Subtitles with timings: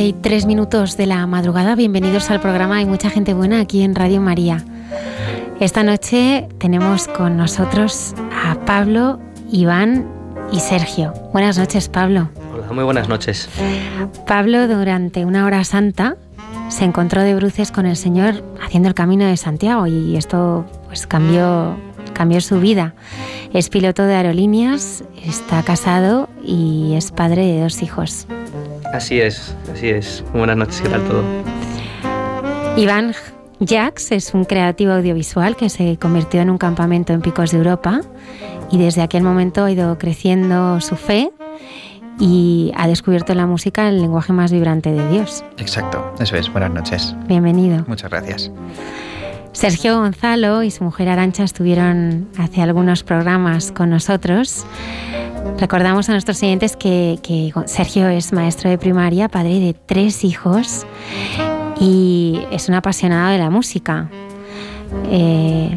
[0.00, 3.82] 12 y 3 minutos de la madrugada, bienvenidos al programa Hay mucha gente buena aquí
[3.82, 4.64] en Radio María.
[5.60, 9.20] Esta noche tenemos con nosotros a Pablo,
[9.52, 10.08] Iván
[10.52, 11.12] y Sergio.
[11.34, 12.30] Buenas noches, Pablo.
[12.50, 13.50] Hola, muy buenas noches.
[14.26, 16.16] Pablo, durante una hora santa,
[16.70, 21.06] se encontró de bruces con el Señor haciendo el camino de Santiago y esto pues
[21.06, 21.76] cambió,
[22.14, 22.94] cambió su vida.
[23.52, 28.26] Es piloto de aerolíneas, está casado y es padre de dos hijos.
[28.92, 30.24] Así es, así es.
[30.32, 31.22] buenas noches, ¿qué tal todo?
[32.76, 33.14] Iván
[33.64, 38.00] Jax es un creativo audiovisual que se convirtió en un campamento en Picos de Europa
[38.70, 41.30] y desde aquel momento ha ido creciendo su fe
[42.18, 45.44] y ha descubierto en la música el lenguaje más vibrante de Dios.
[45.58, 46.50] Exacto, eso es.
[46.50, 47.14] Buenas noches.
[47.26, 47.84] Bienvenido.
[47.86, 48.50] Muchas gracias.
[49.52, 54.64] Sergio Gonzalo y su mujer Arancha estuvieron hace algunos programas con nosotros
[55.58, 60.86] Recordamos a nuestros oyentes que, Sergio es maestro de primaria, padre de tres hijos
[61.78, 64.08] y es un apasionado de la música.
[65.10, 65.70] Eh,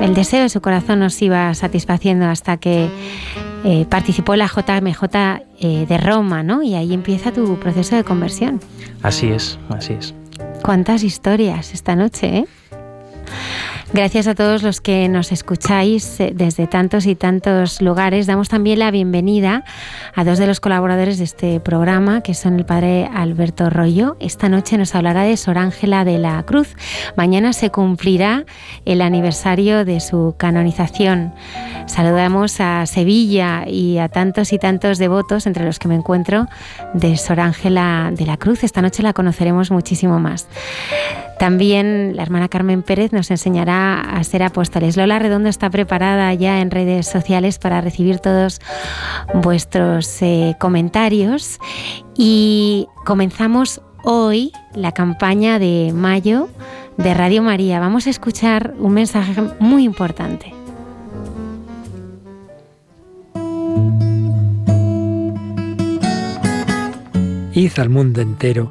[0.00, 2.88] el deseo de su corazón nos iba satisfaciendo hasta que
[3.64, 5.02] eh, participó en la JMJ
[5.60, 6.62] eh, de Roma, ¿no?
[6.62, 8.60] Y ahí empieza tu proceso de conversión.
[9.02, 10.14] Así es, así es.
[10.62, 12.46] Cuántas historias esta noche, ¿eh?
[13.90, 18.26] Gracias a todos los que nos escucháis eh, desde tantos y tantos lugares.
[18.26, 19.64] Damos también la bienvenida
[20.14, 24.18] a dos de los colaboradores de este programa, que son el padre Alberto Rollo.
[24.20, 26.76] Esta noche nos hablará de Sor Ángela de la Cruz.
[27.16, 28.44] Mañana se cumplirá
[28.84, 31.32] el aniversario de su canonización.
[31.86, 36.46] Saludamos a Sevilla y a tantos y tantos devotos, entre los que me encuentro,
[36.92, 38.64] de Sor Ángela de la Cruz.
[38.64, 40.46] Esta noche la conoceremos muchísimo más.
[41.38, 44.96] También la hermana Carmen Pérez nos enseñará a ser apóstoles.
[44.96, 48.60] Lola Redondo está preparada ya en redes sociales para recibir todos
[49.34, 51.60] vuestros eh, comentarios
[52.16, 56.48] y comenzamos hoy la campaña de mayo
[56.96, 57.78] de Radio María.
[57.78, 60.52] Vamos a escuchar un mensaje muy importante.
[67.54, 68.70] Id al mundo entero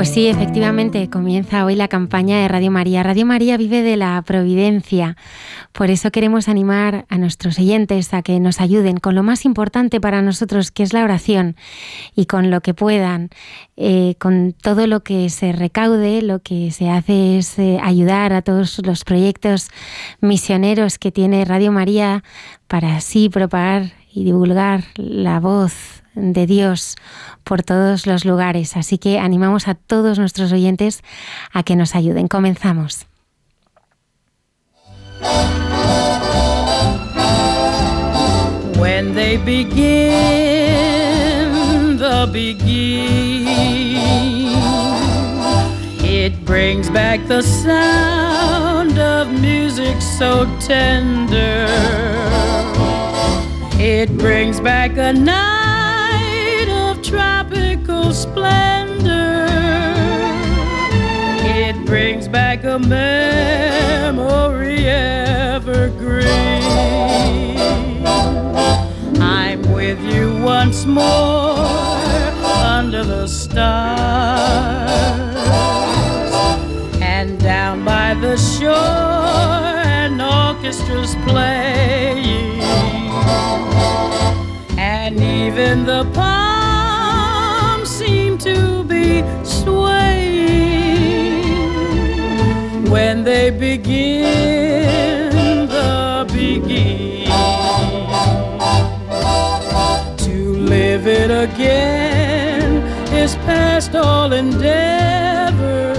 [0.00, 3.02] Pues sí, efectivamente, comienza hoy la campaña de Radio María.
[3.02, 5.14] Radio María vive de la providencia.
[5.72, 10.00] Por eso queremos animar a nuestros oyentes a que nos ayuden con lo más importante
[10.00, 11.54] para nosotros, que es la oración,
[12.16, 13.28] y con lo que puedan,
[13.76, 18.40] eh, con todo lo que se recaude, lo que se hace es eh, ayudar a
[18.40, 19.68] todos los proyectos
[20.22, 22.24] misioneros que tiene Radio María
[22.68, 26.96] para así propagar y divulgar la voz de Dios
[27.44, 28.76] por todos los lugares.
[28.76, 31.02] Así que animamos a todos nuestros oyentes
[31.52, 32.28] a que nos ayuden.
[32.28, 33.06] Comenzamos.
[38.78, 40.70] When they begin
[42.26, 43.46] begin.
[46.02, 51.66] It brings back the sound of music so tender.
[53.78, 55.49] It brings back a night
[57.84, 59.46] tropical splendor.
[61.42, 66.28] It brings back a memory evergreen.
[69.20, 71.56] I'm with you once more
[72.64, 73.60] under the stars
[77.00, 82.60] and down by the shore an orchestra's playing
[84.78, 86.49] and even the seem
[89.00, 90.90] to swaying
[92.90, 95.30] when they begin
[95.66, 97.28] the beginning
[100.16, 102.82] to live it again
[103.14, 105.92] is past all endeavor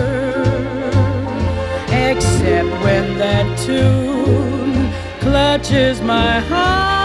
[2.10, 7.01] except when that tune clutches my heart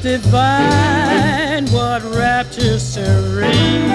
[0.00, 3.88] divine what rapture serene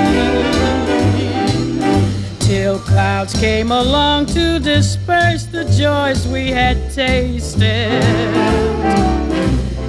[2.40, 8.04] till clouds came along to disperse the joys we had tasted.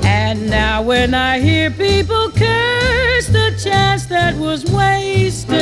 [0.04, 5.56] And now, when I hear people curse the chance that was wasted,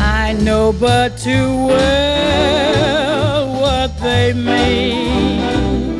[0.00, 5.91] I know but too well what they mean.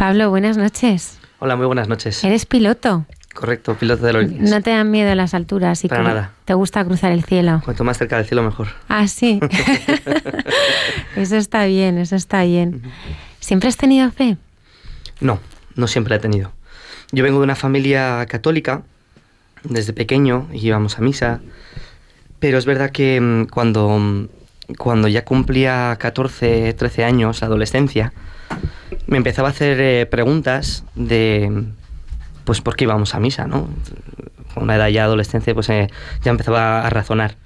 [0.00, 1.18] Pablo, buenas noches.
[1.40, 2.24] Hola, muy buenas noches.
[2.24, 3.04] Eres piloto.
[3.34, 4.50] Correcto, piloto de Lourdes.
[4.50, 6.32] No te dan miedo las alturas y Para nada.
[6.46, 7.60] te gusta cruzar el cielo.
[7.62, 8.68] Cuanto más cerca del cielo, mejor.
[8.88, 9.40] Ah, sí.
[11.16, 12.80] eso está bien, eso está bien.
[13.40, 14.38] ¿Siempre has tenido fe?
[15.20, 15.38] No,
[15.76, 16.50] no siempre la he tenido.
[17.12, 18.80] Yo vengo de una familia católica,
[19.64, 21.40] desde pequeño íbamos a misa,
[22.38, 24.28] pero es verdad que mm, cuando, mm,
[24.78, 28.14] cuando ya cumplía 14, 13 años, adolescencia,
[29.06, 31.64] me empezaba a hacer eh, preguntas de,
[32.44, 33.68] pues, ¿por qué íbamos a misa, no?
[34.54, 35.88] Con una edad ya adolescencia, pues eh,
[36.22, 37.36] ya empezaba a razonar.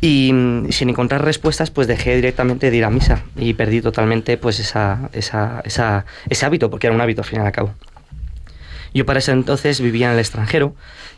[0.00, 4.36] Y mm, sin encontrar respuestas, pues dejé directamente de ir a misa y perdí totalmente
[4.36, 7.74] pues esa, esa, esa- ese hábito, porque era un hábito al fin y al cabo.
[8.94, 10.74] Yo para ese entonces vivía en el extranjero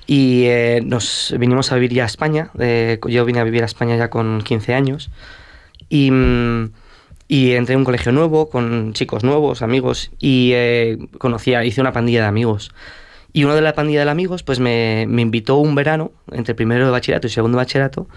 [0.07, 2.51] y eh, nos vinimos a vivir ya a España.
[2.61, 5.11] eh, yo vine a vivir a España ya con 15 años
[5.89, 6.71] y, mm,
[7.29, 11.93] y entré en un colegio nuevo con chicos nuevos, amigos y eh, conocía, hice una
[11.93, 12.73] pandilla de amigos.
[13.33, 16.85] Y uno de la pandilla de amigos pues me, me invitó un verano, entre primero
[16.85, 18.09] de bachillerato y segundo de bachillerato,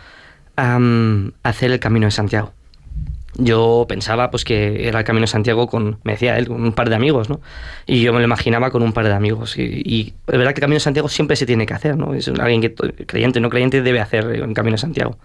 [0.56, 2.54] a, mm, a hacer el Camino de Santiago.
[3.40, 6.74] Yo pensaba pues que era el Camino de Santiago con, me decía él, con un
[6.74, 7.40] par de amigos, ¿no?
[7.86, 9.58] Y yo me lo imaginaba con un par de amigos.
[9.58, 12.16] Y, y es verdad que el Camino de Santiago siempre se tiene que hacer, ¿no?
[12.16, 15.18] Es alguien que creyente, no creyente, debe hacer el Camino de Santiago.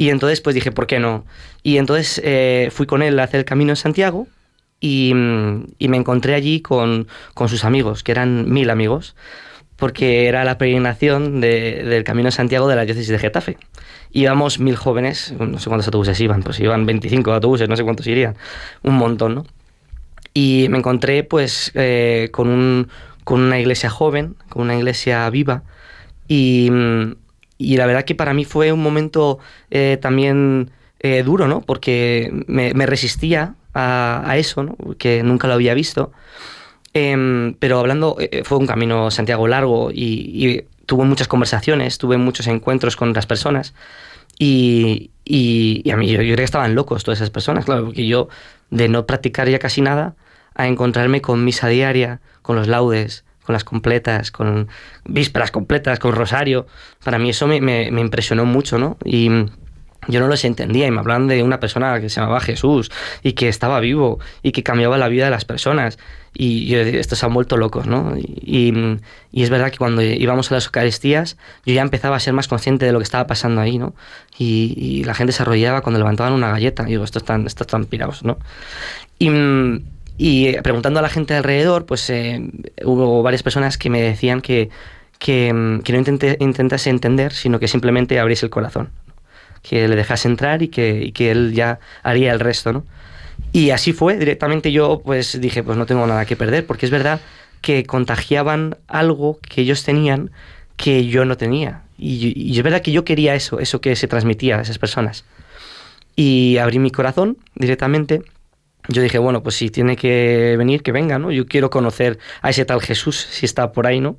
[0.00, 1.26] Y entonces pues dije, ¿por qué no?
[1.62, 4.28] Y entonces eh, fui con él a hacer el Camino de Santiago
[4.80, 9.14] y, me encontré allí con, con sus amigos, que eran mil amigos,
[9.76, 13.58] porque era la peregrinación de- del Camino de Santiago de la diócesis de Getafe.
[14.10, 18.06] Íbamos mil jóvenes, no sé cuántos autobuses iban, pues iban 25 autobuses, no sé cuántos
[18.06, 18.38] irían,
[18.82, 19.44] un montón, ¿no?
[20.32, 22.88] Y me encontré pues eh, con, un,
[23.24, 25.62] con una iglesia joven, con una iglesia viva,
[26.26, 26.70] y,
[27.60, 29.38] y la verdad que para mí fue un momento
[29.70, 31.60] eh, también eh, duro, ¿no?
[31.60, 34.78] Porque me, resistía a, eso, ¿no?
[34.96, 36.10] Que nunca lo había visto.
[36.94, 42.46] Em, pero hablando, eh, fue un camino Santiago largo y, tuve muchas conversaciones, tuve muchos
[42.46, 43.74] encuentros con las personas
[44.38, 48.28] y, y- a mí yo, yo que estaban locos todas esas personas, claro, porque yo
[48.70, 50.16] de no practicar ya casi nada
[50.54, 54.68] a encontrarme con misa diaria, con los laudes, con las completas, con
[55.04, 56.66] vísperas completas, con rosario,
[57.04, 58.96] para mí eso me, me- me impresionó mucho, ¿no?
[59.04, 59.28] Y
[60.08, 62.90] yo no los entendía y me hablaban de una persona que se llamaba Jesús
[63.22, 65.98] y que estaba vivo y que cambiaba la vida de las personas.
[66.32, 68.14] Y yo estos se han vuelto locos, ¿no?
[68.16, 68.98] Y,
[69.32, 72.46] y- es verdad que cuando íbamos a las Eucaristías yo ya empezaba a ser más
[72.48, 73.94] consciente de lo que estaba pasando ahí, ¿no?
[74.38, 76.84] Y, y la gente se arrollaba cuando levantaban una galleta.
[76.84, 78.38] Y digo, estos están, estos están pirados, ¿no?
[79.18, 79.28] Y,
[80.20, 82.42] y, eh, preguntando a la gente alrededor, pues eh,
[82.84, 84.68] hubo varias personas que me decían que,
[85.18, 88.90] que, mm, que no intente, intentase entender, sino que simplemente abriese el corazón,
[89.62, 92.84] que le dejase entrar y que, que él ya haría el resto, ¿no?
[93.52, 96.92] Y así fue, directamente yo pues dije, pues no tengo nada que perder, porque es
[96.92, 97.22] verdad
[97.62, 100.30] que contagiaban algo que ellos tenían
[100.76, 101.84] que yo no tenía.
[101.96, 105.24] Y, y es verdad que yo quería eso, eso que se transmitía a esas personas.
[106.14, 108.22] Y abrí mi corazón directamente.
[108.90, 111.30] Yo dije, bueno, pues si tiene que venir, que venga, ¿no?
[111.30, 114.16] Yo quiero conocer a ese tal Jesús, si está por ahí, ¿no?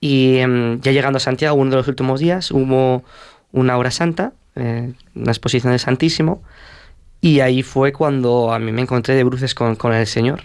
[0.00, 3.04] Y em, ya llegando a Santiago, uno de los últimos días, hubo
[3.52, 6.42] una hora santa, eh, una exposición del Santísimo,
[7.20, 10.42] y ahí fue cuando a mí me encontré de bruces con, con el Señor.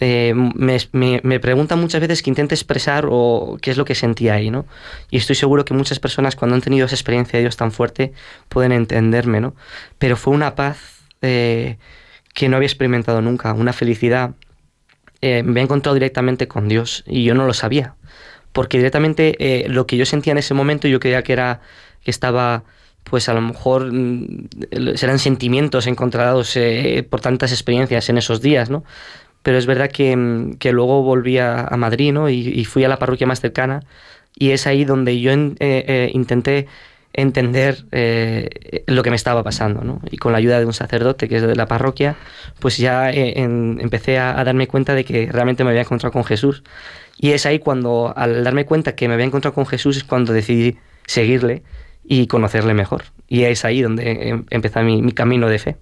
[0.00, 3.94] Eh, me, me, me, preguntan muchas veces que intente expresar o qué es lo que
[3.94, 4.66] sentía ahí, ¿no?
[5.10, 8.12] Y estoy seguro que muchas personas cuando han tenido esa experiencia de Dios tan fuerte
[8.48, 9.54] pueden entenderme, ¿no?
[9.98, 10.78] Pero fue una paz
[11.20, 11.76] eh,
[12.32, 14.34] que no había experimentado nunca, una felicidad.
[15.20, 17.94] Eh, me había encontrado directamente con Dios y yo no lo sabía,
[18.52, 21.60] porque directamente eh, lo que yo sentía en ese momento yo creía que era
[22.02, 22.64] que estaba
[23.04, 24.48] pues a lo mejor mm,
[24.94, 28.84] serán sentimientos encontrados eh, por tantas experiencias en esos días, ¿no?
[29.42, 32.28] pero es verdad que, mm, que luego volví a, a Madrid ¿no?
[32.28, 33.84] y, fui a la parroquia más cercana
[34.34, 35.56] y es ahí donde yo en,
[36.12, 36.66] intenté
[37.14, 40.00] entender eh, lo que me estaba pasando ¿no?
[40.10, 42.16] y con la ayuda de un sacerdote que es de la parroquia
[42.58, 46.12] pues ya eh, en, empecé a, a, darme cuenta de que realmente me había encontrado
[46.12, 46.62] con Jesús
[47.18, 50.32] y es ahí cuando al darme cuenta que me había encontrado con Jesús es cuando
[50.32, 51.62] decidí seguirle
[52.04, 55.76] y conocerle mejor y es ahí donde em, empezó mi, mi camino de fe.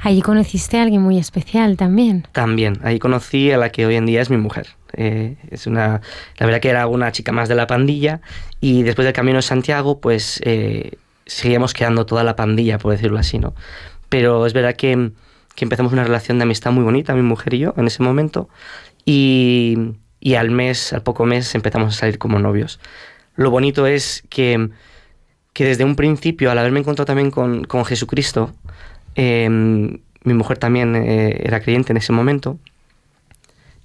[0.00, 2.26] Allí conociste a alguien muy especial también.
[2.32, 4.66] También, ahí conocí a la que hoy en día es mi mujer.
[4.96, 6.00] Eh, es una,
[6.38, 8.20] la verdad que era una chica más de la pandilla
[8.60, 13.18] y después del Camino de Santiago, pues eh, seguíamos quedando toda la pandilla, por decirlo
[13.18, 13.54] así, ¿no?
[14.08, 15.10] Pero es verdad que,
[15.54, 18.48] que, empezamos una relación de amistad muy bonita, mi mujer y yo, en ese momento,
[19.04, 19.76] y,
[20.20, 22.80] y al mes, al poco mes, empezamos a salir como novios.
[23.36, 24.70] Lo bonito es que,
[25.52, 28.52] que desde un principio, al haberme encontrado también con, con Jesucristo,
[29.16, 29.48] eh,
[30.24, 32.58] mi mujer también eh, era creyente en ese momento,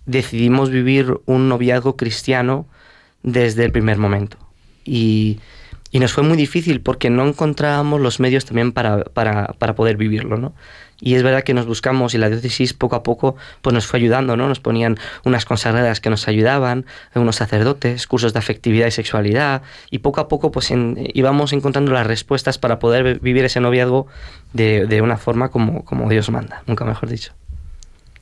[0.10, 2.66] decidimos vivir un noviazgo cristiano
[3.22, 4.38] desde el primer momento.
[4.84, 5.39] Y,
[5.92, 9.98] y nos fue muy difícil porque no encontrábamos los medios también para, para, para, poder
[9.98, 10.54] vivirlo, ¿no?
[11.00, 14.00] Y es verdad que nos buscamos y la diócesis poco a poco pues nos fue
[14.00, 14.48] ayudando, ¿no?
[14.48, 19.62] Nos ponían unas consagradas que nos ayudaban, unos sacerdotes, cursos de afectividad y sexualidad
[19.92, 20.74] y poco a poco pues
[21.13, 24.08] íbamos encontrando las respuestas para poder vivir ese noviazgo
[24.54, 27.34] de, de una forma como, como Dios manda, nunca mejor dicho.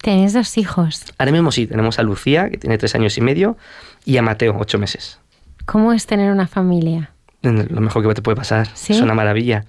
[0.01, 1.05] ¿Tenéis dos hijos?
[1.17, 3.57] Ahora mismo sí, tenemos a Lucía, que tiene tres años y medio,
[4.05, 5.19] y a Mateo, ocho meses.
[5.65, 7.11] ¿Cómo es tener una familia?
[7.41, 8.67] Lo mejor que te puede pasar.
[8.73, 8.93] ¿Sí?
[8.93, 9.65] Es una maravilla.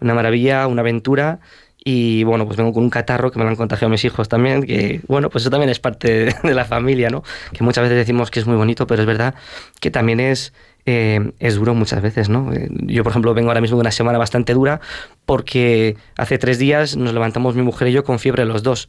[0.00, 1.40] Una maravilla, una aventura.
[1.82, 4.64] Y bueno, pues vengo con un catarro que me lo han contagiado mis hijos también,
[4.64, 7.22] que bueno, pues eso también es parte de la familia, ¿no?
[7.52, 9.34] Que muchas veces decimos que es muy bonito, pero es verdad
[9.80, 10.52] que también es,
[10.84, 12.52] eh, es duro muchas veces, ¿no?
[12.52, 14.80] Eh, yo, por ejemplo, vengo ahora mismo de una semana bastante dura
[15.24, 18.88] porque hace tres días nos levantamos mi mujer y yo con fiebre los dos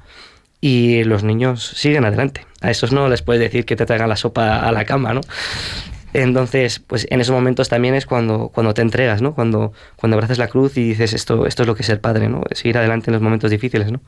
[0.61, 2.45] y los niños siguen adelante.
[2.61, 5.21] A esos no les puedes decir que te traigan la sopa a la cama, ¿no?
[6.13, 9.33] Entonces, pues en esos momentos también es cuando, cuando te entregas, ¿no?
[9.33, 12.29] Cuando, cuando abrazas la cruz y dices, esto, esto es lo que es ser padre,
[12.29, 12.43] ¿no?
[12.51, 14.01] Seguir adelante en los momentos difíciles, ¿no?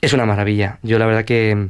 [0.00, 0.78] Es una maravilla.
[0.82, 1.68] Yo la verdad que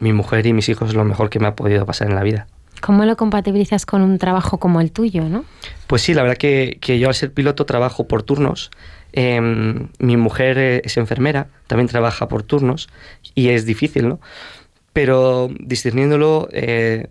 [0.00, 2.22] mi mujer y mis hijos es lo mejor que me ha podido pasar en la
[2.22, 2.46] vida.
[2.80, 5.44] ¿Cómo lo compatibilizas con un trabajo como el tuyo, no?
[5.86, 8.70] Pues sí, la verdad que, que yo al ser piloto trabajo por turnos.
[9.12, 9.40] Eh,
[9.98, 12.88] mi mujer es enfermera, también trabaja por turnos
[13.34, 14.20] y es difícil, ¿no?
[14.92, 17.08] Pero discerniéndolo, eh,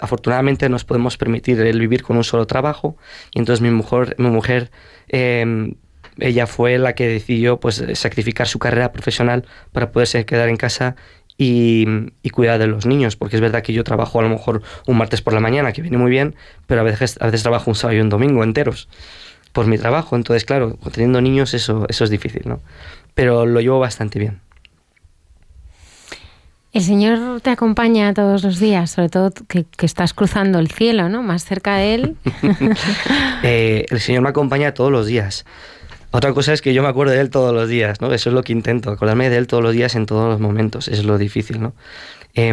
[0.00, 2.96] afortunadamente nos podemos permitir el vivir con un solo trabajo
[3.32, 4.70] y entonces mi mujer, mi mujer
[5.08, 5.74] eh,
[6.18, 10.96] ella fue la que decidió pues sacrificar su carrera profesional para poderse quedar en casa
[11.36, 11.86] y,
[12.22, 14.96] y, cuidar de los niños, porque es verdad que yo trabajo a lo mejor un
[14.96, 16.36] martes por la mañana, que viene muy bien,
[16.68, 18.88] pero a veces, a veces trabajo un sábado y un domingo enteros
[19.54, 22.60] por mi trabajo, entonces claro, teniendo niños eso, eso es difícil, ¿no?
[23.14, 24.40] Pero lo llevo bastante bien.
[26.72, 31.08] El Señor te acompaña todos los días, sobre todo que, que estás cruzando el cielo,
[31.08, 31.22] ¿no?
[31.22, 32.16] Más cerca de Él.
[33.44, 35.46] eh, el Señor me acompaña todos los días.
[36.10, 38.12] Otra cosa es que yo me acuerdo de Él todos los días, ¿no?
[38.12, 40.88] Eso es lo que intento, acordarme de Él todos los días en todos los momentos,
[40.88, 41.74] eso es lo difícil, ¿no?
[42.34, 42.52] Eh,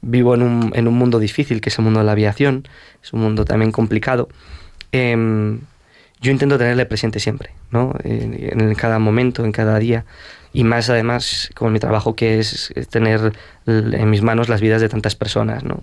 [0.00, 2.66] vivo en un, en un, mundo difícil, que es el mundo de la aviación,
[3.00, 4.28] es un mundo también complicado.
[4.90, 5.56] Eh,
[6.22, 7.94] yo intento tenerle presente siempre, ¿no?
[8.04, 10.04] En, en, cada momento, en cada día.
[10.52, 13.32] Y más además con mi trabajo que es tener
[13.66, 15.82] en mis manos las vidas de tantas personas, ¿no?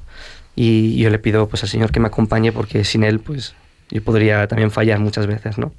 [0.55, 3.53] Y yo le pido pues al Señor que me acompañe porque sin Él pues
[3.89, 5.73] yo podría también fallar muchas veces, ¿no?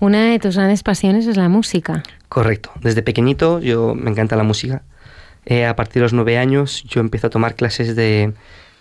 [0.00, 2.02] Una de tus grandes pasiones es la música.
[2.28, 2.72] Correcto.
[2.80, 4.82] Desde pequeñito yo me encanta la música.
[5.46, 8.32] Eh, a partir de los nueve años yo empiezo a tomar clases de,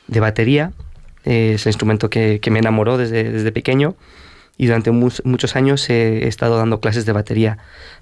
[0.07, 0.73] de batería.
[1.23, 3.95] es el instrumento que, me enamoró desde, desde pequeño
[4.57, 7.57] y durante muchos años he estado dando clases de batería.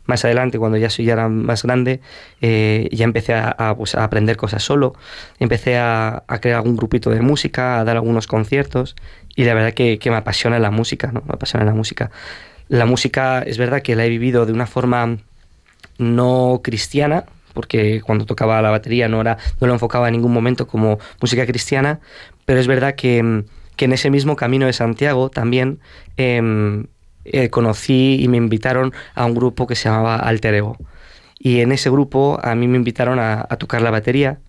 [0.06, 2.02] Más adelante, cuando ya soy ya era más grande,
[2.42, 3.36] eh, ya empecé
[3.78, 4.94] pues, a, aprender cosas solo,
[5.40, 8.96] empecé a, crear algún grupito de música, a dar algunos conciertos
[9.36, 11.22] y la verdad que, me apasiona la música, ¿no?
[11.26, 12.12] me apasiona la música.
[12.68, 15.18] La música es verdad que la he vivido de una forma
[15.98, 20.68] no cristiana, porque cuando tocaba la batería no, era, no lo enfocaba en ningún momento
[20.68, 22.00] como música cristiana,
[22.46, 23.44] pero es verdad que
[23.76, 25.80] que en ese mismo camino de Santiago también
[26.18, 26.86] em,
[27.26, 30.78] eh, conocí y me invitaron a un grupo que se llamaba Alter Ego.
[31.40, 34.40] Y en ese grupo a mí me invitaron a, tocar la batería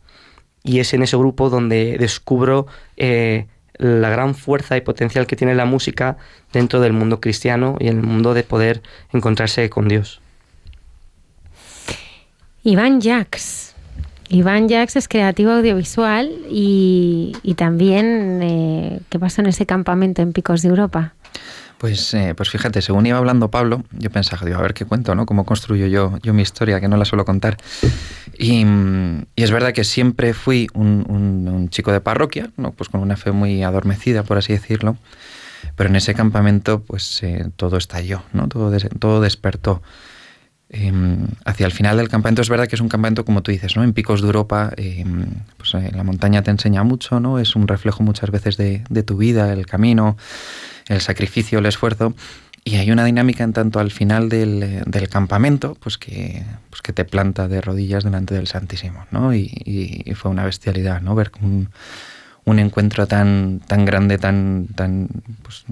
[0.62, 3.47] y es en ese grupo donde descubro eh,
[3.79, 6.19] la gran fuerza y potencial que tiene la música
[6.52, 10.21] dentro del mundo cristiano y el mundo de poder encontrarse con Dios.
[12.62, 13.72] Iván Jacques,
[14.33, 20.62] Iván Jax es creativo audiovisual y, también, eh, ¿qué pasó en ese campamento en Picos
[20.62, 21.12] de Europa?
[21.77, 25.15] Pues, eh, pues fíjate, según iba hablando Pablo, yo pensaba, digo, a ver qué cuento,
[25.15, 25.27] ¿no?
[25.27, 27.59] Cómo construyo yo, yo mi historia, que no la suelo contar.
[28.39, 28.65] Y,
[29.37, 32.73] es verdad que siempre fui un, chico de parroquia, ¿no?
[32.73, 34.97] Pues con una fe muy adormecida, por así decirlo.
[35.77, 38.49] Pero en ese campamento, pues eh, todo estalló, ¿no?
[38.49, 39.83] Todo, todo despertó.
[40.75, 43.76] Em, hacia el final del campamento es verdad que es un campamento, como tú dices,
[43.76, 43.85] ¿no?
[43.85, 45.26] En picos de Europa, em,
[45.59, 47.38] pues, eh, la montaña te enseña mucho, ¿no?
[47.38, 50.17] Es un reflejo muchas veces de, tu vida, el camino,
[50.88, 52.14] el sacrificio, el esfuerzo.
[52.64, 57.05] Y hay una dinámica en tanto al final del, campamento, pues que, pues que te
[57.05, 59.35] planta de rodillas delante del Santísimo, ¿no?
[59.35, 61.14] Y, fue una bestialidad, ¿no?
[61.14, 61.68] Ver un,
[62.44, 65.09] un encuentro tan, tan grande, tan, tan,
[65.42, 65.64] pues,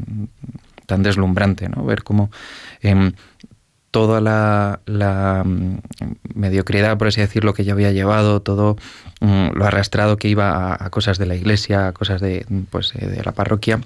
[0.85, 1.85] tan deslumbrante, ¿no?
[1.85, 2.31] Ver cómo
[2.83, 3.13] em,
[3.91, 5.79] toda la, mm,
[6.35, 8.77] mediocridad, por así decirlo, que yo había llevado, todo
[9.21, 13.07] mm, lo arrastrado que iba a, cosas de la iglesia, a cosas de, pues, eh,
[13.07, 13.81] de la parroquia,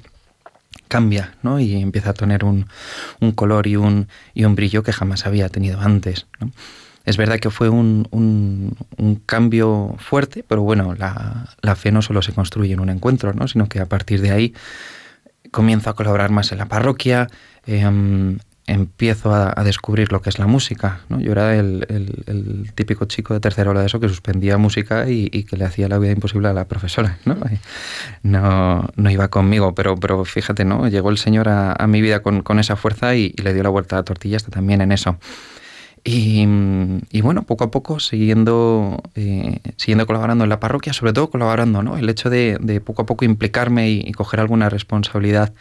[0.88, 1.58] cambia ¿no?
[1.60, 2.66] y empieza a tener un,
[3.34, 6.26] color y un, y un brillo que jamás había tenido antes.
[7.04, 12.22] Es verdad que fue un, un, cambio fuerte, pero bueno, la, la, fe no solo
[12.22, 13.48] se construye en un encuentro, ¿no?
[13.48, 14.54] sino que a partir de ahí
[15.50, 17.28] comienzo a colaborar más en la parroquia,
[17.66, 17.84] eh,
[18.66, 21.00] empiezo a, descubrir lo que es la música.
[21.08, 21.20] ¿no?
[21.20, 25.56] Yo era el, típico chico de tercera hora de eso que suspendía música y, que
[25.56, 27.18] le hacía la vida imposible a la profesora.
[27.24, 27.36] No,
[28.22, 30.88] no, no iba conmigo, pero, pero fíjate, ¿no?
[30.88, 34.00] llegó el Señor a, mi vida con, esa fuerza y, le dio la vuelta a
[34.00, 35.18] la tortilla hasta también en eso.
[36.06, 36.44] Y,
[37.22, 41.96] bueno, poco a poco siguiendo, eh, siguiendo colaborando en la parroquia, sobre todo colaborando, ¿no?
[41.96, 45.54] El hecho de, poco a poco implicarme y, y coger alguna responsabilidad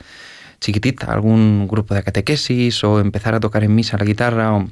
[0.64, 4.70] chiquitita, algún grupo de catequesis o empezar a tocar en misa la guitarra o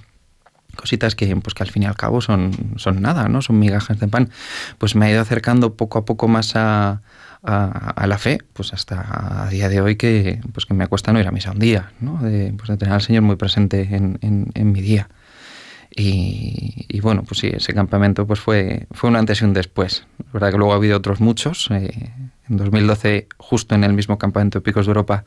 [0.78, 3.42] cositas que, pues, que al fin y al cabo son, son nada, ¿no?
[3.42, 4.30] Son migajas de pan.
[4.78, 7.02] Pues me ha ido acercando poco a poco más a,
[7.44, 11.20] a, la fe, pues hasta a día de hoy que, pues que me cuesta no
[11.20, 12.22] ir a misa un día, ¿no?
[12.22, 15.10] De, pues de tener al Señor muy presente en, en, mi día.
[15.94, 20.06] Y, bueno, pues sí, ese campamento pues fue, fue un antes y un después.
[20.20, 21.70] La verdad que luego ha habido otros muchos.
[21.72, 22.14] Eh,
[22.50, 25.26] en 2012, justo en el mismo campamento de Picos de Europa,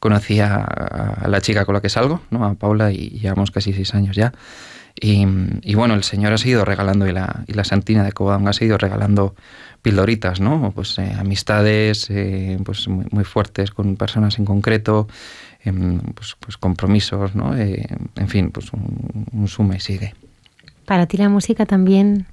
[0.00, 2.44] conocí a, la chica con la que salgo, ¿no?
[2.44, 4.32] a Paula, y llevamos casi seis años ya.
[5.02, 8.52] Y, bueno, el Señor ha seguido regalando, y la, y la Santina de Covadonga ha
[8.52, 9.34] seguido regalando
[9.80, 10.72] pildoritas, ¿no?
[10.74, 15.08] Pues eh, amistades eh, pues muy, fuertes con personas en concreto,
[15.64, 17.56] em, pues, pues, compromisos, ¿no?
[17.56, 17.86] Eh,
[18.16, 20.14] en fin, pues un, un suma y sigue.
[20.84, 22.26] Para ti la música también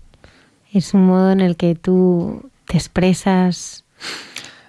[0.73, 3.85] es un modo en el que tú te expresas.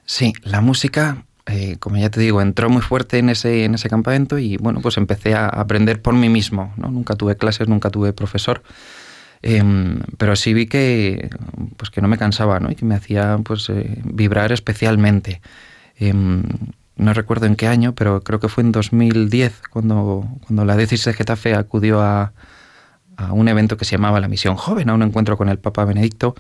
[0.05, 3.89] Sí, la música eh, como ya te digo, entró muy fuerte en ese, en ese
[3.89, 6.75] campamento y bueno, pues empecé a aprender por mí mismo.
[6.77, 6.91] ¿no?
[6.91, 8.63] Nunca tuve clases, nunca tuve profesor.
[9.41, 11.31] Em, pero sí vi que,
[11.77, 12.71] pues que no me cansaba ¿no?
[12.71, 15.41] y que me hacía pues, eh, vibrar especialmente.
[15.97, 16.43] Em,
[16.97, 21.07] no recuerdo en qué año, pero creo que fue en 2010 cuando, cuando la diócesis
[21.07, 22.33] de Getafe acudió a,
[23.17, 25.85] a, un evento que se llamaba la Misión Joven, a un encuentro con el Papa
[25.85, 26.35] Benedicto,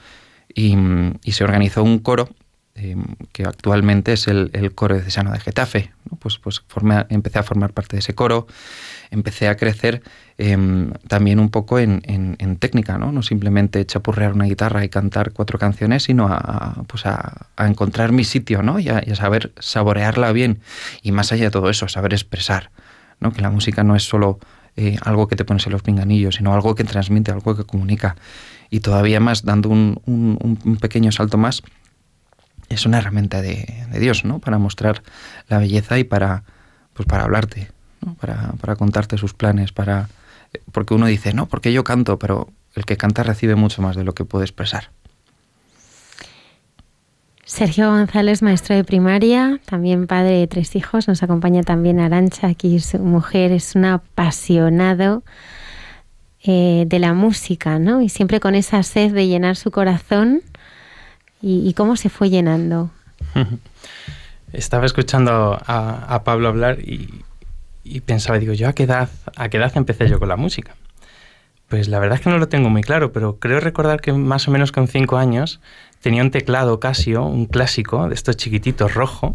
[0.53, 0.77] y,
[1.23, 2.29] y se organizó un coro
[2.81, 5.91] Em, que actualmente es el, coro de Cesano de Getafe.
[6.21, 6.63] Pues, pues
[7.09, 8.47] empecé a formar parte de ese coro,
[9.11, 10.03] empecé a crecer
[10.39, 12.01] em, también un poco en,
[12.61, 13.11] técnica, ¿no?
[13.11, 18.23] no simplemente chapurrear una guitarra y cantar cuatro canciones, sino a, pues a, encontrar mi
[18.25, 18.79] sitio ¿no?
[18.79, 20.61] y, a, saber saborearla bien.
[21.03, 22.71] Y más allá de todo eso, saber expresar,
[23.19, 23.33] ¿no?
[23.33, 24.39] que la música no es solo
[24.77, 28.15] eh, algo que te pones en los pinganillos, sino algo que transmite, algo que comunica.
[28.71, 31.63] Y todavía más, dando un pequeño salto más,
[32.69, 34.39] es una herramienta de, Dios, ¿no?
[34.39, 35.03] Para mostrar
[35.49, 36.45] la belleza y para,
[36.95, 37.71] pues para hablarte,
[38.05, 38.15] ¿no?
[38.15, 40.09] para, para contarte sus planes, para...
[40.73, 44.05] Porque uno dice, no, porque yo canto, pero el que canta recibe mucho más de
[44.05, 44.91] lo que puede expresar.
[47.49, 52.79] Sergio González, maestro de primaria, también padre de tres hijos, nos acompaña también Arancha, aquí
[52.79, 55.23] su mujer es un apasionado
[56.43, 58.03] eh, de la música, ¿no?
[58.03, 60.43] Y siempre con esa sed de llenar su corazón.
[61.41, 62.91] ¿Y, cómo se fue llenando?
[64.53, 69.73] Estaba escuchando a, Pablo hablar y, pensaba, digo, ¿yo a qué, edad, a qué edad
[69.77, 70.75] empecé yo con la música?
[71.69, 74.49] Pues la verdad es que no lo tengo muy claro, pero creo recordar que más
[74.49, 75.61] o menos con cinco años
[76.01, 79.35] tenía un teclado Casio, un clásico, de estos chiquititos rojo,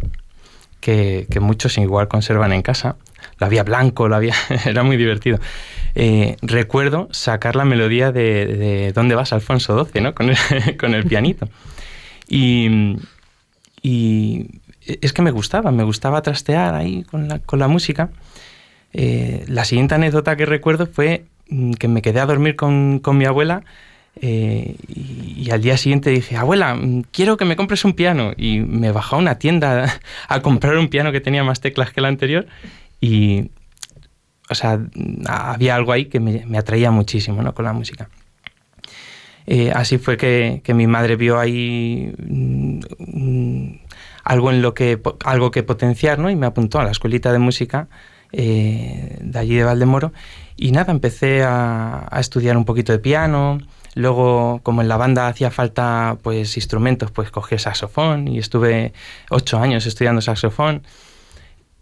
[0.79, 2.97] que, muchos igual conservan en casa.
[3.37, 4.33] Lo había blanco, lo había,
[4.65, 5.39] era muy divertido.
[5.95, 10.01] Eh, recuerdo sacar la melodía de, ¿Dónde vas, Alfonso XII?
[10.01, 10.15] ¿no?
[10.15, 11.47] con el pianito.
[12.27, 12.97] Y,
[14.85, 18.09] es que me gustaba, me gustaba trastear ahí con la, con la música.
[18.93, 23.17] Eh, la siguiente anécdota que recuerdo fue mm, que me quedé a dormir con, con
[23.17, 23.63] mi abuela
[24.21, 28.33] eh, y, al día siguiente dije, abuela, mm, quiero que me compres un piano.
[28.37, 31.99] Y me bajó a una tienda a comprar un piano que tenía más teclas que
[31.99, 32.47] el anterior.
[33.01, 33.51] Y,
[34.49, 34.79] o sea,
[35.27, 37.53] había algo ahí que me, atraía muchísimo ¿no?
[37.53, 38.09] con la música.
[39.45, 42.79] Eh, así fue que, mi madre vio ahí mm,
[44.23, 46.29] algo en lo que algo que potenciar ¿no?
[46.29, 47.89] y me apuntó a la escuelita de música
[48.31, 50.13] eh, de allí de Valdemoro
[50.55, 53.59] y nada empecé a, estudiar un poquito de piano
[53.95, 58.93] Luego, como en la banda hacía falta pues instrumentos, pues cogí saxofón y estuve
[59.29, 60.81] ocho años estudiando saxofón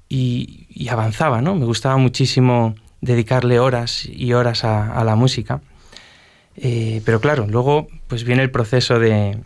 [0.09, 1.55] y, avanzaba, ¿no?
[1.55, 5.61] Me gustaba muchísimo dedicarle horas y horas a, la música.
[6.55, 9.37] Eh, pero claro, luego pues viene el proceso de,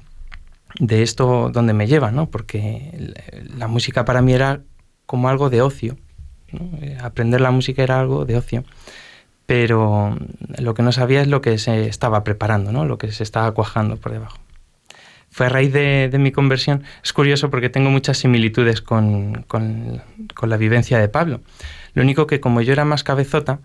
[0.80, 2.30] de esto donde me lleva, ¿no?
[2.30, 3.14] Porque
[3.58, 4.62] la música para mí era
[5.06, 5.98] como algo de ocio.
[6.82, 8.64] Eh, aprender la música era algo de ocio
[9.46, 10.18] pero
[10.58, 12.86] lo que no sabía es lo que se estaba preparando, ¿no?
[12.86, 14.40] lo que se estaba cuajando por debajo.
[15.30, 20.02] Fue a raíz de, mi conversión, es curioso porque tengo muchas similitudes con, con,
[20.42, 21.42] la vivencia de Pablo.
[21.94, 23.60] Lo único que como yo era más cabezota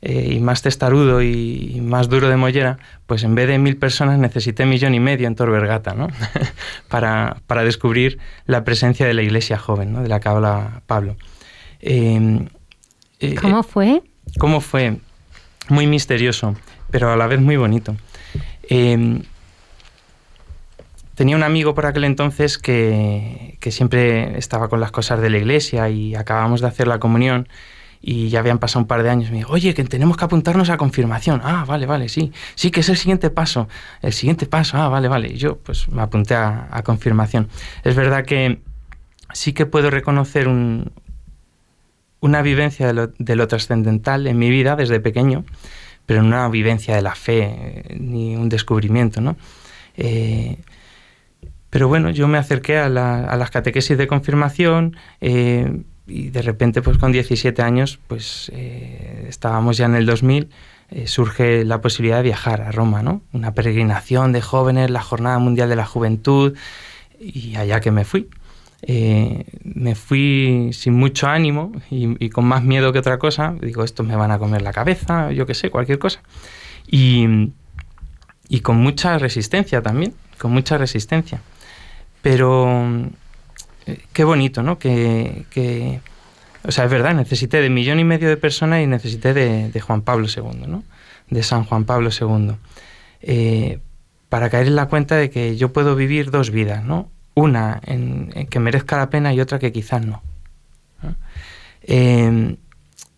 [0.00, 4.18] eh, y más testarudo y, más duro de mollera, pues en vez de mil personas
[4.18, 6.08] necesité millón y medio en Torbergata, ¿no?
[6.88, 10.02] para, para, descubrir la presencia de la iglesia joven, ¿no?
[10.02, 11.16] de la que habla Pablo.
[11.80, 12.46] Eh,
[13.20, 14.02] eh, ¿Cómo fue?
[14.38, 14.98] ¿Cómo fue?
[15.68, 16.54] muy misterioso,
[16.90, 17.96] pero a la vez muy bonito.
[18.68, 19.22] Em,
[21.14, 25.38] tenía un amigo por aquel entonces que, que, siempre estaba con las cosas de la
[25.38, 27.48] iglesia y acabamos de hacer la comunión
[28.00, 29.30] y ya habían pasado un par de años.
[29.30, 31.40] Me dijo, oye, que tenemos que apuntarnos a confirmación.
[31.44, 32.32] Ah, vale, vale, sí.
[32.54, 33.68] Sí, que es el siguiente paso.
[34.02, 35.28] El siguiente paso, ah, vale, vale.
[35.32, 37.48] Y yo pues me apunté a, confirmación.
[37.84, 38.60] Es verdad que
[39.32, 40.92] sí que puedo reconocer un,
[42.20, 45.44] una vivencia de lo, trascendental en mi vida desde pequeño,
[46.06, 49.36] pero no una vivencia de la fe ni un descubrimiento, ¿no?
[49.96, 50.58] Eh,
[51.70, 56.98] pero bueno, yo me acerqué a, las catequesis de confirmación eh, y de repente, pues
[56.98, 60.48] con 17 años, pues eh, estábamos ya en el 2000,
[61.04, 63.20] surge la posibilidad de viajar a Roma, ¿no?
[63.32, 66.56] Una peregrinación de jóvenes, la Jornada Mundial de la Juventud,
[67.20, 68.28] y allá que me fui.
[68.82, 73.54] Eh, me fui sin mucho ánimo y, con más miedo que otra cosa.
[73.60, 76.20] Digo, estos me van a comer la cabeza, yo qué sé, cualquier cosa.
[76.86, 77.52] Y,
[78.48, 81.40] y con mucha resistencia también, con mucha resistencia.
[82.22, 83.10] Pero eh,
[84.12, 84.78] qué bonito, ¿no?
[84.78, 86.00] Que, que,
[86.64, 90.02] o sea, es verdad, necesité de millón y medio de personas y necesité de, Juan
[90.02, 90.84] Pablo II, ¿no?
[91.30, 92.52] De San Juan Pablo II.
[93.22, 93.80] Eh,
[94.28, 97.10] para caer en la cuenta de que yo puedo vivir dos vidas, ¿no?
[97.38, 100.22] una en, que merezca la pena y otra que quizás no.
[101.82, 102.56] Em,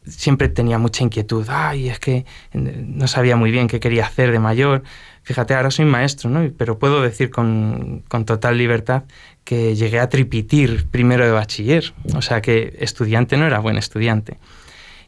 [0.07, 4.39] siempre tenía mucha inquietud, ay, es que no sabía muy bien qué quería hacer de
[4.39, 4.83] mayor.
[5.23, 6.51] Fíjate, ahora soy maestro, ¿no?
[6.57, 9.05] Pero puedo decir con, total libertad
[9.51, 14.39] llegué a tripitir primero de bachiller, o sea que estudiante no era buen estudiante.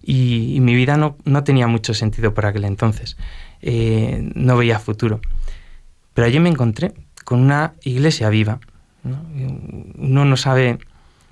[0.03, 3.17] Y, mi vida no, tenía mucho sentido por aquel entonces,
[3.61, 5.21] eh, no veía futuro.
[6.15, 6.93] Pero allí me encontré
[7.25, 8.59] con una iglesia viva,
[9.05, 10.79] uno no sabe.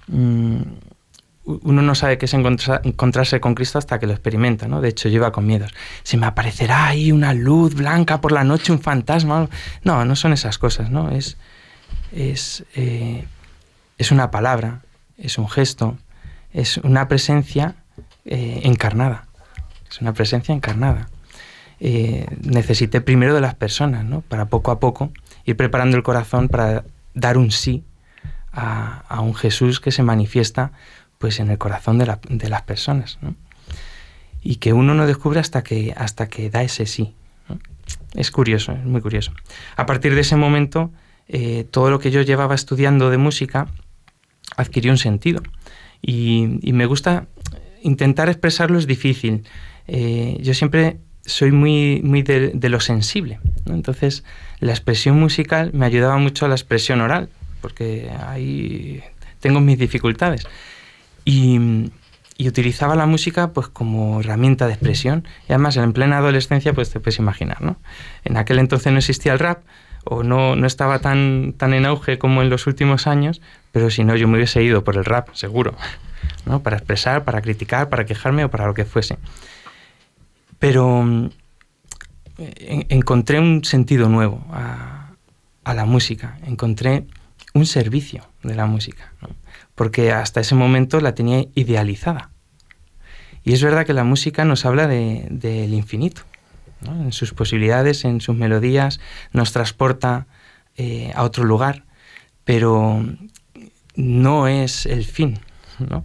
[0.09, 0.63] Mm,
[1.45, 4.81] uno no sabe qué es encontrarse con Cristo hasta que lo experimenta, ¿no?
[4.81, 5.73] De hecho, lleva con miedos.
[6.05, 9.49] Se me aparecerá ahí una luz blanca por la noche, un fantasma.
[9.83, 11.11] No, no son esas cosas, ¿no?
[11.11, 11.39] Es,
[12.13, 13.25] es, eh,
[13.99, 14.83] es una palabra,
[15.19, 15.99] es un gesto,
[16.53, 17.77] es una presencia
[18.25, 19.27] eh, encarnada.
[19.91, 21.09] Es una presencia encarnada.
[21.81, 24.21] Eh, necesité primero de las personas, ¿no?
[24.21, 25.11] Para poco a poco
[25.45, 27.85] ir preparando el corazón para dar un sí
[28.53, 30.73] a, un Jesús que se manifiesta
[31.19, 33.19] pues en el corazón de, las personas
[34.43, 37.15] y que uno no descubre hasta que, hasta que da ese sí.
[38.15, 39.33] Es curioso, es muy curioso.
[39.77, 40.91] A partir de ese momento
[41.33, 43.69] eh, todo lo que yo llevaba estudiando de música
[44.57, 45.43] adquirió un sentido.
[46.03, 47.29] Y, me gusta
[47.83, 49.45] intentar expresarlo es difícil.
[49.87, 53.39] Eh, yo siempre soy muy, muy de, lo sensible.
[53.67, 54.25] Entonces,
[54.59, 57.29] la expresión musical me ayudaba mucho a la expresión oral,
[57.61, 59.01] porque ahí
[59.39, 60.47] tengo mis dificultades.
[61.25, 61.91] Y,
[62.41, 65.29] utilizaba la música pues como herramienta de expresión.
[65.47, 67.77] Y además, en plena adolescencia, pues te puedes imaginar, ¿no?
[68.25, 69.63] En aquel entonces no existía el rap,
[70.05, 73.41] o no, no estaba tan, tan en auge como en los últimos años,
[73.73, 75.75] pero si no, yo me hubiese ido por el rap, seguro.
[76.47, 76.63] ¿no?
[76.63, 79.19] Para expresar, para criticar, para quejarme o para lo que fuese.
[80.59, 81.31] Pero mm,
[82.89, 84.97] encontré un sentido nuevo a,
[85.73, 87.07] la música, encontré
[87.55, 89.13] un servicio de la música,
[89.77, 92.31] porque hasta ese momento la tenía idealizada.
[93.45, 96.23] Y es verdad que la música nos habla del infinito,
[96.87, 99.01] en sus posibilidades, en sus melodías,
[99.33, 100.27] nos transporta
[100.77, 101.85] eh, a otro lugar,
[102.45, 103.05] pero
[103.97, 105.39] no es el fin,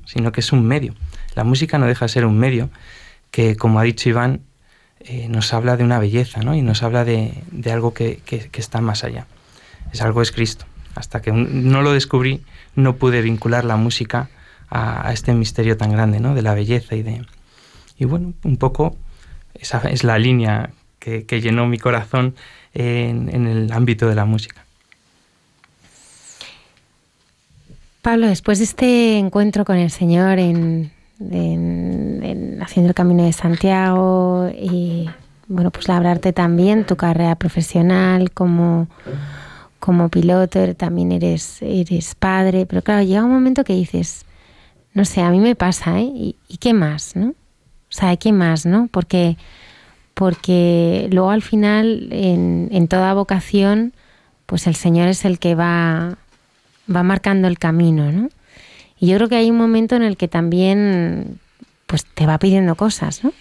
[0.05, 0.95] sino que es un medio.
[1.35, 2.69] La música no deja de ser un medio
[3.31, 4.41] que, como ha dicho Iván,
[4.99, 6.55] eh, nos habla de una belleza ¿no?
[6.55, 8.21] y nos habla de, algo que,
[8.53, 9.27] está más allá.
[9.91, 10.65] Es algo es Cristo.
[10.95, 12.43] Hasta que no lo descubrí,
[12.75, 14.29] no pude vincular la música
[14.69, 16.33] a, este misterio tan grande ¿no?
[16.33, 17.25] de la belleza y de...
[17.97, 18.97] Y bueno, un poco
[19.59, 22.35] esa es la línea que, llenó mi corazón
[22.73, 24.65] en, el ámbito de la música.
[28.01, 30.91] Pablo, después de este encuentro con el Señor en,
[32.61, 35.09] haciendo el camino de Santiago y
[35.47, 38.87] bueno, pues labrarte también tu carrera profesional como,
[39.79, 44.25] como piloto, también eres, eres padre, pero claro, llega un momento que dices,
[44.93, 46.09] no sé, a mí me pasa, ¿eh?
[46.47, 47.33] ¿Y, qué más, no?
[47.95, 48.89] Sea, ¿qué más, no?
[48.91, 49.37] Porque,
[50.13, 53.93] porque luego al final, en, en toda vocación,
[54.45, 56.17] pues el Señor es el que va
[56.93, 58.29] va marcando el camino, ¿no?
[58.99, 61.39] Y yo creo que hay un momento en el que también
[61.87, 63.33] pues te va pidiendo cosas, ¿no?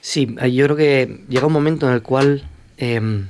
[0.00, 3.28] Sí, yo creo que llega un momento en el cual em,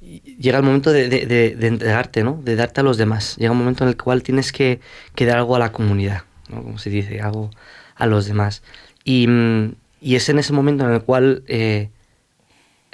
[0.00, 2.40] llega el momento de, entregarte, ¿no?
[2.42, 3.36] De darte a los demás.
[3.36, 4.80] Llega un momento en el cual tienes que,
[5.18, 6.62] dar algo a la comunidad, ¿no?
[6.62, 7.50] Como se dice, algo
[7.96, 8.62] a los demás.
[9.04, 9.28] Y,
[10.00, 11.90] es en ese momento en el cual eh,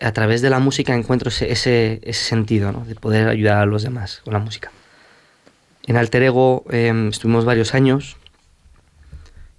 [0.01, 4.33] a través de la música encuentro ese, sentido, de poder ayudar a los demás con
[4.33, 4.71] la música.
[5.87, 8.17] En Alter Ego em, estuvimos varios años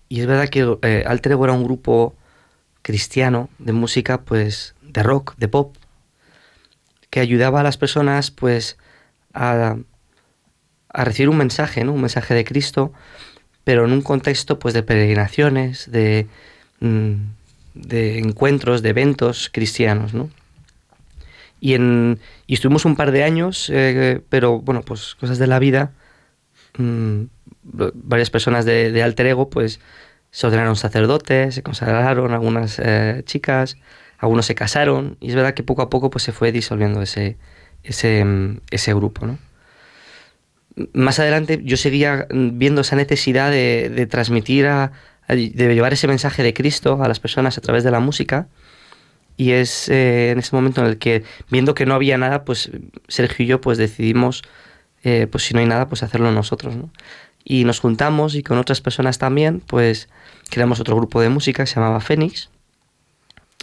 [0.10, 2.16] y es verdad que eh, Alter Ego era un grupo
[2.82, 5.76] cristiano de música, pues de rock, de pop,
[7.10, 8.78] que ayudaba a las personas pues
[9.34, 9.78] a,
[10.94, 11.94] recibir un mensaje, ¿no?
[11.94, 12.94] un mensaje de Cristo,
[13.64, 16.28] pero en un contexto pues de peregrinaciones, de...
[16.80, 17.14] Mm,
[17.74, 20.30] de encuentros, de eventos cristianos, ¿no?
[21.60, 25.60] Y, en, y estuvimos un par de años, eh, pero bueno, pues cosas de la
[25.60, 25.92] vida,
[26.78, 27.24] mm,
[27.64, 29.80] varias personas de, alter ego, pues
[30.32, 33.78] se ordenaron sacerdotes, se consagraron algunas eh, chicas,
[34.18, 37.38] algunos se casaron, y es verdad que poco a poco pues se fue disolviendo ese,
[37.84, 38.26] ese,
[38.72, 39.38] ese grupo, ¿no?
[40.94, 44.92] Más adelante yo seguía viendo esa necesidad de, transmitir a,
[45.28, 48.48] de llevar ese mensaje de Cristo a las personas a través de la música.
[49.36, 52.70] Y es eh, en ese momento en el que, viendo que no había nada, pues
[53.08, 54.44] Sergio y yo pues decidimos,
[55.04, 56.76] eh, pues si no hay nada, pues hacerlo nosotros.
[57.44, 60.08] Y nos juntamos y con otras personas también, pues
[60.50, 62.50] creamos otro grupo de música que se llamaba Fénix.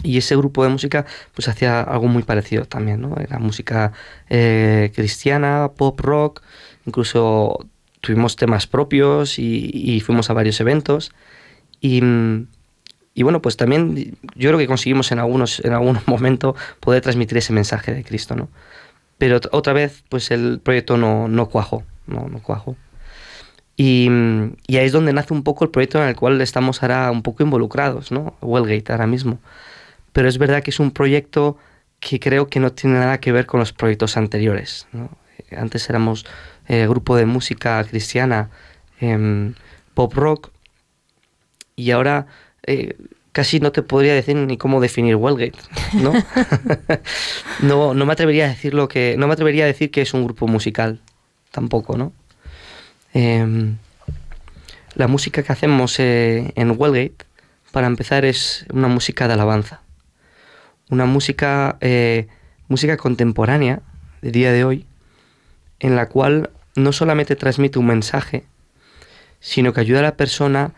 [0.03, 3.15] Y ese grupo de música pues hacía algo muy parecido también, ¿no?
[3.17, 3.93] Era música
[4.29, 6.41] eh, cristiana, pop, rock,
[6.85, 7.65] incluso
[8.01, 11.11] tuvimos temas propios y fuimos a varios eventos.
[11.81, 11.99] Y,
[13.23, 17.51] bueno, pues también yo creo que conseguimos en algunos, en algún momento poder transmitir ese
[17.51, 18.47] mensaje de Cristo, ¿no?
[19.17, 22.75] Pero otra vez, pues el proyecto no, no cuajó, no, no cuajó.
[23.77, 24.09] Y,
[24.67, 27.23] y, ahí es donde nace un poco el proyecto en el cual estamos ahora un
[27.23, 28.35] poco involucrados, ¿no?
[28.41, 29.39] Wellgate ahora mismo.
[30.13, 31.57] Pero es verdad que es un proyecto
[31.99, 34.87] que creo que no tiene nada que ver con los proyectos anteriores.
[34.91, 35.09] ¿no?
[35.55, 36.25] Antes éramos
[36.71, 38.49] eh, grupo de música cristiana,
[39.01, 39.55] em,
[39.93, 40.51] pop rock,
[41.75, 42.27] y ahora
[42.65, 42.95] eh,
[43.33, 45.59] casi no te podría decir ni cómo definir Wellgate,
[45.95, 46.13] ¿no?
[47.61, 50.13] no, no me atrevería a decir lo que, no me atrevería a decir que es
[50.13, 51.01] un grupo musical,
[51.51, 52.13] tampoco, ¿no?
[53.13, 53.75] Em,
[54.95, 57.25] la música que hacemos eh, en Wellgate,
[57.73, 59.81] para empezar, es una música de alabanza,
[60.89, 61.77] una música,
[62.69, 63.81] música contemporánea
[64.21, 64.85] de día de hoy,
[65.81, 68.45] en la cual no solamente transmite un mensaje,
[69.39, 70.73] sino que ayuda a la persona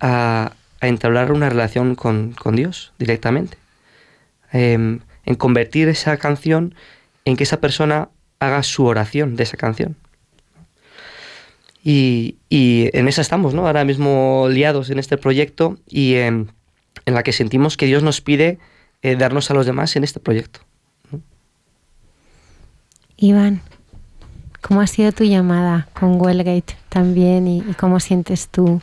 [0.00, 3.58] a, entablar una relación con, Dios directamente.
[4.52, 6.74] Em, en convertir esa canción
[7.24, 9.96] en que esa persona haga su oración de esa canción.
[11.84, 13.66] Y, y en esa estamos, ¿no?
[13.66, 16.50] Ahora mismo liados en este proyecto y en,
[17.04, 18.58] en la que sentimos que Dios nos pide
[19.02, 20.60] eh, darnos a los demás en este proyecto.
[23.16, 23.62] Iván,
[24.60, 28.80] ¿cómo ha sido tu llamada con Wellgate también y, y cómo sientes tú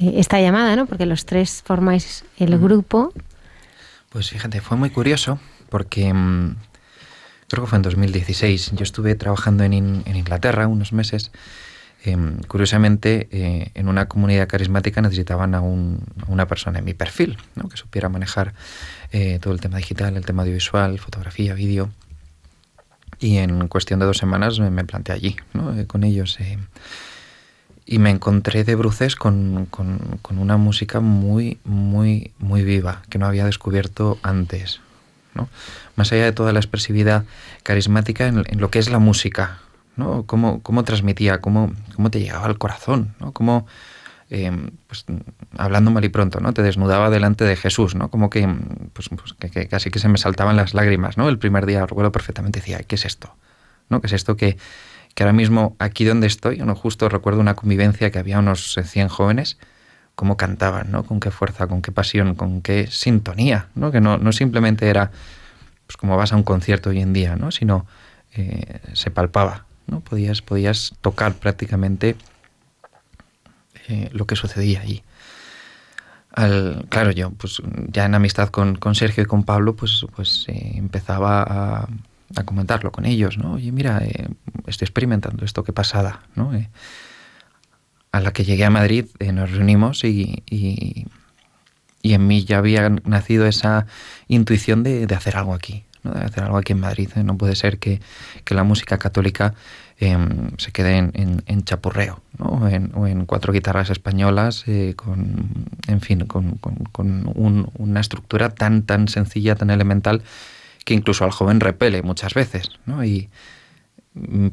[0.00, 0.86] eh, esta llamada, ¿no?
[0.86, 3.12] Porque los tres formáis el grupo.
[4.10, 6.56] Pues fíjate, fue muy curioso porque mm,
[7.48, 8.72] creo que fue en 2016.
[8.74, 11.30] Yo estuve trabajando en, In- en Inglaterra unos meses.
[12.02, 16.94] Em, curiosamente, eh, en una comunidad carismática necesitaban a, un- a una persona en mi
[16.94, 17.68] perfil, ¿no?
[17.68, 18.54] que supiera manejar
[19.12, 21.90] eh, todo el tema digital, el tema audiovisual, fotografía, vídeo.
[23.18, 25.76] Y en cuestión de dos semanas me, me planteé allí, ¿no?
[25.78, 26.38] Eh, con ellos.
[26.40, 26.58] eh,
[27.86, 33.18] y me encontré de bruces con, con- con una música muy, muy, muy viva, que
[33.18, 34.80] no había descubierto antes.
[35.34, 35.48] ¿no?
[35.96, 37.24] Más allá de toda la expresividad
[37.64, 39.58] carismática en, en lo que es la música,
[39.96, 40.24] ¿no?
[40.24, 43.32] Cómo, cómo transmitía, cómo, cómo te llegaba al corazón, ¿no?
[43.32, 43.66] Cómo,
[44.30, 44.50] eh,
[44.86, 45.04] pues,
[45.58, 46.52] hablando mal y pronto, ¿no?
[46.52, 48.10] Te desnudaba delante de Jesús, ¿no?
[48.10, 48.48] Como que,
[48.92, 51.28] pues, pues, que, casi que se me saltaban las lágrimas, ¿no?
[51.28, 53.34] El primer día, recuerdo perfectamente, decía, ¿qué es esto?
[53.88, 54.00] ¿No?
[54.00, 54.56] ¿Qué es esto que,
[55.14, 56.74] que ahora mismo aquí donde estoy, ¿no?
[56.76, 59.58] justo recuerdo una convivencia que había unos eh, 100 jóvenes,
[60.14, 61.04] cómo cantaban, ¿no?
[61.04, 63.90] Con qué fuerza, con qué pasión, con qué sintonía, ¿no?
[63.90, 65.10] Que no, no simplemente era
[65.86, 67.50] pues como vas a un concierto hoy en día, ¿no?
[67.50, 67.84] Sino
[68.36, 69.98] eh, se palpaba, ¿no?
[70.00, 72.14] Podías, podías tocar prácticamente
[73.90, 75.02] eh, lo que sucedía allí.
[76.32, 80.44] Al, claro, yo, pues ya en amistad con, con Sergio y con Pablo, pues, pues
[80.48, 81.88] eh, empezaba a,
[82.36, 83.54] a comentarlo con ellos, ¿no?
[83.54, 84.28] Oye, mira, eh,
[84.66, 86.54] estoy experimentando esto, qué pasada, ¿no?
[86.54, 86.68] Eh,
[88.12, 91.06] a la que llegué a Madrid eh, nos reunimos y, y,
[92.02, 93.86] y en mí ya había nacido esa
[94.28, 96.12] intuición de, de hacer algo aquí, ¿no?
[96.12, 97.08] de hacer algo aquí en Madrid.
[97.14, 97.22] ¿eh?
[97.22, 98.00] No puede ser que,
[98.44, 99.54] que la música católica
[100.00, 100.16] eh,
[100.56, 102.46] se quede en, en, chapurreo, ¿no?
[102.94, 108.48] o, en, cuatro guitarras españolas, eh, con, en fin, con, con, con un, una estructura
[108.50, 110.22] tan, tan sencilla, tan elemental,
[110.84, 112.70] que incluso al joven repele muchas veces.
[112.86, 113.04] ¿no?
[113.04, 113.28] Y,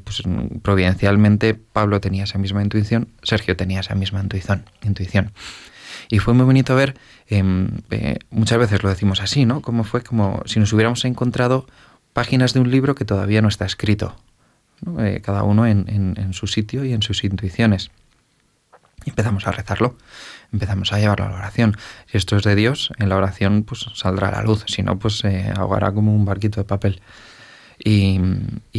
[0.03, 0.21] pues,
[0.61, 4.65] providencialmente Pablo tenía esa misma intuición, Sergio tenía esa misma intuición.
[4.83, 5.31] intuición.
[6.09, 6.95] Y fue muy bonito ver,
[7.29, 7.43] eh,
[7.91, 9.61] eh, muchas veces lo decimos así, ¿no?
[9.61, 11.65] Como fue como si nos hubiéramos encontrado
[12.13, 14.15] páginas de un libro que todavía no está escrito,
[14.99, 17.91] eh, cada uno en, su sitio y en sus intuiciones.
[19.05, 19.95] Y empezamos a rezarlo,
[20.51, 21.77] empezamos a llevarlo a la oración.
[22.07, 25.19] Si esto es de Dios, en la oración pues saldrá la luz, si no, pues
[25.19, 27.01] se eh, ahogará como un barquito de papel.
[27.79, 28.19] Y,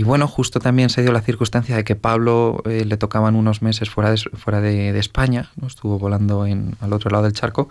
[0.02, 3.88] bueno, justo también se dio la circunstancia de que Pablo eh, le tocaban unos meses
[3.88, 5.68] fuera de, fuera de España, ¿no?
[5.68, 7.68] estuvo volando en, al otro lado del charco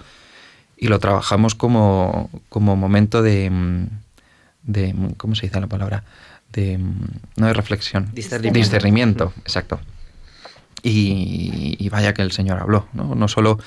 [0.77, 3.51] y lo trabajamos como, como momento de,
[4.63, 6.03] de, ¿cómo se dice la palabra?
[6.51, 6.79] De,
[7.35, 9.79] no de reflexión, discernimiento, discernimiento exacto.
[10.83, 13.59] Y, y, vaya que el Señor habló, no, no solo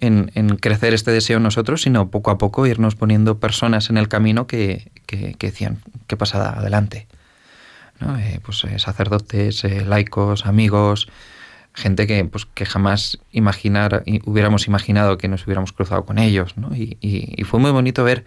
[0.00, 3.96] en, en, crecer este deseo en nosotros, sino poco a poco irnos poniendo personas en
[3.96, 7.06] el camino que, que, que decían, ¿qué pasa adelante?
[8.00, 8.18] ¿No?
[8.18, 11.08] Eh, pues eh, sacerdotes, eh, laicos, amigos,
[11.74, 16.56] gente que, pues, que jamás imaginar, hubiéramos imaginado que nos hubiéramos cruzado con ellos.
[16.56, 16.74] ¿no?
[16.74, 18.24] Y, y, y, fue muy bonito ver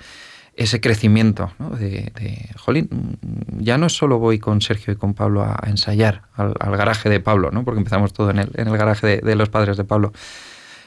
[0.56, 1.70] ese crecimiento ¿no?
[1.72, 3.18] de, de, jolín,
[3.58, 7.10] ya no solo voy con Sergio y con Pablo a, a ensayar al, al, garaje
[7.10, 7.64] de Pablo, ¿no?
[7.64, 10.12] porque empezamos todo en el, en el garaje de, de los padres de Pablo,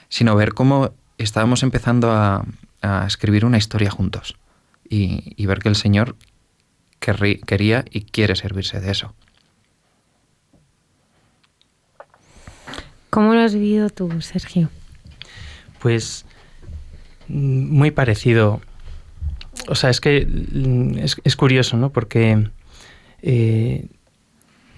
[0.09, 2.45] sino ver cómo estábamos empezando a,
[2.83, 4.37] a escribir una historia juntos
[4.89, 6.17] y, y ver que el Señor
[7.01, 9.15] querrí, quería y quiere servirse de eso.
[13.11, 14.71] ¿Cómo lo has vivido tú, Sergio?
[15.79, 16.27] Pues
[17.29, 18.61] muy parecido.
[19.69, 20.27] O sea, es que
[20.97, 21.91] es, es curioso, ¿no?
[21.91, 22.49] Porque
[23.23, 23.87] eh,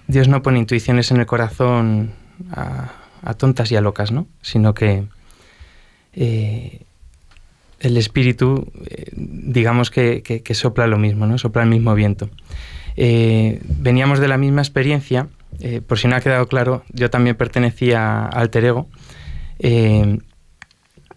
[0.07, 2.13] Dios no pone intuiciones en el corazón
[2.53, 2.93] a,
[3.37, 4.29] tontas y a locas, ¿no?
[4.41, 5.05] Sino que
[6.13, 6.83] eh,
[7.81, 11.39] el espíritu, eh, digamos que, que, sopla lo mismo, ¿no?
[11.39, 12.31] Sopla el mismo viento.
[12.97, 15.29] Veníamos de la misma experiencia,
[15.87, 18.89] por si no ha quedado claro, yo también pertenecía a Alter Ego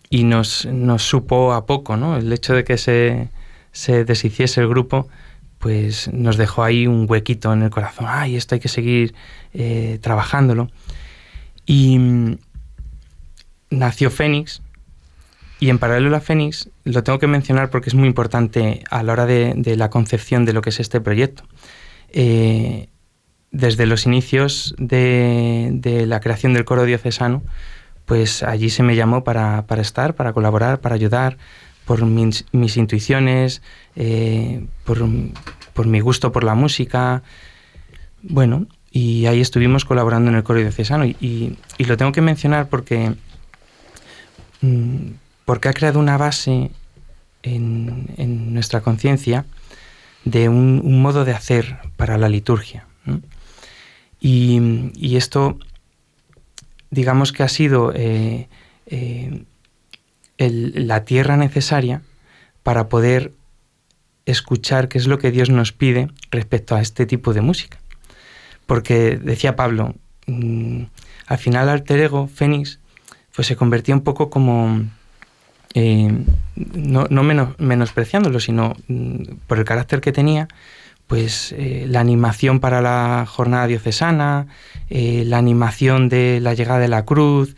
[0.10, 2.18] y nos, nos, supo a poco, ¿no?
[2.18, 3.30] El hecho de que se,
[3.72, 5.08] se deshiciese el grupo,
[5.60, 8.08] pues nos dejó ahí un huequito en el corazón.
[8.10, 9.14] Ay, esto hay que seguir
[9.54, 10.70] eh, trabajándolo.
[11.66, 12.38] Y mm,
[13.70, 14.62] nació Fénix,
[15.60, 19.12] y en paralelo a Fénix, lo tengo que mencionar porque es muy importante a la
[19.12, 21.44] hora de, la concepción de lo que es este proyecto.
[22.10, 22.88] Eh,
[23.52, 27.44] desde los inicios de, la creación del coro diocesano,
[28.06, 31.38] pues allí se me llamó para estar, para colaborar, para ayudar,
[31.90, 32.46] por mis,
[32.78, 33.64] intuiciones,
[33.96, 35.00] eh, por,
[35.74, 37.24] por, mi gusto por la música.
[38.22, 42.70] Bueno, y ahí estuvimos colaborando en el coro diocesano y, y, lo tengo que mencionar
[42.70, 43.16] porque,
[44.62, 44.98] mm,
[45.46, 46.70] porque ha creado una base
[47.42, 49.46] en, nuestra conciencia
[50.26, 52.86] de un, modo de hacer para la liturgia.
[54.22, 55.58] Y, esto,
[56.92, 58.48] digamos que ha sido eh,
[58.86, 59.44] eh,
[60.40, 62.02] la tierra necesaria
[62.64, 63.34] para poder
[64.26, 67.78] escuchar qué es lo que Dios nos pide respecto a este tipo de música.
[68.66, 69.96] Porque decía Pablo,
[70.28, 70.84] mm,
[71.28, 72.80] al final alter ego, Fénix,
[73.36, 74.82] pues se convertía un poco como,
[75.74, 76.12] eh,
[76.56, 77.08] no,
[77.58, 80.48] menospreciándolo, sino mm, por el carácter que tenía,
[81.08, 84.48] pues eh, la animación para la jornada diocesana,
[84.90, 87.56] eh, la animación de la llegada de la cruz,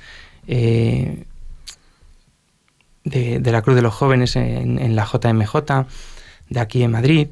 [3.03, 5.55] de, la cruz de los jóvenes en, en, la JMJ,
[6.49, 7.27] de aquí en Madrid.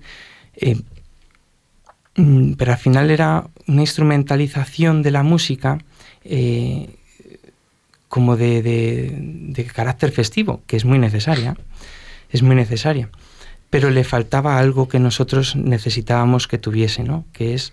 [2.19, 5.77] Mm, pero al final era una instrumentalización de la música
[6.25, 6.89] eh,
[8.09, 11.55] como de, carácter festivo, que es muy necesaria,
[12.29, 13.09] es muy necesaria.
[13.69, 17.25] Pero le faltaba algo que nosotros necesitábamos que tuviese, ¿no?
[17.31, 17.71] Que es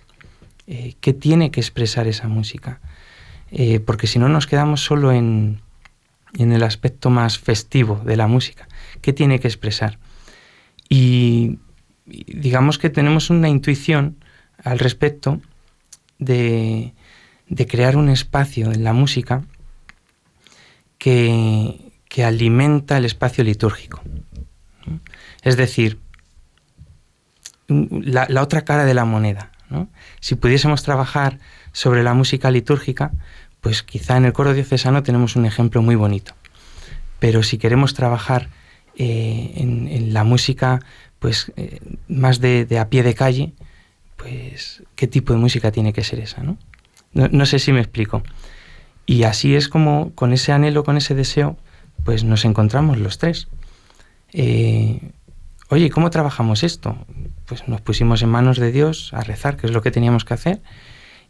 [0.68, 2.80] eh, qué tiene que expresar esa música.
[3.50, 5.60] Eh, porque si no nos quedamos solo en,
[6.36, 8.68] en el aspecto más festivo de la música,
[9.00, 9.98] ¿qué tiene que expresar?
[10.88, 11.58] Y
[12.06, 14.16] digamos que tenemos una intuición
[14.62, 15.40] al respecto
[16.18, 16.94] de,
[17.68, 19.44] crear un espacio en la música
[20.98, 21.82] que,
[22.24, 24.00] alimenta el espacio litúrgico.
[25.42, 25.98] Es decir,
[27.68, 29.52] la, otra cara de la moneda.
[30.20, 31.38] Si pudiésemos trabajar
[31.72, 33.12] sobre la música litúrgica,
[33.66, 36.34] pues quizá en el coro diocesano tenemos un ejemplo muy bonito.
[37.18, 38.48] Pero si queremos trabajar
[38.94, 40.78] eh, en, la música
[41.18, 43.54] pues eh, más de, a pie de calle,
[44.14, 46.44] pues, ¿qué tipo de música tiene que ser esa?
[46.44, 46.58] ¿no?
[47.12, 48.22] No, sé si me explico.
[49.04, 51.56] Y así es como, con ese anhelo, con ese deseo,
[52.04, 53.48] pues nos encontramos los tres.
[54.32, 55.10] Eh,
[55.70, 56.96] oye, ¿cómo trabajamos esto?
[57.46, 60.34] Pues nos pusimos en manos de Dios a rezar, que es lo que teníamos que
[60.34, 60.62] hacer,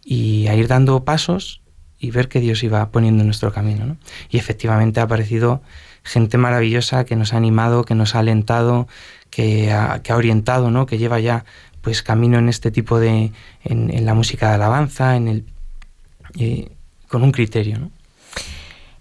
[0.05, 1.63] y a ir dando pasos
[1.99, 3.87] y ver que Dios iba poniendo en nuestro camino.
[3.87, 3.97] ¿no?
[4.31, 5.63] Y efectivamente ha aparecido
[6.03, 8.87] gente maravillosa que nos ha animado, que nos ha alentado,
[9.31, 10.87] que ha, que orientado, ¿no?
[10.87, 11.45] que lleva ya
[11.81, 13.33] pues camino en este tipo de,
[13.63, 15.45] en, la música de alabanza, en el,
[16.39, 16.69] eh,
[17.09, 17.91] con un criterio.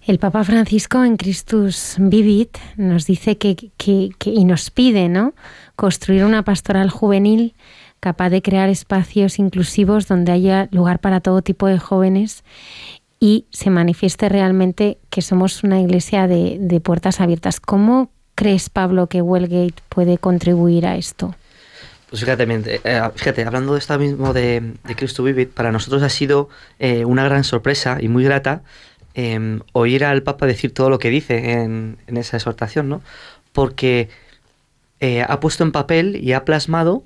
[0.06, 3.56] El Papa Francisco en Christus Vivit nos dice que,
[4.24, 5.34] y nos pide ¿no?
[5.74, 7.54] construir una pastoral juvenil
[8.06, 12.44] capaz de crear espacios inclusivos donde haya lugar para todo tipo de jóvenes
[13.18, 17.58] y se manifieste realmente que somos una iglesia de, de puertas abiertas.
[17.58, 21.34] ¿Cómo crees, Pablo, que Wellgate puede contribuir a esto?
[22.08, 22.46] Pues fíjate,
[22.84, 26.48] eh, fíjate, hablando de esto mismo de, de Cristo Vivit, para nosotros ha sido
[26.78, 28.62] eh, una gran sorpresa y muy grata
[29.14, 33.02] em, oír al Papa decir todo lo que dice en, esa exhortación, ¿no?
[33.52, 34.10] Porque
[35.00, 37.02] eh, ha puesto en papel y ha plasmado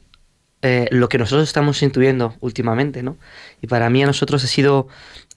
[0.62, 3.16] lo que nosotros estamos intuyendo últimamente, ¿no?
[3.62, 4.88] Y para mí a nosotros ha sido,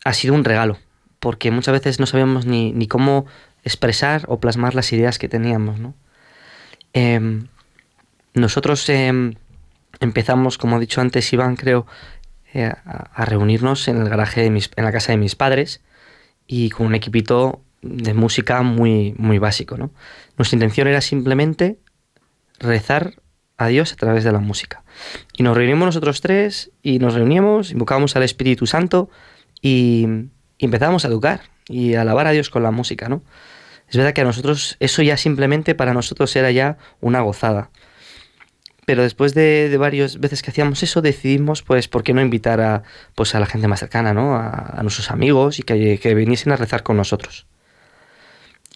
[0.04, 0.78] ha sido un regalo,
[1.20, 3.26] porque muchas veces no sabíamos ni, ni cómo
[3.64, 5.96] expresar o plasmar las ideas que teníamos, ¿no?
[6.94, 7.48] Em,
[8.34, 9.36] nosotros em,
[10.00, 11.86] empezamos, como he dicho antes, Iván, creo,
[12.54, 15.82] eh, a, reunirnos en el garaje de mis, en la casa de mis padres
[16.46, 19.78] y con un equipito de música muy, muy básico.
[19.78, 19.92] ¿no?
[20.38, 21.80] Nuestra intención era simplemente
[22.60, 23.16] rezar
[23.58, 24.84] a Dios a través de la música.
[25.38, 29.10] Y nos reunimos nosotros tres y nos reuníamos, invocábamos al Espíritu Santo
[29.62, 30.08] y,
[30.58, 33.10] y empezamos a educar y a alabar a Dios con la música.
[33.10, 33.24] ¿no?
[33.88, 37.70] Es verdad que a nosotros eso ya simplemente para nosotros era ya una gozada.
[38.86, 42.84] Pero después de, varias veces que hacíamos eso, decidimos, pues, ¿por qué no invitar a,
[43.16, 44.36] pues, a la gente más cercana, ¿no?
[44.36, 47.46] A, nuestros amigos y que, que, viniesen a rezar con nosotros.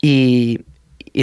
[0.02, 0.62] Y,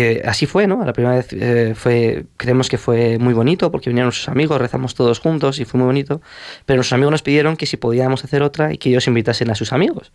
[0.01, 0.85] eh, así fue, ¿no?
[0.85, 4.95] La primera vez eh, fue, creemos que fue muy bonito porque vinieron nuestros amigos, rezamos
[4.95, 6.21] todos juntos y fue muy bonito.
[6.67, 9.55] Pero nuestros amigos nos pidieron que si podíamos hacer otra y que ellos invitasen a
[9.55, 10.13] sus amigos.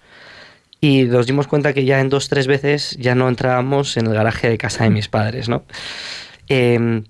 [0.82, 4.14] Y nos dimos cuenta que ya en dos, tres veces ya no entrábamos en el
[4.14, 5.64] garaje de casa de mis padres, ¿no?
[6.48, 7.04] Eh,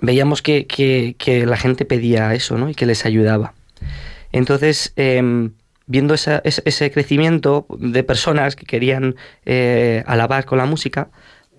[0.00, 2.68] veíamos que, la gente pedía eso, ¿no?
[2.68, 3.54] Y que les ayudaba.
[4.32, 5.52] Entonces, em,
[5.86, 11.08] viendo ese, crecimiento de personas que querían eh, alabar con la música,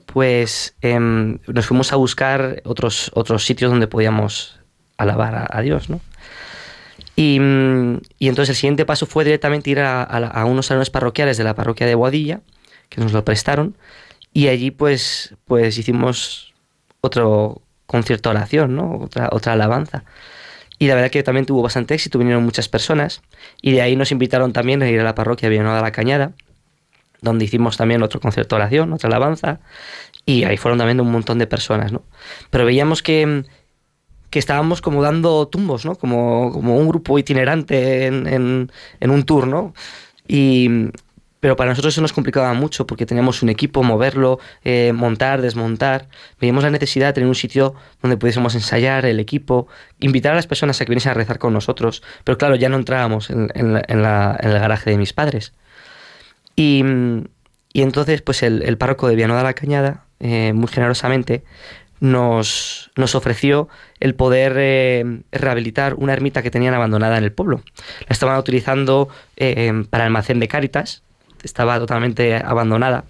[0.07, 4.59] pues em, nos fuimos a buscar otros, otros sitios donde podíamos
[4.97, 6.01] alabar a, Dios, ¿no?
[7.15, 11.55] Y, entonces el siguiente paso fue directamente ir a, a, unos salones parroquiales de la
[11.55, 12.41] parroquia de Boadilla,
[12.89, 13.75] que nos lo prestaron,
[14.33, 16.53] y allí pues, pues hicimos
[17.01, 18.97] otro, con cierta oración, ¿no?
[18.99, 20.03] Otra, otra alabanza.
[20.79, 23.21] Y la verdad que también tuvo bastante éxito, vinieron muchas personas
[23.61, 26.33] y de ahí nos invitaron también a ir a la parroquia Villanueva de la Cañada,
[27.22, 29.59] donde hicimos también otro concierto de oración, otra alabanza
[30.28, 32.03] y ahí fueron también un montón de personas, ¿no?
[32.49, 33.45] Pero veíamos que,
[34.30, 35.95] que estábamos como dando tumbos, ¿no?
[35.95, 38.28] Como, como un grupo itinerante en,
[38.99, 39.74] en, un tour, ¿no?
[40.28, 40.89] Y,
[41.39, 46.09] pero para nosotros eso nos complicaba mucho porque teníamos un equipo, moverlo, eh, montar, desmontar.
[46.41, 49.68] Veíamos la necesidad de tener un sitio donde pudiésemos ensayar el equipo,
[50.01, 52.03] invitar a las personas a que viniesen a rezar con nosotros.
[52.26, 55.53] Pero claro, ya no entrábamos en, en, la, en el garaje de mis padres.
[56.57, 56.83] Y,
[57.71, 61.43] y entonces, pues el, el, párroco de Villanueva de la Cañada, eh, muy generosamente,
[61.99, 67.61] nos, nos, ofreció el poder eh, rehabilitar una ermita que tenían abandonada en el pueblo.
[68.01, 71.03] La estaban utilizando eh, para almacén de Cáritas,
[71.43, 73.05] estaba totalmente abandonada.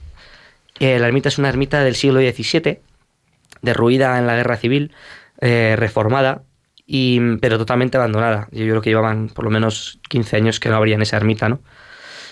[0.79, 2.79] La ermita es una ermita del siglo XVII,
[3.61, 4.91] derruida en la guerra civil,
[5.39, 6.43] reformada,
[6.85, 8.47] y, pero totalmente abandonada.
[8.51, 11.61] Yo creo que llevaban por lo menos 15 años que no abrían esa ermita, ¿no?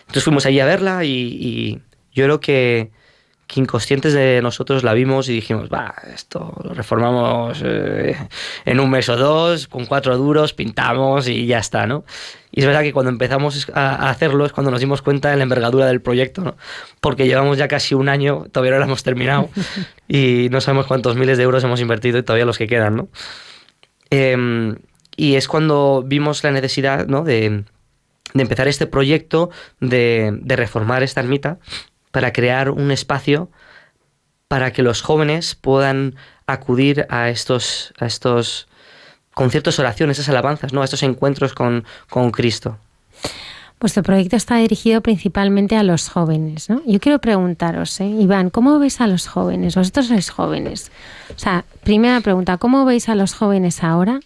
[0.08, 1.82] Entonces fuimos allí a verla y, y
[2.14, 2.91] yo creo que,
[3.47, 8.16] que, inconscientes de nosotros la vimos y dijimos, va, esto lo reformamos eh,
[8.66, 12.06] en un mes o dos, con cuatro duros, pintamos y ya está, ¿no?
[12.51, 15.43] Y es verdad que cuando empezamos a hacerlo es cuando nos dimos cuenta de la
[15.43, 16.56] envergadura del proyecto, ¿no?
[17.01, 19.49] porque llevamos ya casi un año, todavía no lo hemos terminado
[20.08, 22.95] y no sabemos cuántos miles de euros hemos invertido y todavía los que quedan.
[22.95, 23.10] ¿no?
[24.10, 24.74] Eh,
[25.18, 27.24] y es cuando vimos la necesidad ¿no?
[27.24, 27.66] de,
[28.34, 29.50] de, empezar este proyecto
[29.80, 31.60] de, de reformar esta ermita
[32.12, 33.50] para crear un espacio
[34.48, 36.16] para que los jóvenes puedan
[36.48, 38.68] acudir a estos, a estos
[39.34, 40.82] conciertos, oraciones, esas alabanzas, ¿no?
[40.82, 42.78] a estos encuentros con, con Cristo.
[43.80, 46.82] Vuestro proyecto está dirigido principalmente a los jóvenes, ¿no?
[46.88, 48.06] Yo quiero preguntaros, ¿eh?
[48.06, 49.76] Iván, ¿cómo veis a los jóvenes?
[49.76, 50.92] Vosotros sois jóvenes.
[51.36, 54.22] O sea, primera pregunta, ¿cómo veis a los jóvenes ahora?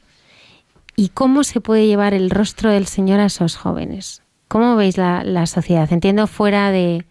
[1.00, 4.22] ¿Y cómo se puede llevar el rostro del Señor a esos jóvenes?
[4.50, 5.88] ¿Cómo veis la, la sociedad?
[5.94, 7.06] Entiendo fuera de,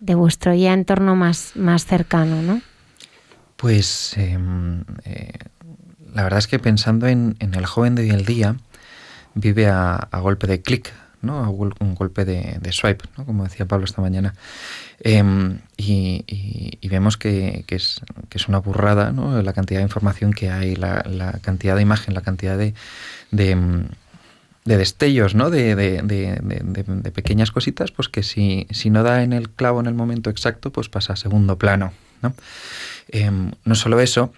[0.00, 2.60] de, vuestro ya entorno más, más cercano, ¿no?
[3.54, 4.36] Pues eh,
[5.04, 5.30] eh,
[6.12, 8.56] la verdad es que pensando en, el joven de hoy en día,
[9.34, 10.92] vive a, a golpe de clic,
[11.22, 11.44] ¿no?
[11.44, 13.24] A un golpe de, de swipe, ¿no?
[13.24, 14.34] como decía Pablo esta mañana.
[15.00, 15.22] Eh,
[15.76, 21.38] y, vemos que, es, que, es, una burrada la cantidad de información que hay, la,
[21.42, 22.74] cantidad de imagen, la cantidad de,
[23.32, 23.56] de,
[24.64, 25.50] de destellos, ¿no?
[25.50, 30.30] De, pequeñas cositas, pues que si, si, no da en el clavo en el momento
[30.30, 31.92] exacto, pues pasa a segundo plano.
[32.22, 32.34] No,
[33.08, 33.30] eh,
[33.64, 34.32] no solo eso,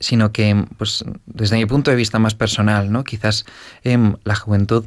[0.00, 3.04] sino que, pues, desde mi punto de vista más personal, ¿no?
[3.04, 3.46] Quizás
[3.84, 4.86] la juventud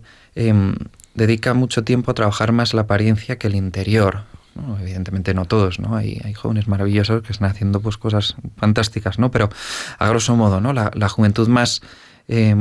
[1.14, 4.26] dedica mucho tiempo a trabajar más la apariencia que el interior.
[4.56, 4.78] ¿No?
[4.80, 5.96] Evidentemente no todos, ¿no?
[5.96, 9.32] Hay, hay, jóvenes maravillosos que están haciendo pues cosas fantásticas, ¿no?
[9.32, 9.50] Pero
[9.98, 10.74] a grosso modo, ¿no?
[10.74, 11.82] La, la juventud más,
[12.28, 12.56] eh,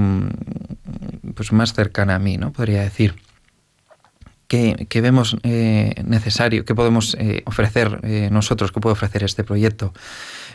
[1.34, 2.52] pues más cercana a mí, ¿no?
[2.52, 3.14] Podría decir.
[4.46, 6.64] ¿Qué, qué vemos eh, necesario?
[6.64, 8.72] ¿Qué podemos eh, ofrecer eh, nosotros?
[8.72, 9.94] ¿Qué puede ofrecer este proyecto?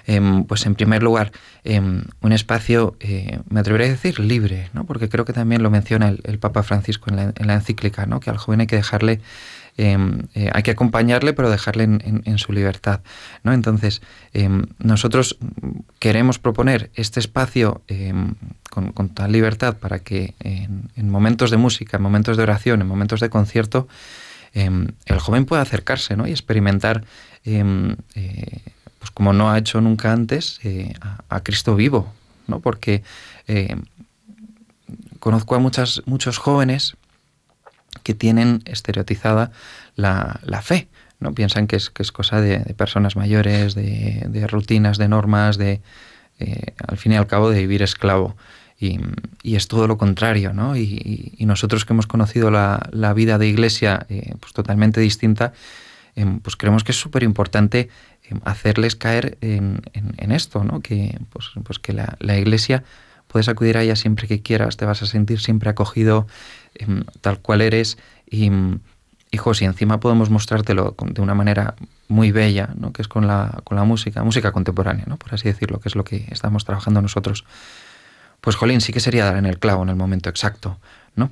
[0.05, 1.31] Em, pues en primer lugar,
[1.63, 2.95] em, un espacio,
[3.49, 4.85] me atrevería a decir, libre, ¿no?
[4.85, 8.05] porque creo que también lo menciona el, el Papa Francisco en la, en la, encíclica,
[8.05, 8.19] ¿no?
[8.19, 9.21] que al joven hay que dejarle,
[9.77, 13.01] em, eh, hay que acompañarle, pero dejarle en, en, su libertad.
[13.43, 13.53] ¿no?
[13.53, 14.01] Entonces,
[14.79, 15.37] nosotros
[15.99, 17.81] queremos proponer este espacio
[18.69, 22.87] con, con, tal libertad para que en, momentos de música, en momentos de oración, en
[22.87, 23.87] momentos de concierto,
[24.53, 26.27] el joven pueda acercarse ¿no?
[26.27, 27.03] y experimentar
[27.45, 27.95] eh,
[28.99, 30.93] pues como no ha hecho nunca antes, eh,
[31.29, 32.11] a, Cristo vivo,
[32.47, 32.59] ¿no?
[32.59, 33.03] Porque
[35.19, 36.95] conozco a muchas, muchos jóvenes
[38.03, 39.51] que tienen estereotizada
[39.95, 40.87] la, la fe,
[41.19, 41.33] ¿no?
[41.33, 45.57] Piensan que es, que es cosa de, de personas mayores, de, de, rutinas, de normas,
[45.57, 45.81] de,
[46.39, 48.35] eh, al fin y al cabo, de vivir esclavo.
[48.79, 48.99] Y,
[49.43, 50.77] y, es todo lo contrario, ¿no?
[50.77, 55.51] Y, nosotros que hemos conocido la, la vida de iglesia eh, pues totalmente distinta,
[56.15, 57.89] eh, pues creemos que es súper importante
[58.45, 60.81] hacerles caer en, en, en, esto, ¿no?
[60.81, 62.83] Que, pues, pues que la, la, iglesia
[63.27, 66.27] puedes acudir a ella siempre que quieras, te vas a sentir siempre acogido
[67.21, 67.97] tal cual eres
[68.29, 68.51] y,
[69.31, 71.75] hijos, y encima podemos mostrártelo de una manera
[72.07, 72.91] muy bella, ¿no?
[72.91, 75.17] Que es con la, con la música, música contemporánea, ¿no?
[75.17, 77.45] Por así decirlo, que es lo que estamos trabajando nosotros.
[78.41, 80.79] Pues, jolín, sí que sería dar en el clavo en el momento exacto,
[81.15, 81.31] ¿no?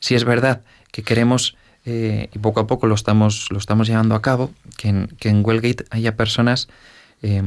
[0.00, 4.14] Si es verdad que queremos eh, y poco a poco lo estamos, lo estamos llevando
[4.14, 6.68] a cabo, que en, que en Wellgate haya personas
[7.22, 7.42] eh,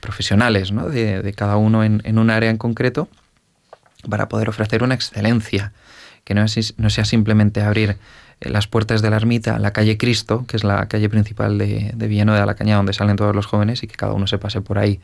[0.00, 0.88] profesionales ¿no?
[0.88, 3.08] de, de, cada uno en, en, un área en concreto
[4.08, 5.72] para poder ofrecer una excelencia,
[6.24, 7.96] que no, sea simplemente abrir
[8.40, 11.92] eh, las puertas de la ermita la calle Cristo, que es la calle principal de,
[11.94, 14.60] de de la Cañada donde salen todos los jóvenes y que cada uno se pase
[14.60, 15.00] por ahí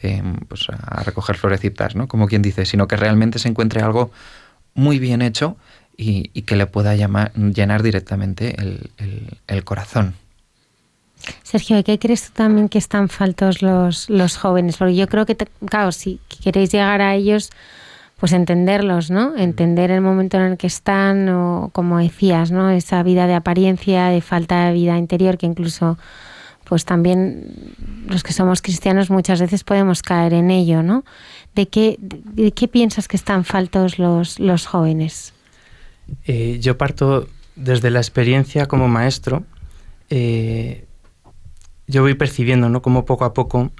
[0.00, 2.08] em, pues a recoger florecitas, ¿no?
[2.08, 4.10] Como quien dice, sino que realmente se encuentre algo
[4.74, 5.56] muy bien hecho
[5.96, 10.14] y, que le pueda llenar directamente el, corazón.
[11.42, 14.76] Sergio, ¿qué crees tú también que están faltos los, los jóvenes?
[14.76, 17.50] Porque yo creo que, claro, si queréis llegar a ellos,
[18.24, 19.36] pues entenderlos, ¿no?
[19.36, 22.70] Entender el momento en el que están o como decías, ¿no?
[22.70, 25.98] Esa vida de apariencia, de falta de vida interior que incluso
[26.64, 27.74] pues también
[28.08, 31.04] los que somos cristianos muchas veces podemos caer en ello, ¿no?
[31.54, 35.34] ¿De qué, de qué piensas que están faltos los, los jóvenes?
[36.24, 39.44] Eh, yo parto desde la experiencia como maestro.
[40.08, 40.86] Eh,
[41.86, 42.80] yo voy percibiendo, ¿no?
[42.80, 43.70] Como poco a poco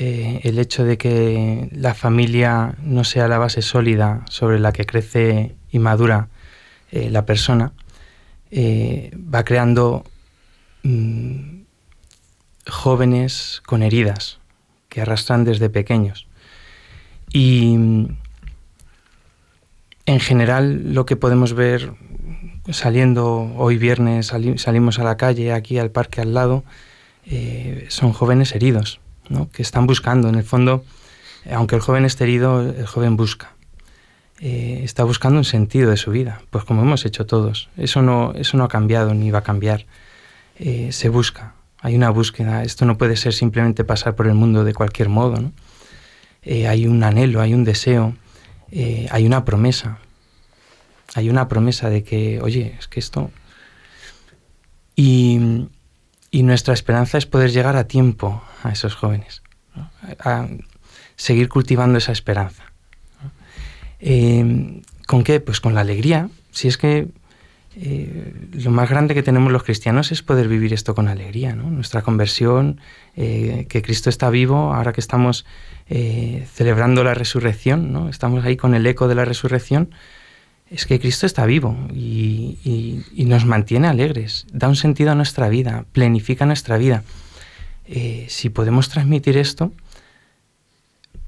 [0.00, 4.86] eh, el hecho de que la familia no sea la base sólida sobre la que
[4.86, 6.28] crece y madura
[6.92, 7.72] eh, la persona,
[8.52, 10.04] eh, va creando
[10.84, 11.62] mm,
[12.68, 14.38] jóvenes con heridas
[14.88, 16.28] que arrastran desde pequeños.
[17.32, 18.18] Y mm,
[20.06, 21.92] en general lo que podemos ver
[22.70, 26.62] saliendo hoy viernes, salimos a la calle, aquí al parque al lado,
[27.88, 29.00] son jóvenes heridos
[29.52, 30.28] que están buscando.
[30.28, 30.84] En el fondo,
[31.50, 33.52] aunque el joven esté herido, el joven busca.
[34.40, 37.68] Eh, está buscando un sentido de su vida, pues como hemos hecho todos.
[37.76, 39.86] Eso no, eso no ha cambiado ni va a cambiar.
[40.58, 42.62] Eh, se busca, hay una búsqueda.
[42.62, 45.50] Esto no puede ser simplemente pasar por el mundo de cualquier modo.
[46.42, 48.14] Eh, hay un anhelo, hay un deseo,
[49.10, 49.98] hay una promesa.
[51.14, 53.30] Hay una promesa de que, oye, es que esto...
[54.94, 55.68] Y,
[56.30, 59.42] y nuestra esperanza es poder llegar a tiempo a esos jóvenes,
[60.20, 60.46] a
[61.16, 62.64] seguir cultivando esa esperanza.
[64.00, 65.40] Eh, ¿Con qué?
[65.40, 66.28] Pues con la alegría.
[66.50, 67.08] Si es que
[67.76, 72.02] eh, lo más grande que tenemos los cristianos es poder vivir esto con alegría, Nuestra
[72.02, 72.80] conversión,
[73.16, 75.46] eh, que Cristo está vivo, ahora que estamos
[75.88, 78.10] celebrando la resurrección, ¿no?
[78.10, 79.94] Estamos ahí con el eco de la resurrección,
[80.70, 85.84] es que Cristo está vivo y, nos mantiene alegres, da un sentido a nuestra vida,
[85.92, 87.02] planifica nuestra vida.
[87.86, 89.72] Eh, si podemos transmitir esto,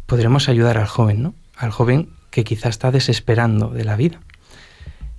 [0.06, 1.34] podremos ayudar al joven, ¿no?
[1.56, 4.20] Al joven que quizá está desesperando de la vida.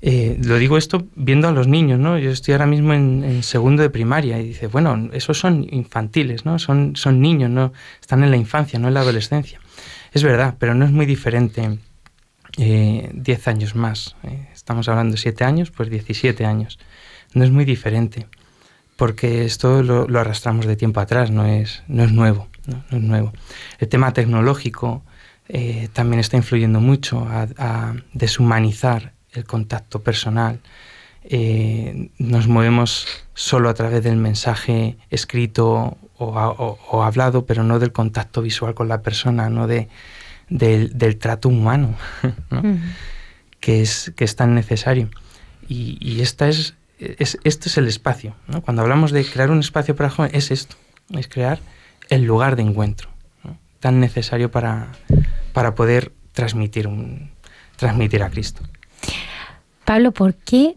[0.04, 2.18] Eh, lo digo esto viendo a los niños, ¿no?
[2.18, 6.58] Yo estoy ahora mismo en, segundo de primaria y dice, bueno, esos son infantiles, ¿no?
[6.58, 7.74] Son, son niños, ¿no?
[8.00, 9.60] Están en la infancia, no en la adolescencia.
[10.14, 11.78] Es verdad, pero no es muy diferente
[12.58, 14.16] 10 eh, años más.
[14.24, 16.80] Eh, estamos hablando de 7 años, pues 17 años.
[17.34, 18.28] No es muy diferente,
[18.96, 22.48] porque esto lo, arrastramos de tiempo atrás, no es, no es nuevo.
[22.68, 23.34] No, es nuevo.
[23.80, 25.02] El tema tecnológico
[25.48, 30.60] eh, también está influyendo mucho a, deshumanizar el contacto personal.
[32.20, 38.74] nos movemos solo a través del mensaje escrito o, hablado, pero no del contacto visual
[38.74, 39.88] con la persona, no de,
[40.52, 41.96] del, trato humano,
[43.60, 45.10] que, es, que es tan necesario.
[45.68, 48.36] Y, esta es, es, este es el espacio.
[48.64, 50.76] Cuando hablamos de crear un espacio para jóvenes, es esto,
[51.18, 51.60] es crear
[52.10, 53.10] el lugar de encuentro,
[53.80, 54.90] tan necesario para,
[55.54, 57.32] para poder transmitir, un,
[57.78, 58.62] transmitir a Cristo.
[59.86, 60.76] Pablo, ¿por qué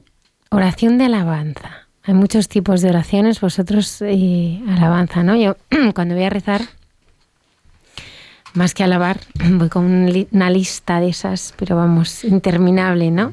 [0.51, 1.89] oración de alabanza?
[2.05, 5.35] Hay muchos tipos de oraciones, vosotros eh, alabanza, ¿no?
[5.35, 5.57] Yo
[5.95, 6.62] cuando voy a rezar
[8.55, 9.85] más que alabar, voy con
[10.31, 13.33] una lista de esas, pero vamos, interminable, ¿no?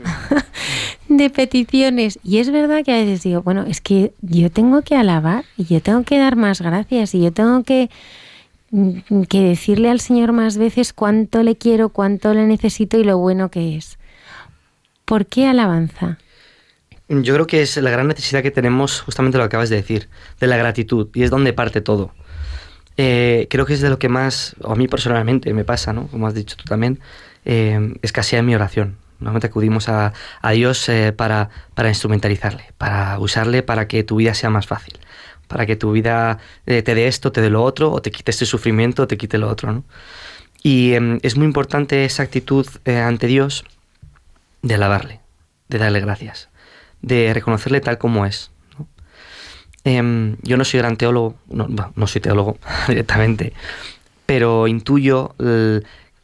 [1.10, 2.20] de peticiones.
[2.24, 5.66] Y es verdad que a veces digo, bueno, es que yo tengo que alabar y
[5.66, 7.90] yo tengo que dar más gracias y yo tengo que,
[8.72, 13.18] mm, que decirle al Señor más veces cuánto le quiero, cuánto le necesito y lo
[13.18, 13.98] bueno que es.
[15.06, 16.18] ¿Por qué alabanza?
[17.10, 20.08] Yo creo que es la gran necesidad que tenemos, justamente lo que acabas de decir,
[20.40, 22.14] de la gratitud, y es donde parte todo.
[22.98, 26.08] Eh, creo que es de lo que más, o a mí personalmente me pasa, ¿no?
[26.08, 27.00] Como has dicho tú también,
[27.46, 28.98] eh, escasea mi oración.
[29.20, 30.14] Normalmente acudimos a,
[30.52, 35.00] Dios eh, para, para, instrumentalizarle, para usarle para que tu vida sea más fácil,
[35.48, 38.46] para que tu vida te dé esto, te dé lo otro, o te quite este
[38.46, 39.84] sufrimiento, o te quite lo otro, ¿no?
[40.64, 43.64] Y em, es muy importante esa actitud ante Dios
[44.64, 45.20] de alabarle,
[45.68, 46.50] de darle gracias,
[47.02, 48.52] de reconocerle tal como es,
[49.84, 52.58] Em, yo no soy gran teólogo, no, soy teólogo
[52.88, 53.54] directamente,
[54.26, 55.36] pero intuyo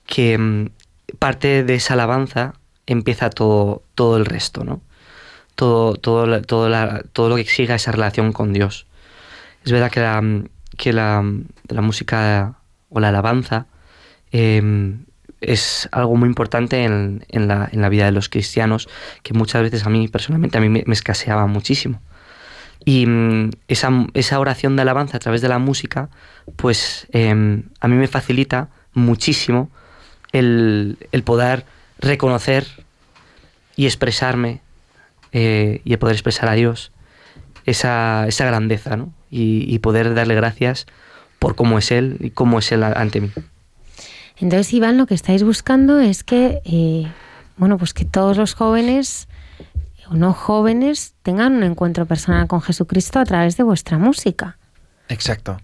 [0.05, 0.69] que em,
[1.19, 2.53] parte de esa alabanza
[2.85, 4.81] empieza todo, todo el resto, ¿no?
[5.55, 6.69] Todo, todo, todo,
[7.13, 8.85] todo lo que exija esa relación con Dios.
[9.65, 10.21] Es verdad que la,
[10.77, 11.23] que la,
[11.81, 13.65] música o la alabanza
[14.31, 15.05] em,
[15.41, 18.87] es algo muy importante en, la, vida de los cristianos
[19.23, 22.01] que muchas veces a mí personalmente a mí me escaseaba muchísimo
[22.87, 26.07] Y mm, esa, esa, oración de alabanza a través de la música,
[26.55, 29.69] pues em, a mí me facilita muchísimo
[30.31, 31.65] el, el poder
[31.99, 32.65] reconocer
[33.75, 34.61] y expresarme
[35.33, 36.93] eh, y poder expresar a Dios
[37.65, 39.11] esa, esa grandeza ¿no?
[39.29, 40.85] y, y, poder darle gracias
[41.39, 43.31] por cómo es Él y cómo es Él ante mí.
[44.37, 47.11] Entonces, Iván, lo que estáis buscando es que, eh,
[47.57, 49.27] bueno, pues que todos los jóvenes
[50.09, 54.57] o no jóvenes tengan un encuentro personal con Jesucristo a través de vuestra música.
[55.09, 55.57] Exacto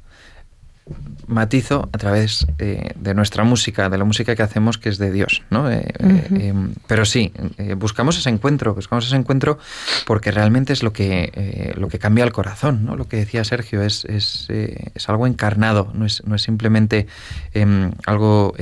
[1.28, 5.12] matizo a través eh, de nuestra música, de la música que hacemos que es de
[5.12, 5.72] Dios, ¿no?
[5.72, 6.54] Eh, eh,
[6.88, 7.32] pero sí,
[7.78, 9.58] buscamos ese encuentro, buscamos ese encuentro
[10.06, 12.96] porque realmente es lo que, lo que cambia el corazón, ¿no?
[12.96, 17.08] Lo que decía Sergio, es, es, es algo encarnado, no es, no es simplemente
[17.54, 18.54] em, algo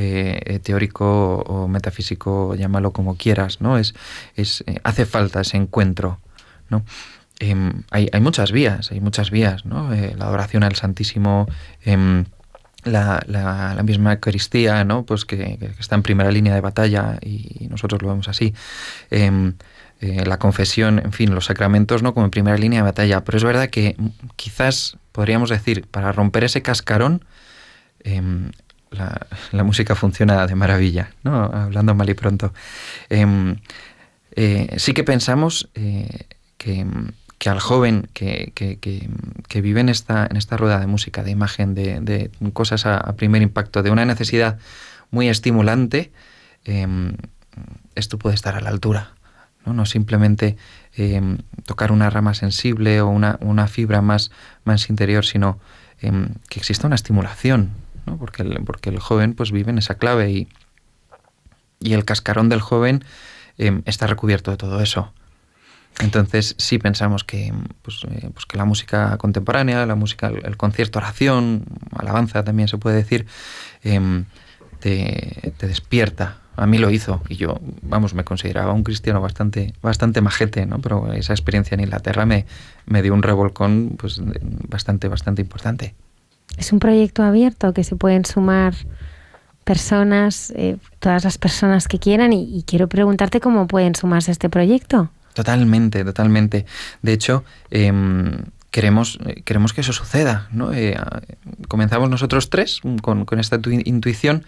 [0.63, 3.77] teórico o metafísico, llámalo como quieras, ¿no?
[3.77, 3.95] Es,
[4.35, 6.19] es, hace falta ese encuentro,
[6.69, 6.83] ¿no?
[7.41, 9.91] Em, hay, muchas vías, hay muchas vías, ¿no?
[9.95, 11.47] Eh, la adoración al Santísimo,
[11.83, 12.25] em,
[12.83, 15.07] la, misma Eucaristía, ¿no?
[15.07, 18.53] Pues que, está en primera línea de batalla y nosotros lo vemos así.
[19.09, 19.55] Em,
[20.01, 22.13] eh, la confesión, en fin, los sacramentos, ¿no?
[22.13, 23.23] Como en primera línea de batalla.
[23.23, 23.95] Pero es verdad que
[24.35, 27.25] quizás podríamos decir, para romper ese cascarón,
[28.91, 31.45] la, música funciona de maravilla, ¿no?
[31.45, 32.53] Hablando mal y pronto.
[33.09, 35.69] Eh, sí que pensamos
[36.61, 36.85] que
[37.41, 41.73] que al joven que, que, vive en esta, en esta rueda de música, de imagen,
[41.73, 44.59] de, cosas a, primer impacto, de una necesidad
[45.09, 46.11] muy estimulante,
[46.65, 47.17] em,
[47.95, 49.13] esto puede estar a la altura.
[49.65, 50.55] No, no simplemente
[50.95, 54.29] em, tocar una rama sensible o una, una fibra más,
[54.63, 55.57] más interior, sino
[55.99, 57.71] em, que exista una estimulación,
[58.05, 58.17] ¿no?
[58.17, 60.47] porque, el, porque el joven pues, vive en esa clave y,
[61.79, 63.03] y el cascarón del joven
[63.57, 65.11] está recubierto de todo eso.
[65.99, 70.99] Entonces sí pensamos que, pues, eh, pues, que la música contemporánea, la música, el, concierto,
[70.99, 71.65] oración,
[71.95, 73.25] alabanza también se puede decir,
[73.83, 74.25] em,
[74.79, 76.37] te, despierta.
[76.55, 80.79] A mí lo hizo y yo, vamos, me consideraba un cristiano bastante, bastante majete, ¿no?
[80.79, 82.45] Pero esa experiencia en Inglaterra me,
[82.85, 84.21] me dio un revolcón pues,
[84.67, 85.95] bastante, bastante importante.
[86.57, 88.73] Es un proyecto abierto que se pueden sumar
[89.63, 94.33] personas, eh, todas las personas que quieran y, y quiero preguntarte cómo pueden sumarse a
[94.33, 95.09] este proyecto.
[95.33, 96.65] Totalmente, totalmente.
[97.01, 100.47] De hecho, em, queremos, queremos que eso suceda.
[100.51, 100.73] ¿no?
[100.73, 100.97] Eh,
[101.67, 104.45] comenzamos nosotros tres con, esta intuición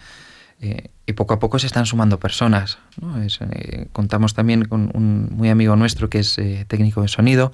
[0.60, 2.78] eh, y poco a poco se están sumando personas.
[3.20, 7.52] Eh, contamos también con un muy amigo nuestro que es técnico de sonido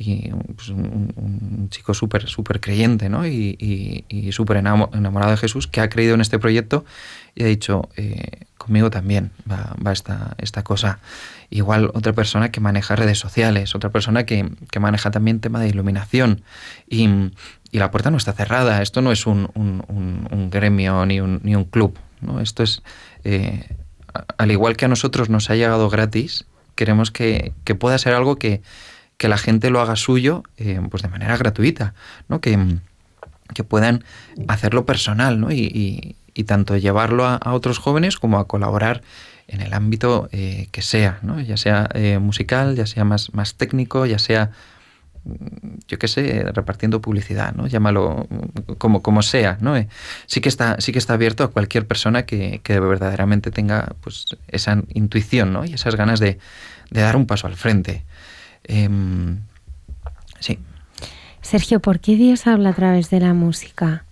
[0.00, 3.26] y pues, un, chico súper súper creyente ¿no?
[3.26, 3.56] y,
[4.08, 6.84] y, súper enamorado de Jesús que ha creído en este proyecto
[7.34, 7.88] y ha dicho,
[8.56, 11.00] conmigo también va, va esta, esta cosa.
[11.50, 16.42] Igual otra persona que maneja redes sociales, otra persona que, maneja también tema de iluminación.
[16.88, 17.08] Y,
[17.72, 18.80] la puerta no está cerrada.
[18.80, 21.98] Esto no es un, gremio ni un, ni un club.
[22.20, 22.40] ¿no?
[22.40, 22.82] Esto es,
[23.24, 23.76] eh,
[24.36, 28.62] al igual que a nosotros nos ha llegado gratis, queremos que, pueda ser algo que,
[29.20, 31.94] la gente lo haga suyo eh, pues de manera gratuita,
[32.28, 32.40] ¿no?
[32.40, 32.78] que,
[33.54, 34.04] que puedan
[34.46, 35.50] hacerlo personal ¿no?
[35.50, 39.02] y, tanto llevarlo a, otros jóvenes como a colaborar
[39.48, 41.40] en el ámbito eh, que sea, ¿no?
[41.40, 44.50] ya sea eh, musical, ya sea más, más técnico, ya sea,
[45.24, 47.66] mm, yo qué sé, repartiendo publicidad, ¿no?
[47.66, 48.28] llámalo
[48.76, 49.56] como, como sea.
[49.60, 49.76] ¿no?
[49.76, 49.88] Eh,
[50.26, 54.26] sí, que está, sí que está abierto a cualquier persona que, que verdaderamente tenga pues,
[54.48, 55.64] esa intuición ¿no?
[55.64, 56.38] y esas ganas de,
[56.90, 58.04] de dar un paso al frente.
[58.64, 59.38] Em,
[60.40, 60.58] sí.
[61.40, 64.04] Sergio, ¿por qué Dios habla a través de la música?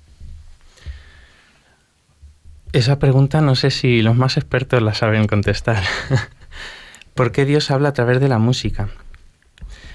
[2.72, 5.82] Esa pregunta no sé si los más expertos la saben contestar.
[7.14, 8.88] ¿Por qué Dios habla a través de la música?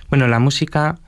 [0.10, 1.00] Bueno, la música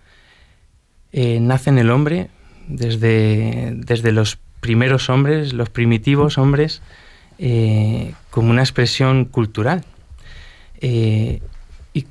[1.12, 2.30] eh, nace en el hombre
[2.68, 6.82] desde, desde, los primeros hombres, los primitivos hombres,
[7.40, 9.84] eh, como una expresión cultural
[10.80, 11.42] eh,
[11.94, 12.06] y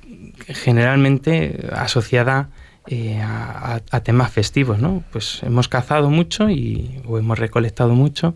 [0.48, 2.48] generalmente asociada
[3.22, 5.04] a, temas festivos, ¿no?
[5.12, 8.34] Pues hemos cazado mucho y, o hemos recolectado mucho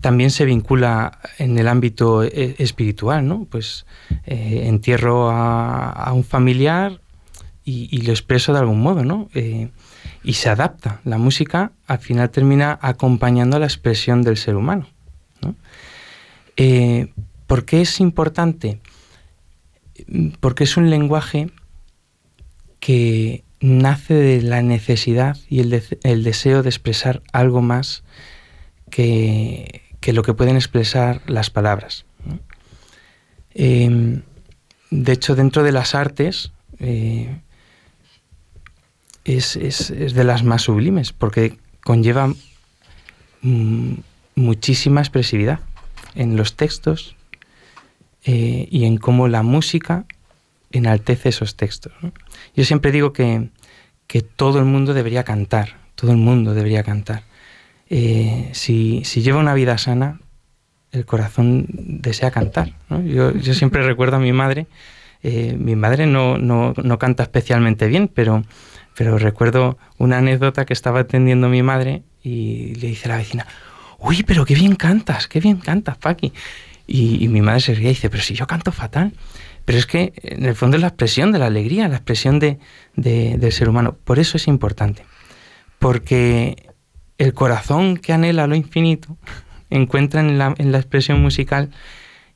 [0.00, 3.46] también se vincula en el ámbito eh, espiritual, ¿no?
[3.50, 3.86] Pues
[4.26, 7.00] eh, entierro a, un familiar
[7.64, 9.28] y, lo expreso de algún modo, ¿no?
[9.34, 9.70] Eh,
[10.22, 11.00] y se adapta.
[11.04, 14.86] La música al final termina acompañando la expresión del ser humano.
[17.46, 18.80] ¿Por qué es importante?
[20.40, 21.50] Porque es un lenguaje
[22.80, 28.04] que nace de la necesidad y el deseo de expresar algo más
[28.90, 32.04] que, que lo que pueden expresar las palabras.
[33.54, 34.22] Em,
[34.92, 37.40] de hecho, dentro de las artes, eh,
[39.24, 42.32] es, es, es de las más sublimes, porque conlleva
[43.42, 43.94] mm,
[44.36, 45.58] muchísima expresividad
[46.14, 47.16] en los textos
[48.26, 50.04] eh, y en cómo la música
[50.70, 51.92] enaltece esos textos.
[52.54, 53.48] Yo siempre digo que,
[54.06, 57.24] que, todo el mundo debería cantar, todo el mundo debería cantar.
[57.88, 60.20] Eh, si, si, lleva una vida sana,
[60.92, 62.74] el corazón desea cantar.
[63.04, 64.66] Yo, yo, siempre recuerdo a mi madre,
[65.22, 68.44] eh, mi madre no, no, no, canta especialmente bien, pero,
[68.96, 73.46] pero recuerdo una anécdota que estaba atendiendo mi madre y le dice a la vecina,
[73.98, 76.32] uy, pero qué bien cantas, qué bien cantas, Paqui.
[76.88, 79.12] Y, y mi madre se ríe y dice, pero si yo canto fatal.
[79.64, 82.60] Pero es que en el fondo es la expresión de la alegría, la expresión de,
[82.94, 83.96] de, del ser humano.
[84.04, 85.04] Por eso es importante.
[85.80, 86.66] Porque
[87.18, 89.16] el corazón que anhela lo infinito
[89.70, 91.70] encuentra en la, en la expresión musical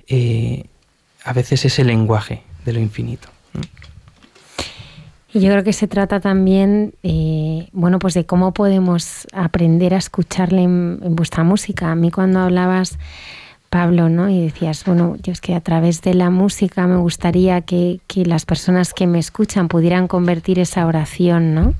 [0.09, 0.64] eh,
[1.24, 3.28] a veces ese lenguaje de lo infinito.
[5.33, 9.99] Y yo creo que se trata también, eh, bueno, pues de cómo podemos aprender a
[9.99, 11.93] escucharle en, vuestra música.
[11.93, 12.99] A mí cuando hablabas,
[13.68, 14.28] Pablo, ¿no?
[14.28, 18.45] Y decías, bueno, yo es que a través de la música me gustaría que las
[18.45, 21.74] personas que me escuchan pudieran convertir esa oración, ¿no?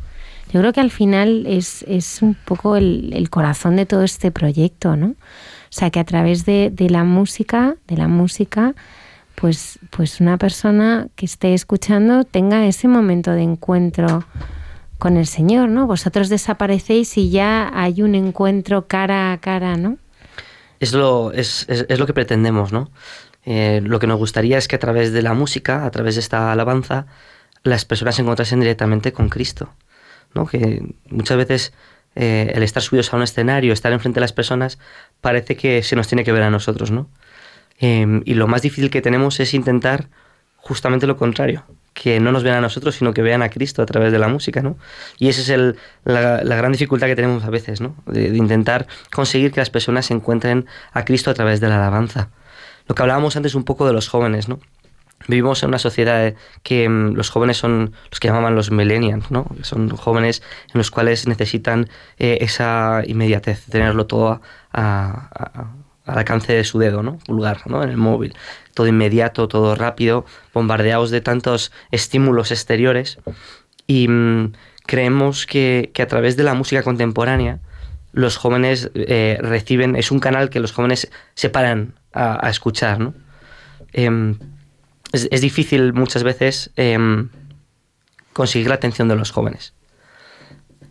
[0.53, 4.97] Yo creo que al final es, es un poco el, corazón de todo este proyecto,
[4.97, 5.09] ¿no?
[5.09, 8.75] O sea, que a través de, la música, de la música,
[9.37, 14.25] pues, pues una persona que esté escuchando tenga ese momento de encuentro
[14.99, 15.87] con el Señor, ¿no?
[15.87, 19.99] Vosotros desaparecéis y ya hay un encuentro cara a cara, ¿no?
[20.81, 22.91] Es lo, es, es lo que pretendemos, ¿no?
[23.45, 26.21] Eh, lo que nos gustaría es que a través de la música, a través de
[26.21, 27.07] esta alabanza,
[27.63, 29.71] las personas se encontrasen directamente con Cristo,
[30.51, 31.73] Que muchas veces
[32.17, 34.79] eh, el estar subidos a un escenario, estar enfrente de las personas,
[35.21, 37.09] parece que se nos tiene que ver a nosotros, ¿no?
[37.79, 40.09] Eh, y lo más difícil que tenemos es intentar
[40.57, 41.65] justamente lo contrario,
[41.95, 44.29] que no nos vean a nosotros, sino que vean a Cristo a través de la
[44.29, 44.77] música, ¿no?
[45.19, 47.95] Y esa es el, la, gran dificultad que tenemos a veces, ¿no?
[48.07, 51.77] De, de, intentar conseguir que las personas se encuentren a Cristo a través de la
[51.77, 52.31] alabanza.
[52.87, 54.61] Lo que hablábamos antes un poco de los jóvenes, ¿no?
[55.31, 59.47] Vivimos en una sociedad que um, los jóvenes son los que llamaban los millennials, ¿no?
[59.63, 60.43] Son jóvenes
[60.75, 64.41] en los cuales necesitan eh, esa inmediatez, tenerlo todo
[64.73, 65.71] a, a
[66.11, 67.19] al alcance de su dedo, ¿no?
[67.19, 67.83] Pulgar, ¿no?
[67.83, 68.35] En el móvil.
[68.75, 73.19] Todo inmediato, todo rápido, bombardeados de tantos estímulos exteriores.
[73.87, 74.53] Y mmm,
[74.87, 77.61] creemos que, que, a través de la música contemporánea
[78.13, 82.99] los jóvenes eh, reciben, es un canal que los jóvenes se paran a, a escuchar,
[82.99, 83.15] ¿no?
[83.93, 84.11] Eh,
[85.13, 86.99] es, es, difícil muchas veces eh,
[88.33, 89.75] conseguir la atención de los jóvenes.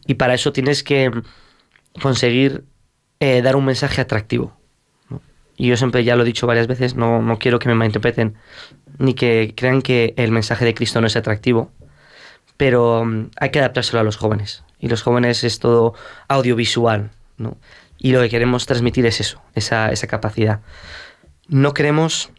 [0.05, 1.11] Y para eso tienes que
[2.01, 2.65] conseguir
[3.19, 4.59] eh, dar un mensaje atractivo
[5.59, 8.35] y yo siempre ya lo he dicho varias veces, no, no quiero que me malinterpreten
[8.97, 11.69] ni que crean que el mensaje de Cristo no es atractivo,
[12.55, 14.63] pero um, hay que adaptárselo a los jóvenes.
[14.79, 15.95] Y los jóvenes es todo
[16.29, 17.57] audiovisual, ¿no?
[17.97, 20.61] Y lo que queremos transmitir es eso, esa, esa capacidad.
[21.49, 22.31] No queremos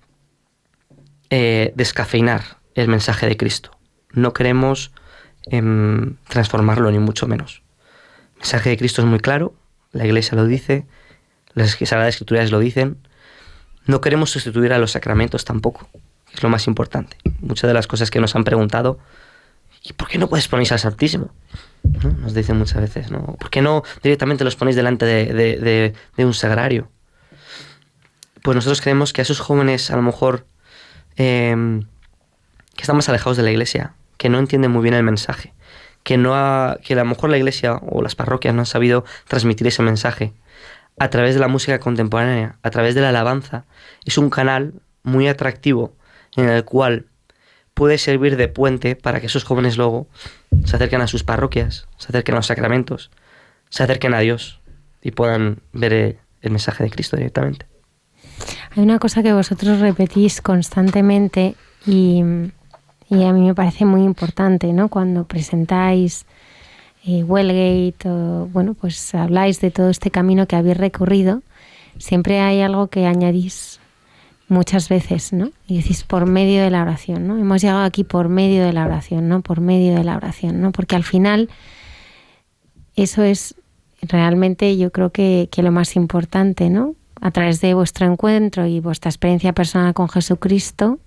[1.31, 3.70] eh, descafeinar el mensaje de Cristo.
[4.12, 4.93] No queremos
[5.51, 5.62] eh,
[6.28, 7.62] transformarlo, ni mucho menos.
[8.35, 9.55] El mensaje de Cristo es muy claro,
[9.93, 10.87] la iglesia lo dice,
[11.55, 12.97] las Sagradas Escrituras lo dicen,
[13.87, 15.89] no queremos sustituir a los sacramentos tampoco,
[16.33, 17.16] es lo más importante.
[17.41, 18.99] Muchas de las cosas que nos han preguntado,
[19.83, 21.31] ¿y por qué no puedes ponéis al Santísimo?
[21.83, 22.11] ¿No?
[22.11, 23.37] Nos dicen muchas veces, ¿no?
[23.39, 26.91] ¿Por qué no directamente los ponéis delante de, de, de, de, un sagrario?
[28.43, 30.47] Pues nosotros creemos que a esos jóvenes, a lo mejor,
[31.16, 31.82] eh,
[32.76, 35.52] que están más alejados de la iglesia, que no entienden muy bien el mensaje,
[36.02, 39.04] que, no ha, que a lo mejor la iglesia o las parroquias no han sabido
[39.28, 40.32] transmitir ese mensaje,
[40.98, 43.64] a través de la música contemporánea, a través de la alabanza,
[44.04, 45.94] es un canal muy atractivo
[46.36, 47.06] en el cual
[47.74, 50.08] puede servir de puente para que esos jóvenes luego
[50.64, 53.11] se acerquen a sus parroquias, se acerquen a los sacramentos,
[53.70, 54.61] se acerquen a Dios
[55.00, 57.70] y puedan ver el mensaje de Cristo directamente.
[58.77, 61.57] Hay una cosa que vosotros repetís constantemente
[61.87, 64.89] y, a mí me parece muy importante, ¿no?
[64.89, 66.25] Cuando presentáis
[67.05, 71.43] eh, Wellgate, o, bueno, pues habláis de todo este camino que habéis recorrido,
[71.99, 73.81] siempre hay algo que añadís
[74.47, 75.51] muchas veces, ¿no?
[75.66, 77.39] Y decís por medio de la oración, ¿no?
[77.39, 79.41] Hemos llegado aquí por medio de la oración, ¿no?
[79.41, 80.71] Por medio de la oración, ¿no?
[80.71, 81.49] Porque al final
[82.95, 83.57] eso es
[84.01, 86.95] realmente yo creo que lo más importante, ¿no?
[87.21, 90.99] A través de vuestro encuentro y vuestra experiencia personal con Jesucristo,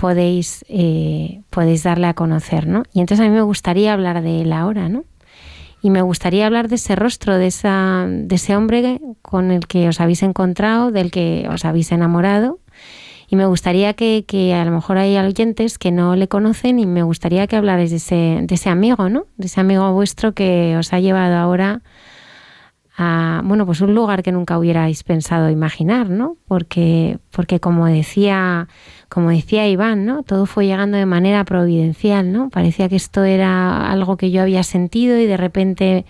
[0.00, 2.84] podéis, eh, podéis darle a conocer, ¿no?
[2.94, 5.04] Y entonces a mí me gustaría hablar de él ahora, ¿no?
[5.82, 9.88] Y me gustaría hablar de ese rostro, de, esa, de ese hombre con el que
[9.88, 12.58] os habéis encontrado, del que os habéis enamorado
[13.28, 16.86] Y me gustaría que, que, a lo mejor hay oyentes que no le conocen y
[16.86, 19.26] me gustaría que hablarais de ese, de ese amigo, ¿no?
[19.36, 21.82] De ese amigo vuestro que os ha llevado ahora
[23.02, 26.36] a, bueno, pues un lugar que nunca hubierais pensado imaginar, ¿no?
[26.46, 28.68] Porque, porque como decía,
[29.08, 30.22] como decía Iván, ¿no?
[30.22, 32.50] Todo fue llegando de manera providencial, ¿no?
[32.50, 36.04] Parecía que esto era algo que yo había sentido y de repente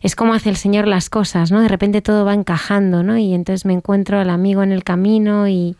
[0.00, 1.60] es como hace el Señor las cosas, ¿no?
[1.60, 3.18] De repente todo va encajando, ¿no?
[3.18, 5.76] Y entonces me encuentro al amigo en el camino y,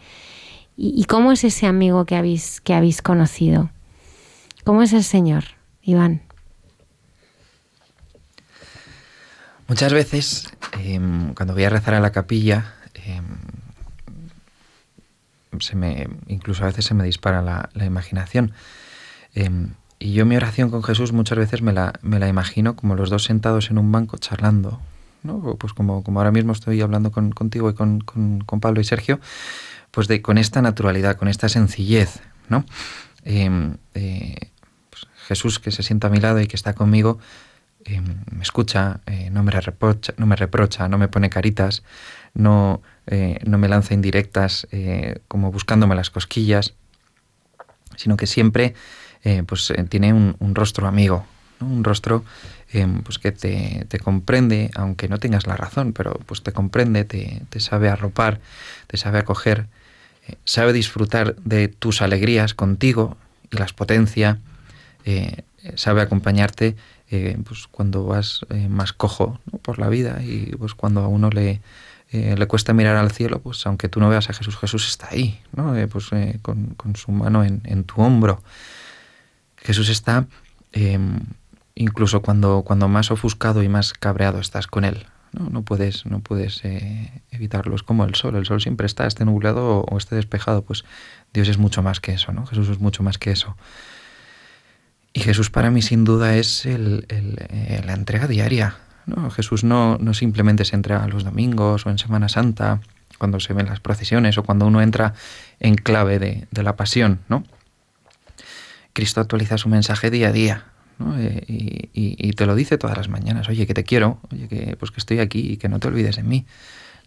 [0.76, 3.70] y, cómo es ese amigo que habéis, que habéis conocido.
[4.64, 5.44] ¿Cómo es el Señor,
[5.80, 6.20] Iván?
[9.72, 10.48] Muchas veces,
[10.84, 13.24] em, cuando voy a rezar a la capilla, em,
[15.60, 18.52] se me, incluso a veces se me dispara la, imaginación.
[19.34, 22.96] Em, y yo mi oración con Jesús muchas veces me la, me la imagino como
[22.96, 24.78] los dos sentados en un banco charlando.
[25.22, 25.56] ¿no?
[25.56, 29.20] Pues como, como ahora mismo estoy hablando con, contigo y con, con, Pablo y Sergio,
[29.90, 32.20] pues de, con esta naturalidad, con esta sencillez.
[32.50, 32.66] ¿no?
[33.24, 33.48] Eh,
[34.90, 37.20] pues Jesús que se sienta a mi lado y que está conmigo,
[37.84, 41.82] eh, me escucha, eh, no, me reprocha, no me reprocha, no me pone caritas,
[42.34, 44.66] no, eh, no me lanza indirectas
[45.28, 46.74] como buscándome las cosquillas,
[47.96, 48.74] sino que siempre
[49.46, 51.26] pues, tiene un, rostro amigo,
[51.60, 52.24] un rostro
[53.04, 57.42] pues que te, te, comprende, aunque no tengas la razón, pero pues te comprende, te,
[57.50, 58.40] te sabe arropar,
[58.86, 59.66] te sabe acoger,
[60.44, 63.16] sabe disfrutar de tus alegrías contigo
[63.50, 64.38] y las potencia,
[65.74, 66.76] sabe acompañarte
[67.14, 71.28] eh, pues cuando vas eh, más cojo por la vida y pues cuando a uno
[71.28, 71.60] le,
[72.10, 75.08] eh, le cuesta mirar al cielo, pues aunque tú no veas a Jesús, Jesús está
[75.10, 75.74] ahí, ¿no?
[75.90, 76.08] pues
[76.40, 78.42] con, su mano en, tu hombro.
[79.58, 80.24] Jesús está
[80.72, 81.20] em,
[81.74, 85.04] incluso cuando, cuando más ofuscado y más cabreado estás con Él.
[85.32, 86.62] No, no puedes, no puedes
[87.30, 87.74] evitarlo.
[87.74, 88.36] Es como el sol.
[88.36, 90.62] El sol siempre está, esté nublado o, o esté despejado.
[90.62, 90.84] Pues
[91.34, 92.46] Dios es mucho más que eso, ¿no?
[92.46, 93.54] Jesús es mucho más que eso.
[95.12, 98.76] Y Jesús para mí sin duda es el, eh, la entrega diaria.
[99.06, 99.30] ¿no?
[99.30, 102.80] Jesús no, no simplemente se entrega los domingos o en Semana Santa,
[103.18, 105.14] cuando se ven las procesiones o cuando uno entra
[105.60, 107.20] en clave de, la pasión.
[107.28, 107.44] ¿no?
[108.92, 110.64] Cristo actualiza su mensaje día a día.
[110.98, 111.18] ¿no?
[111.18, 114.90] Eh, y, te lo dice todas las mañanas, oye, que te quiero, oye, que, pues
[114.90, 116.46] que estoy aquí y que no te olvides de mí,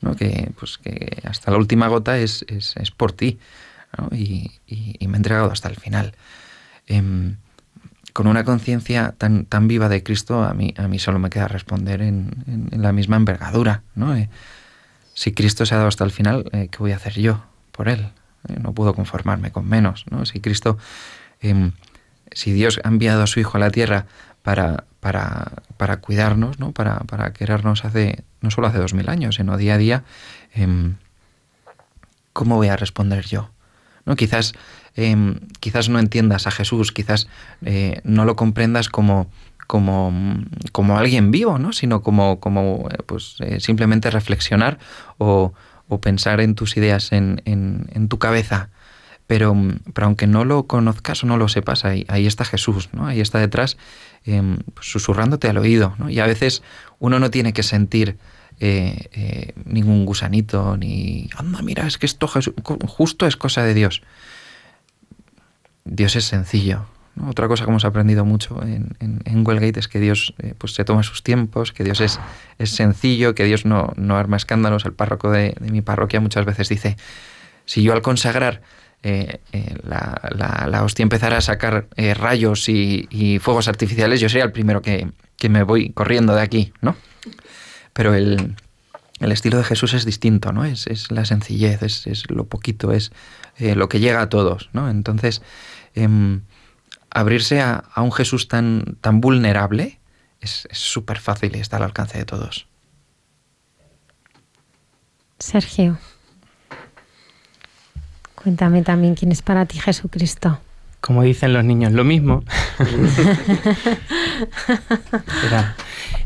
[0.02, 0.16] ¿no?
[0.16, 3.40] que, pues que hasta la última gota es, es, es por ti
[4.12, 4.52] y,
[5.08, 6.14] me he entregado hasta el final.
[6.88, 7.38] Em,
[8.16, 11.50] con una conciencia tan, tan viva de Cristo, a mí, a mí solo me queda
[11.50, 12.32] responder en,
[12.72, 13.84] la misma envergadura.
[13.94, 14.16] ¿no?
[14.16, 14.30] Eh,
[15.14, 17.44] si Cristo se ha dado hasta el final, eh, ¿qué voy a hacer yo
[17.74, 18.08] por Él?
[18.48, 20.06] Eh, no puedo conformarme con menos.
[20.10, 20.26] ¿no?
[20.26, 20.78] Si Cristo,
[21.42, 21.74] em,
[22.32, 24.06] si Dios ha enviado a su Hijo a la tierra
[24.44, 26.72] para, para, para cuidarnos, ¿no?
[26.72, 30.04] Para, para, querernos hace, no solo hace dos mil años, sino día a día,
[30.54, 30.96] em,
[32.32, 33.50] ¿cómo voy a responder yo?
[34.06, 34.16] ¿No?
[34.16, 34.54] Quizás
[34.96, 37.28] Em, quizás no entiendas a Jesús, quizás
[37.66, 39.30] eh, no lo comprendas como,
[39.68, 40.14] como,
[40.72, 41.74] como, alguien vivo, ¿no?
[41.74, 44.80] sino como, como eh, pues, eh, simplemente reflexionar
[45.18, 45.54] o,
[45.90, 48.70] o, pensar en tus ideas en, en, tu cabeza.
[49.28, 49.54] Pero,
[49.94, 53.08] pero, aunque no lo conozcas o no lo sepas, ahí, ahí está Jesús, ¿no?
[53.08, 53.76] ahí está detrás,
[54.24, 55.94] em, pues, susurrándote al oído.
[55.98, 56.10] ¿no?
[56.10, 56.64] Y a veces
[57.00, 58.18] uno no tiene que sentir
[59.66, 62.30] ningún gusanito, ni, anda, mira, es que esto
[62.88, 64.02] justo es cosa de Dios.
[65.86, 66.86] Dios es sencillo.
[67.28, 71.04] Otra cosa que hemos aprendido mucho en, Wellgate es que Dios eh, pues se toma
[71.04, 72.20] sus tiempos, que Dios es,
[72.58, 74.84] es sencillo, que Dios no, no arma escándalos.
[74.84, 76.98] El párroco de, mi parroquia muchas veces dice,
[77.66, 78.62] si yo al consagrar
[79.04, 84.82] eh, eh, la, hostia empezara a sacar rayos y, fuegos artificiales, yo sería el primero
[84.82, 85.08] que,
[85.38, 86.98] que, me voy corriendo de aquí, ¿no?
[87.94, 88.56] Pero el,
[89.22, 90.66] el estilo de Jesús es distinto, ¿no?
[90.66, 93.14] Es, es la sencillez, es, es, lo poquito, es
[93.58, 94.90] lo que llega a todos, ¿no?
[94.90, 95.42] Entonces,
[95.96, 96.42] Em,
[97.10, 100.00] abrirse a, un Jesús tan, tan vulnerable
[100.42, 102.68] es súper fácil y está al alcance de todos.
[105.40, 105.98] Sergio,
[108.36, 110.60] cuéntame también quién es para ti Jesucristo.
[111.02, 112.44] Como dicen los niños, lo mismo.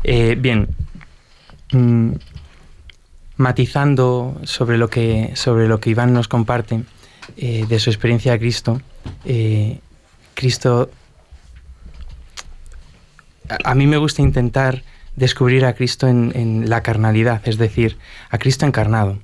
[0.02, 0.68] Eh, bien,
[1.72, 2.12] mm,
[3.36, 6.84] matizando sobre lo que sobre lo que Iván nos comparte
[7.36, 8.80] eh, de su experiencia de Cristo,
[9.24, 9.80] eh,
[10.34, 10.90] Cristo,
[13.64, 14.82] a, mí me gusta intentar
[15.16, 17.98] descubrir a Cristo en, la carnalidad, es decir,
[18.30, 19.18] a Cristo encarnado,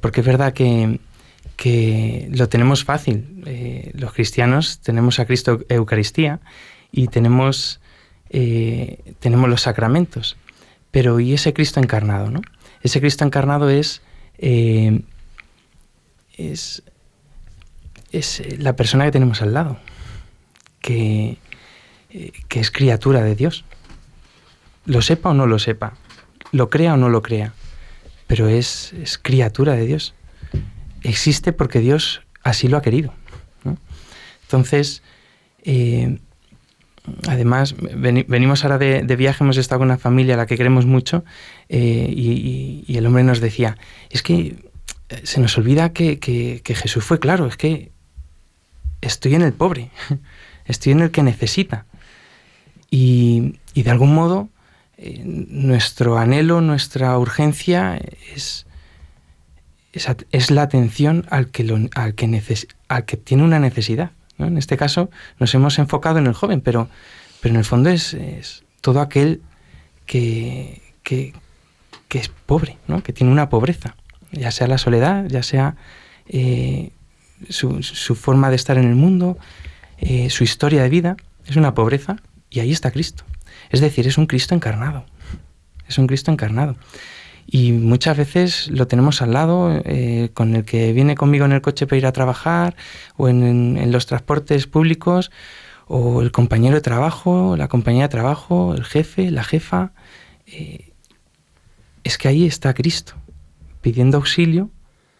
[0.00, 0.98] porque es verdad que,
[2.30, 3.44] lo tenemos fácil.
[3.46, 6.40] Eh, los cristianos tenemos a Cristo Eucaristía
[6.90, 7.80] y tenemos,
[8.30, 10.36] eh, tenemos los sacramentos,
[10.90, 12.30] pero ¿y ese Cristo encarnado?
[12.30, 12.40] ¿no?
[12.82, 14.02] Ese Cristo encarnado es,
[16.36, 16.82] es
[18.12, 19.78] es eh, la persona que tenemos al lado,
[20.80, 21.38] que,
[22.10, 23.64] eh, que es criatura de Dios.
[24.84, 25.94] Lo sepa o no lo sepa,
[26.50, 27.52] lo crea o no lo crea,
[28.26, 30.14] pero es, es criatura de Dios.
[31.02, 33.12] Existe porque Dios así lo ha querido.
[34.42, 35.02] Entonces,
[35.64, 36.18] eh,
[37.26, 41.24] además, venimos ahora de, viaje, hemos estado con una familia a la que queremos mucho
[41.68, 43.78] y, y, el hombre nos decía,
[44.10, 44.56] es que
[45.22, 47.92] se nos olvida que, Jesús fue claro, es que
[49.02, 49.90] estoy en el pobre,
[50.64, 51.84] estoy en el que necesita.
[52.90, 54.48] Y, de algún modo
[54.96, 58.00] eh, nuestro anhelo, nuestra urgencia
[58.34, 58.66] es,
[59.92, 62.14] es, la atención al que, al,
[63.04, 64.12] que tiene una necesidad.
[64.38, 66.88] En este caso nos hemos enfocado en el joven, pero,
[67.40, 68.16] pero en el fondo es,
[68.80, 69.42] todo aquel
[70.06, 71.34] que, que,
[72.08, 73.02] que es pobre, ¿no?
[73.02, 73.94] que tiene una pobreza
[74.32, 75.76] ya sea la soledad, ya sea
[76.28, 76.90] eh,
[77.48, 79.38] su, forma de estar en el mundo,
[79.98, 81.16] eh, su historia de vida,
[81.46, 82.16] es una pobreza
[82.50, 83.24] y ahí está Cristo.
[83.70, 85.04] Es decir, es un Cristo encarnado,
[85.88, 86.76] es un Cristo encarnado.
[87.46, 91.60] Y muchas veces lo tenemos al lado, eh, con el que viene conmigo en el
[91.60, 92.76] coche para ir a trabajar,
[93.16, 95.30] o en, los transportes públicos,
[95.86, 99.92] o el compañero de trabajo, la compañera de trabajo, el jefe, la jefa.
[102.04, 103.14] es que ahí está Cristo
[103.82, 104.70] pidiendo auxilio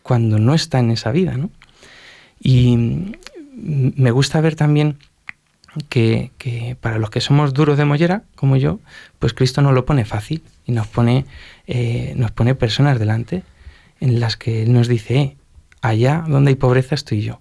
[0.02, 1.50] cuando no está en esa vida, ¿no?
[2.42, 3.14] Y
[3.54, 4.98] me gusta ver también
[5.88, 8.80] que, para los que somos duros de mollera, como yo,
[9.18, 11.24] pues Cristo nos lo pone fácil y nos pone,
[11.66, 13.42] eh, nos pone personas delante
[14.00, 15.36] en las que Él nos dice, eh,
[15.80, 17.40] allá donde hay pobreza estoy yo.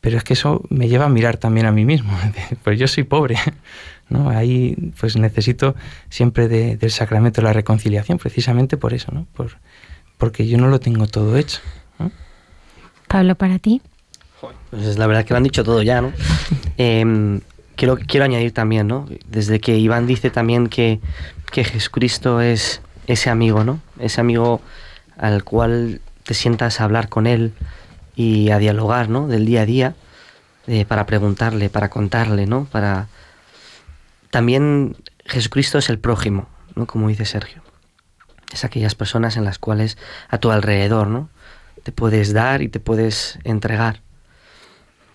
[0.00, 2.12] Pero es que eso me lleva a mirar también a mí mismo.
[2.64, 3.36] pues yo soy pobre.
[4.08, 4.28] ¿no?
[4.30, 5.74] Ahí pues necesito
[6.08, 9.26] siempre del sacramento de la reconciliación, precisamente por eso, ¿no?
[9.32, 9.58] Por,
[10.18, 11.60] porque yo no lo tengo todo hecho.
[13.12, 13.82] Pablo, para ti.
[14.70, 16.12] Pues la verdad que lo han dicho todo ya, ¿no?
[16.78, 17.42] Em,
[17.76, 19.06] quiero, quiero añadir también, ¿no?
[19.28, 20.98] Desde que Iván dice también que,
[21.50, 23.80] que Jesucristo es ese amigo, ¿no?
[23.98, 24.62] Ese amigo
[25.18, 27.52] al cual te sientas a hablar con él
[28.16, 29.28] y a dialogar, ¿no?
[29.28, 29.94] Del día a día,
[30.66, 32.64] eh, para preguntarle, para contarle, ¿no?
[32.64, 33.08] Para,
[34.30, 34.96] también
[35.26, 36.86] Jesucristo es el prójimo, ¿no?
[36.86, 37.62] Como dice Sergio.
[38.54, 39.98] Es aquellas personas en las cuales
[40.30, 41.28] a tu alrededor, ¿no?
[41.82, 44.00] Te puedes dar y te puedes entregar.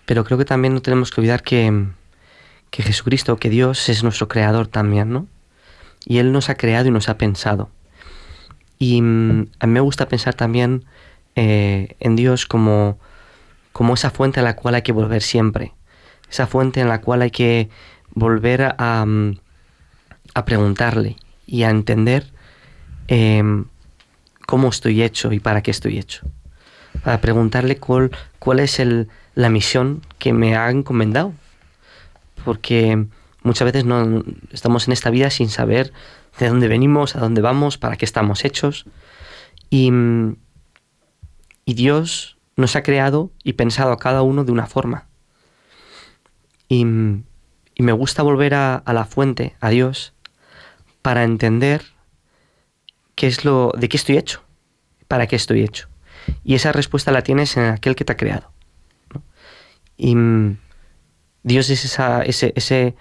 [0.06, 1.86] Pero creo que también no tenemos que olvidar que,
[2.70, 5.26] que Jesucristo, que Dios es nuestro creador también, ¿no?
[6.04, 7.70] Y Él nos ha creado y nos ha pensado.
[8.78, 10.84] Y mm, a mí me gusta pensar también
[11.34, 12.98] eh, en Dios como,
[13.72, 15.72] como esa fuente a la cual hay que volver siempre.
[16.30, 17.68] Esa fuente en la cual hay que
[18.14, 19.06] volver a,
[20.34, 21.16] a preguntarle
[21.46, 22.30] y a entender
[23.08, 23.64] em,
[24.46, 26.26] cómo estoy hecho y para qué estoy hecho.
[27.04, 31.32] Para preguntarle cuál, cuál es el, la misión que me ha encomendado.
[32.44, 33.06] Porque
[33.42, 35.92] muchas veces no estamos en esta vida sin saber
[36.38, 38.86] de dónde venimos, a dónde vamos, para qué estamos hechos.
[39.70, 39.90] Y,
[41.64, 45.06] y Dios nos ha creado y pensado a cada uno de una forma.
[46.68, 46.84] Y,
[47.78, 50.12] y me gusta volver a, la fuente, a Dios,
[51.00, 51.82] para entender
[53.14, 54.42] qué es lo, de qué estoy hecho,
[55.06, 55.88] para qué estoy hecho.
[56.44, 58.50] Y esa respuesta la tienes en aquel que te ha creado.
[59.96, 60.58] Y mm,
[61.42, 62.94] Dios es esa, ese, ese,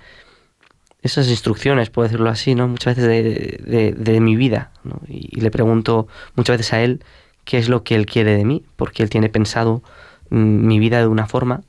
[1.02, 2.68] esas instrucciones, puedo decirlo así, ¿no?
[2.68, 4.72] Muchas veces de, mi vida.
[5.08, 7.04] Y, le pregunto muchas veces a Él
[7.46, 9.84] qué es lo que Él quiere de mí, porque Él tiene pensado
[10.30, 11.62] mm, mi vida de una forma.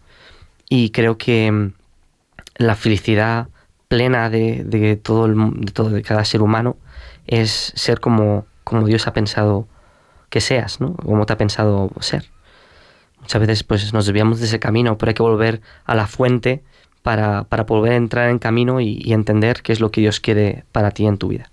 [0.69, 1.73] Y creo que mm,
[2.57, 3.49] la felicidad
[3.89, 6.77] plena de, todo el, de todo de cada ser humano
[7.27, 9.67] es ser como, como Dios ha pensado
[10.31, 10.95] que seas, ¿no?
[10.95, 12.27] Como te ha pensado ser.
[13.21, 16.63] Muchas veces pues nos desviamos de ese camino, pero hay que volver a la fuente
[17.03, 20.65] para, para volver a entrar en camino y, entender qué es lo que Dios quiere
[20.73, 21.51] para ti en tu vida.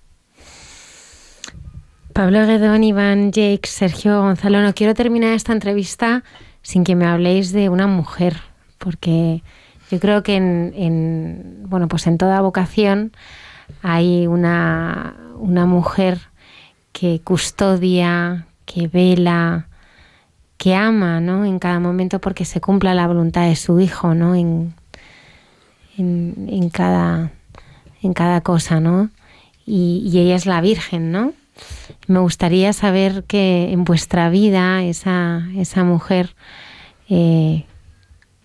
[2.13, 6.23] Pablo Guedón, Iván, Jake, Sergio Gonzalo, no quiero terminar esta entrevista
[6.61, 8.37] sin que me habléis de una mujer,
[8.77, 9.43] porque
[9.91, 13.11] yo creo que en, bueno, pues en toda vocación
[13.81, 16.19] hay una, mujer
[16.91, 19.67] que custodia, que vela,
[20.57, 21.45] que ama, ¿no?
[21.45, 24.35] En cada momento porque se cumpla la voluntad de su hijo, ¿no?
[24.35, 24.73] En,
[25.97, 27.31] en, cada,
[28.01, 29.09] en cada cosa, ¿no?
[29.65, 31.33] Y, ella es la Virgen, ¿no?
[32.07, 36.35] Me gustaría saber que en vuestra vida esa, esa mujer
[37.09, 37.65] eh,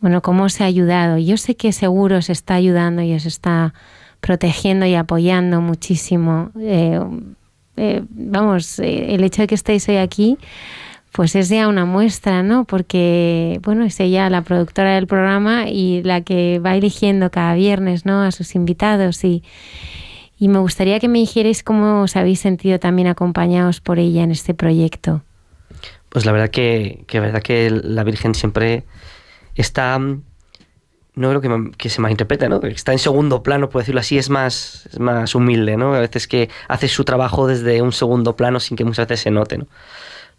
[0.00, 1.18] bueno, cómo os ha ayudado.
[1.18, 3.74] Yo sé que seguro os está ayudando y os está
[4.20, 6.50] protegiendo y apoyando muchísimo.
[6.58, 6.98] Eh,
[7.80, 10.36] eh, vamos, eh, el hecho de que estéis hoy aquí,
[11.12, 12.64] pues es ya una muestra, ¿no?
[12.64, 18.04] Porque, bueno, es ella la productora del programa y la que va eligiendo cada viernes,
[18.04, 18.22] ¿no?
[18.22, 19.42] A sus invitados y,
[20.38, 24.30] y me gustaría que me dijerais cómo os habéis sentido también acompañados por ella en
[24.30, 25.22] este proyecto.
[26.10, 28.84] Pues la verdad que, que verdad que la Virgen siempre
[29.54, 29.98] está
[31.20, 32.60] no creo que, que, se malinterprete, ¿no?
[32.62, 35.94] Está en segundo plano, por decirlo así, es más, es más humilde, ¿no?
[35.94, 39.30] A veces que hace su trabajo desde un segundo plano sin que muchas veces se
[39.30, 39.66] note, ¿no?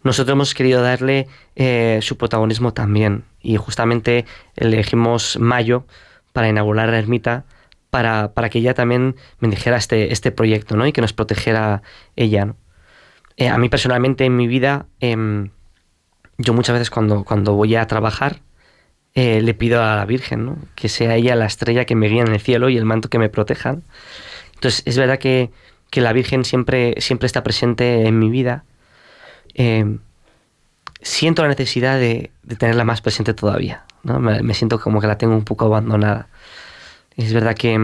[0.04, 4.24] nosotros hemos querido darle eh, su protagonismo también y justamente
[4.56, 5.86] elegimos mayo
[6.32, 7.44] para inaugurar la ermita
[7.90, 10.86] para, para que ella también bendijera este, este proyecto ¿no?
[10.86, 11.82] y que nos protegiera
[12.16, 12.54] ella.
[13.36, 15.50] Eh, a mí personalmente en mi vida, em,
[16.38, 18.40] yo muchas veces cuando, cuando voy a trabajar,
[19.14, 22.32] eh, le pido a la Virgen que sea ella la estrella que me guía en
[22.32, 23.76] el cielo y el manto que me proteja.
[24.54, 25.50] Entonces es verdad que,
[25.90, 28.64] que la Virgen siempre, siempre está presente en mi vida
[29.54, 29.98] eh,
[31.00, 33.84] siento la necesidad de, tenerla más presente todavía.
[34.02, 34.18] ¿no?
[34.18, 36.28] Me, siento como que la tengo un poco abandonada.
[37.16, 37.78] Es verdad que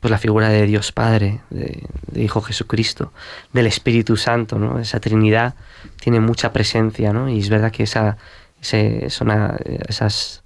[0.00, 1.82] pues, la figura de Dios Padre, de,
[2.14, 3.12] Hijo Jesucristo,
[3.52, 4.78] del Espíritu Santo, ¿no?
[4.78, 5.54] esa Trinidad,
[6.00, 7.12] tiene mucha presencia.
[7.12, 7.28] ¿no?
[7.28, 8.16] Y es verdad que esa,
[8.60, 10.43] esas,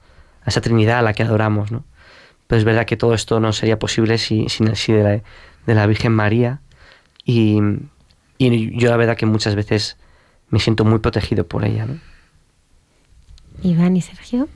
[0.48, 1.70] esa Trinidad a la que adoramos.
[1.72, 1.84] ¿no?
[2.46, 5.22] Pero es verdad que todo esto no sería posible sin, sin el sí de la,
[5.66, 6.60] de la Virgen María.
[7.24, 7.60] Y,
[8.38, 9.96] y yo la verdad que muchas veces
[10.50, 11.86] me siento muy protegido por ella.
[11.86, 11.98] ¿no?
[13.62, 14.48] Iván y Sergio.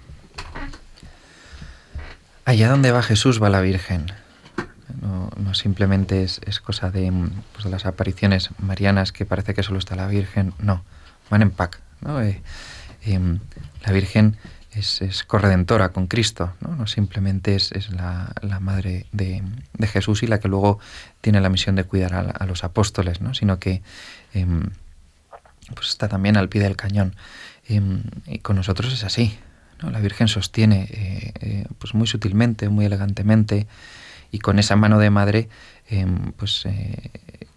[2.44, 4.06] Allá donde va Jesús va la Virgen.
[5.01, 7.12] No, simplemente es, cosa de,
[7.52, 10.55] pues, de, las apariciones marianas que parece que solo está la Virgen.
[10.59, 10.85] No,
[11.31, 11.81] van en pack.
[12.01, 12.23] ¿no?
[12.23, 12.40] Eh,
[13.02, 13.39] em,
[13.85, 14.36] la Virgen
[14.74, 19.43] es, corredentora con Cristo, no, no simplemente es, la, madre de,
[19.86, 20.78] Jesús y la que luego
[21.20, 23.35] tiene la misión de cuidar a, los apóstoles, ¿no?
[23.35, 23.82] sino que
[24.32, 24.70] em,
[25.74, 27.15] pues está también al pie del cañón.
[27.69, 29.39] Em, y, con nosotros es así.
[29.82, 29.90] ¿no?
[29.90, 33.66] La Virgen sostiene eh, eh, pues muy sutilmente, muy elegantemente,
[34.31, 35.49] y con esa mano de madre
[35.89, 37.11] em, pues eh,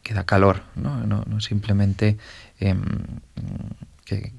[0.03, 2.17] queda calor, no, no, simplemente
[4.05, 4.31] que,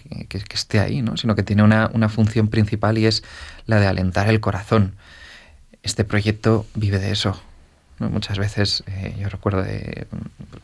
[0.55, 1.17] esté ahí, ¿no?
[1.17, 3.25] sino que tiene una, una función principal y es
[3.67, 4.95] la de alentar el corazón.
[5.83, 7.41] Este proyecto vive de eso,
[7.99, 10.07] Muchas veces, eh, yo recuerdo de,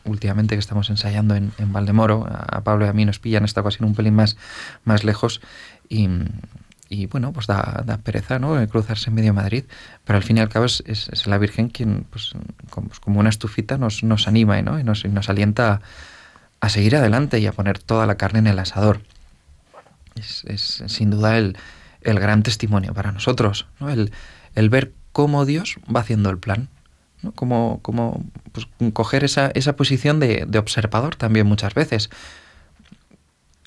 [0.03, 3.89] últimamente que estamos ensayando en, Valdemoro, a, Pablo y a mí nos pillan esta ocasión
[3.89, 4.37] un pelín más,
[4.83, 5.41] más lejos
[5.89, 6.07] y,
[6.89, 8.67] y bueno, pues da, da, pereza ¿no?
[8.67, 9.63] cruzarse en medio Madrid,
[10.05, 12.33] pero al fin y al cabo es, es, la Virgen quien, pues,
[12.69, 14.79] como, pues, como, una estufita, nos, nos anima ¿no?
[14.79, 15.81] y, nos, nos alienta a,
[16.69, 19.01] seguir adelante y a poner toda la carne en el asador.
[20.15, 21.57] Es, sin duda el,
[22.01, 23.89] el, gran testimonio para nosotros, ¿no?
[23.89, 24.11] el,
[24.55, 26.69] el ver cómo Dios va haciendo el plan
[27.31, 32.09] como, como pues, coger esa, esa posición de, observador también muchas veces.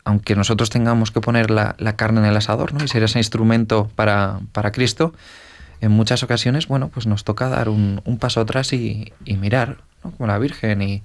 [0.05, 2.85] Aunque nosotros tengamos que poner la, carne en el asador ¿no?
[2.85, 4.40] y ser ese instrumento para,
[4.73, 5.14] Cristo,
[5.81, 10.39] en muchas ocasiones, bueno, pues nos toca dar un, paso atrás y, mirar, como la
[10.39, 11.02] Virgen, y,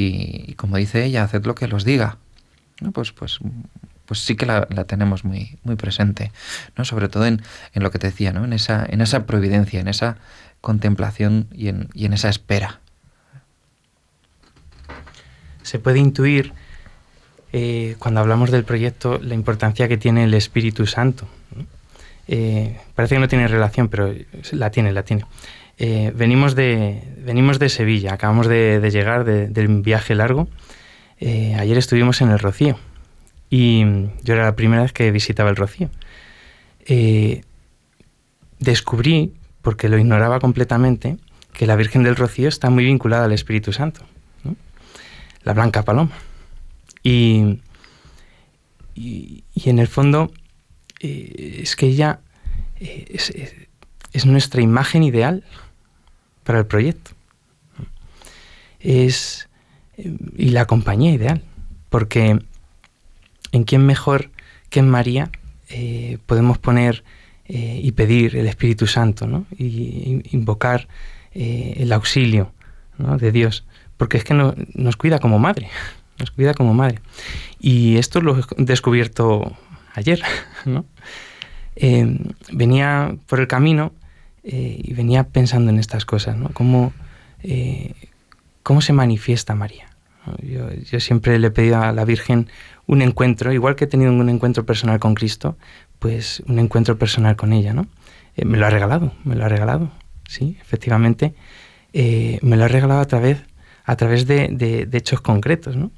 [0.00, 2.16] y, como dice ella, haced lo que los diga.
[2.92, 3.38] Pues, pues,
[4.06, 6.32] pues sí que la, tenemos muy, muy presente,
[6.76, 6.84] ¿no?
[6.84, 7.42] sobre todo en,
[7.74, 8.44] en, lo que te decía, ¿no?
[8.44, 10.16] en, esa, en esa providencia, en esa
[10.62, 12.80] contemplación y en, y en esa espera.
[15.62, 16.54] Se puede intuir
[17.52, 21.28] eh, cuando hablamos del proyecto la importancia que tiene el Espíritu Santo.
[22.26, 24.14] Eh, parece que no tiene relación, pero
[24.52, 25.26] la tiene, la tiene.
[25.82, 30.46] Eh, venimos, de, venimos de Sevilla, acabamos de, llegar de, un viaje largo.
[31.20, 32.78] ayer estuvimos en el Rocío
[33.48, 33.84] y
[34.22, 35.90] yo era la primera vez que visitaba el Rocío.
[38.58, 39.32] descubrí
[39.62, 41.16] porque lo ignoraba completamente,
[41.52, 44.02] que la Virgen del Rocío está muy vinculada al Espíritu Santo,
[45.42, 46.12] la Blanca Paloma.
[47.02, 47.60] Y,
[48.94, 50.30] y, en el fondo
[51.00, 52.20] eh, es que ella
[52.78, 53.16] eh,
[54.12, 55.44] es, nuestra imagen ideal
[56.44, 57.12] para el proyecto.
[58.80, 59.48] Es,
[59.96, 61.42] y la compañía ideal,
[61.90, 62.38] porque
[63.52, 64.30] en quién mejor
[64.70, 65.30] que en María
[65.68, 67.04] eh, podemos poner
[67.46, 69.46] eh, y pedir el Espíritu Santo, ¿no?
[69.56, 70.88] y invocar
[71.34, 72.52] eh, el auxilio
[72.98, 73.64] de Dios,
[73.96, 75.68] porque es que nos cuida como madre,
[76.18, 77.00] nos cuida como madre.
[77.58, 79.56] Y esto lo he descubierto
[79.94, 80.22] ayer,
[80.64, 80.84] ¿no?
[82.52, 83.92] Venía por el camino
[84.42, 86.48] y venía pensando en estas cosas, ¿no?
[86.54, 86.92] Cómo,
[88.62, 89.90] cómo se manifiesta María.
[90.42, 92.48] Yo, siempre le he pedido a la Virgen
[92.86, 95.56] un encuentro, igual que he tenido un encuentro personal con Cristo,
[95.98, 97.86] pues un encuentro personal con ella, ¿no?
[98.36, 99.90] Eh, me lo ha regalado, me lo ha regalado,
[100.28, 101.34] sí, efectivamente,
[101.92, 103.38] eh, me lo ha regalado a través,
[103.84, 105.90] a través de, hechos concretos, ¿no?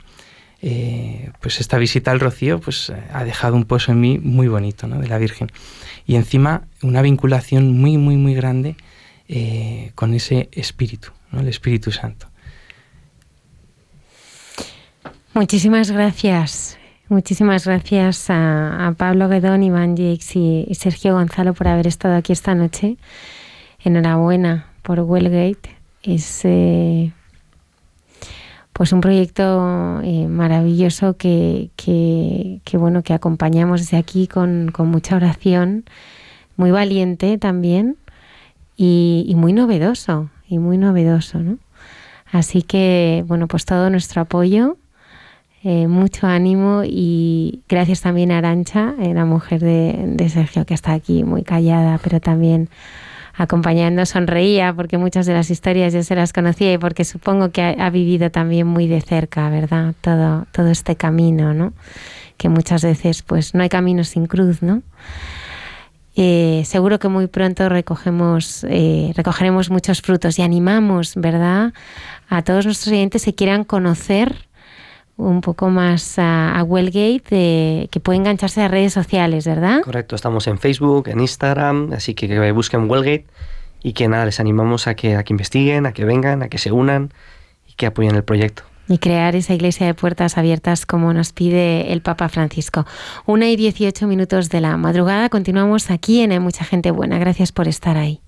[0.64, 4.86] Eh, pues esta visita al Rocío pues ha dejado un pozo en mí muy bonito
[4.86, 5.01] ¿no?
[5.01, 5.51] de la Virgen.
[6.06, 8.76] Y encima una vinculación muy, muy, muy grande
[9.28, 11.40] eh, con ese espíritu, ¿no?
[11.40, 12.28] el Espíritu Santo.
[15.34, 16.78] Muchísimas gracias.
[17.09, 22.55] Muchísimas gracias a, Pablo Guedón, Iván Jakes y, Sergio Gonzalo por haber estado aquí esta
[22.55, 22.97] noche.
[23.80, 25.76] Enhorabuena por Wellgate.
[26.02, 27.12] Es eh,
[28.72, 31.70] pues un proyecto eh, maravilloso que,
[32.72, 35.84] bueno que acompañamos desde aquí con, mucha oración,
[36.56, 37.96] muy valiente también
[38.76, 41.58] y, muy novedoso y muy novedoso, ¿no?
[42.30, 44.78] Así que bueno pues todo nuestro apoyo,
[45.64, 50.92] eh, mucho ánimo y gracias también a Arancha, la mujer de, de Sergio que está
[50.92, 52.70] aquí muy callada, pero también
[53.34, 57.62] acompañando sonreía porque muchas de las historias yo se las conocía y porque supongo que
[57.62, 59.94] ha, vivido también muy de cerca, ¿verdad?
[60.00, 61.72] Todo, todo este camino, ¿no?
[62.36, 64.82] Que muchas veces pues no hay camino sin cruz, ¿no?
[66.14, 71.72] Eh, seguro que muy pronto recogemos, eh, recogeremos muchos frutos y animamos, ¿verdad?
[72.28, 74.46] A todos nuestros oyentes que quieran conocer
[75.16, 79.82] un poco más a, a Wellgate, que puede engancharse a redes sociales, ¿verdad?
[79.82, 83.26] Correcto, estamos en Facebook, en Instagram, así que, que busquen Wellgate
[83.82, 86.59] y que nada, les animamos a que, a que investiguen, a que vengan, a que
[86.59, 87.12] se unan
[87.66, 88.62] y que apoyen el proyecto.
[88.89, 92.84] Y crear esa iglesia de puertas abiertas como nos pide el Papa Francisco.
[93.26, 97.18] Una y dieciocho minutos de la madrugada, continuamos aquí en Hay Mucha Gente Buena.
[97.18, 98.21] Gracias por estar ahí.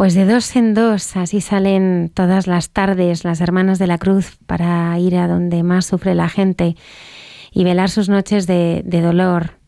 [0.00, 4.38] Pues de dos en dos, así salen todas las tardes las hermanas de la cruz
[4.46, 6.74] para ir a donde más sufre la gente
[7.52, 9.58] y velar sus noches de, dolor.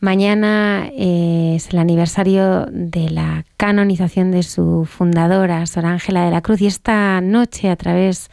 [0.00, 6.42] Mañana eh, es el aniversario de la canonización de su fundadora, Sor Ángela de la
[6.42, 8.32] Cruz, y esta noche a través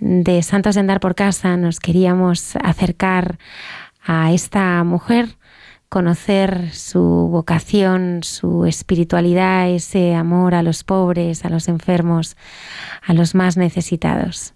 [0.00, 3.38] de Santos de Andar por Casa nos queríamos acercar
[4.04, 5.30] a esta mujer
[5.92, 12.34] conocer su vocación, su espiritualidad, ese amor a los pobres, a los enfermos,
[13.06, 14.54] a los más necesitados.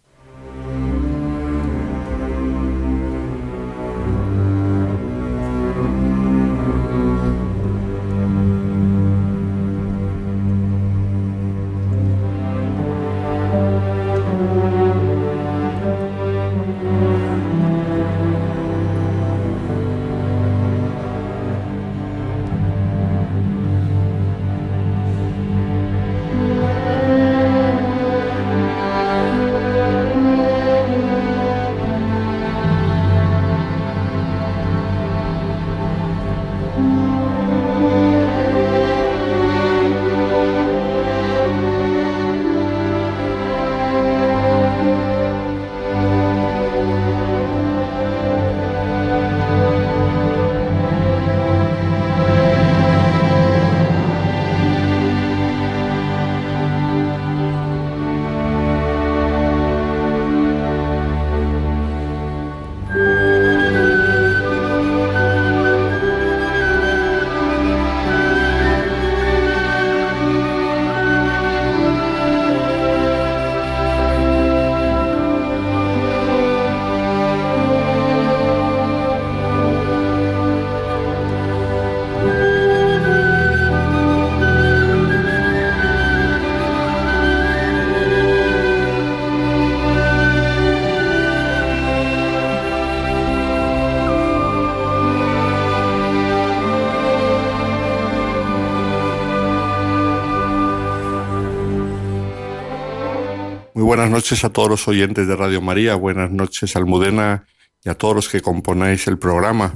[103.97, 107.47] Buenas noches a todos los oyentes de Radio María, buenas noches Almudena
[107.83, 109.73] y a todos los que componéis el programa.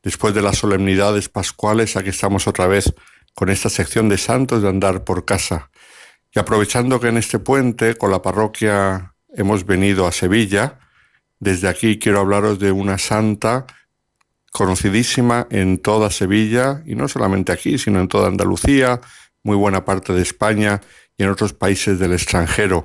[0.00, 2.94] Después de las solemnidades pascuales, aquí estamos otra vez
[3.34, 5.72] con esta sección de santos de andar por casa.
[6.32, 10.78] Y aprovechando que en este puente con la parroquia hemos venido a Sevilla,
[11.40, 13.66] desde aquí quiero hablaros de una santa
[14.52, 19.00] conocidísima en toda Sevilla, y no solamente aquí, sino en toda Andalucía,
[19.42, 20.80] muy buena parte de España
[21.18, 22.84] y en otros países del extranjero.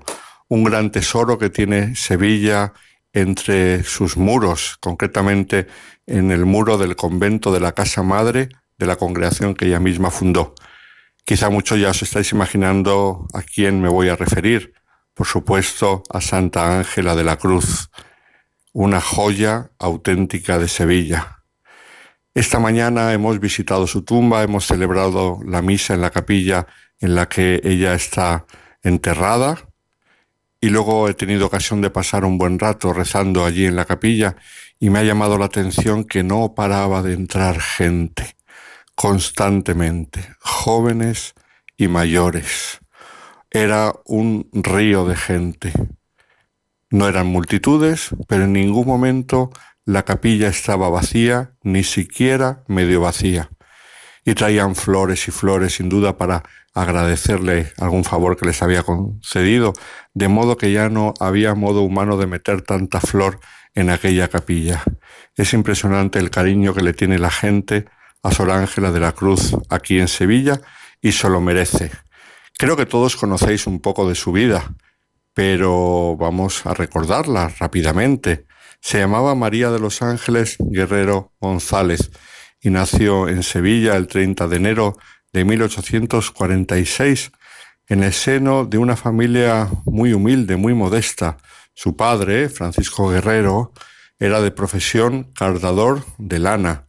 [0.49, 2.73] Un gran tesoro que tiene Sevilla
[3.13, 5.67] entre sus muros, concretamente
[6.07, 8.49] en el muro del convento de la Casa Madre
[8.79, 10.55] de la congregación que ella misma fundó.
[11.23, 14.73] Quizá muchos ya os estáis imaginando a quién me voy a referir.
[15.13, 17.91] Por supuesto, a Santa Ángela de la Cruz,
[18.73, 21.43] una joya auténtica de Sevilla.
[22.33, 26.65] Esta mañana hemos visitado su tumba, hemos celebrado la misa en la capilla
[26.99, 28.45] en la que ella está
[28.81, 29.68] enterrada
[30.61, 34.35] y luego he tenido ocasión de pasar un buen rato rezando allí en la capilla
[34.79, 38.35] y me ha llamado la atención que no paraba de entrar gente
[38.95, 41.33] constantemente, jóvenes
[41.77, 42.79] y mayores.
[43.49, 45.71] Era un río de gente.
[46.89, 49.51] No eran multitudes, pero en ningún momento
[49.85, 53.49] la capilla estaba vacía, ni siquiera medio vacía.
[54.25, 56.43] Y traían flores y flores, sin duda, para
[56.73, 59.73] agradecerle algún favor que les había concedido,
[60.13, 63.39] de modo que ya no había modo humano de meter tanta flor
[63.75, 64.83] en aquella capilla.
[65.35, 67.85] Es impresionante el cariño que le tiene la gente
[68.23, 70.61] a Sor Ángela de la Cruz aquí en Sevilla
[71.01, 71.91] y se lo merece.
[72.57, 74.73] Creo que todos conocéis un poco de su vida,
[75.33, 78.45] pero vamos a recordarla rápidamente.
[78.81, 82.11] Se llamaba María de los Ángeles Guerrero González
[82.61, 84.97] y nació en Sevilla el 30 de enero
[85.33, 87.31] de 1846
[87.87, 91.37] en el seno de una familia muy humilde, muy modesta.
[91.73, 93.73] Su padre, Francisco Guerrero,
[94.19, 96.85] era de profesión cardador de lana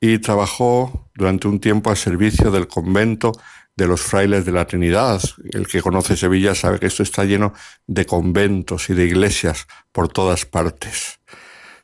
[0.00, 3.32] y trabajó durante un tiempo al servicio del convento
[3.76, 5.20] de los frailes de la Trinidad.
[5.52, 7.52] El que conoce Sevilla sabe que esto está lleno
[7.86, 11.20] de conventos y de iglesias por todas partes.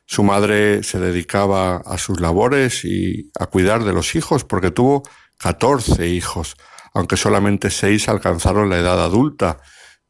[0.05, 5.03] Su madre se dedicaba a sus labores y a cuidar de los hijos porque tuvo
[5.39, 6.55] 14 hijos,
[6.93, 9.59] aunque solamente seis alcanzaron la edad adulta,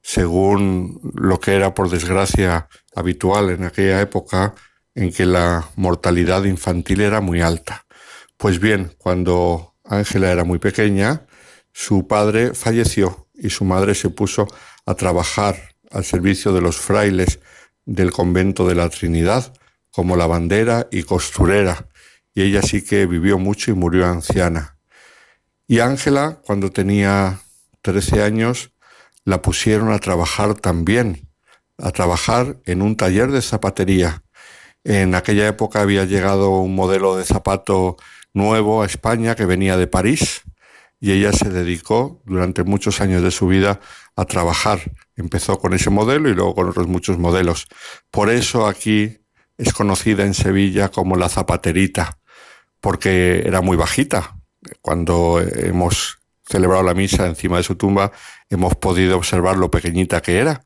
[0.02, 4.53] según lo que era por desgracia habitual en aquella época
[4.93, 7.85] en que la mortalidad infantil era muy alta.
[8.38, 11.26] Pues bien, cuando Ángela era muy pequeña,
[11.73, 14.47] su padre falleció y su madre se puso
[14.85, 17.39] a trabajar al servicio de los frailes
[17.85, 19.53] del convento de la Trinidad
[19.91, 21.88] como lavandera y costurera,
[22.34, 24.74] y ella sí que vivió mucho y murió anciana.
[25.67, 27.39] Y Ángela, cuando tenía
[27.81, 28.71] 13 años,
[29.23, 31.29] la pusieron a trabajar también,
[31.77, 34.23] a trabajar en un taller de zapatería.
[34.83, 37.97] En aquella época había llegado un modelo de zapato
[38.33, 40.43] nuevo a España que venía de París
[40.99, 43.79] y ella se dedicó durante muchos años de su vida
[44.15, 44.79] a trabajar.
[45.15, 47.67] Empezó con ese modelo y luego con otros muchos modelos.
[48.11, 49.17] Por eso aquí
[49.57, 52.19] es conocida en Sevilla como la zapaterita,
[52.79, 54.35] porque era muy bajita.
[54.81, 58.11] Cuando hemos celebrado la misa encima de su tumba,
[58.49, 60.65] hemos podido observar lo pequeñita que era.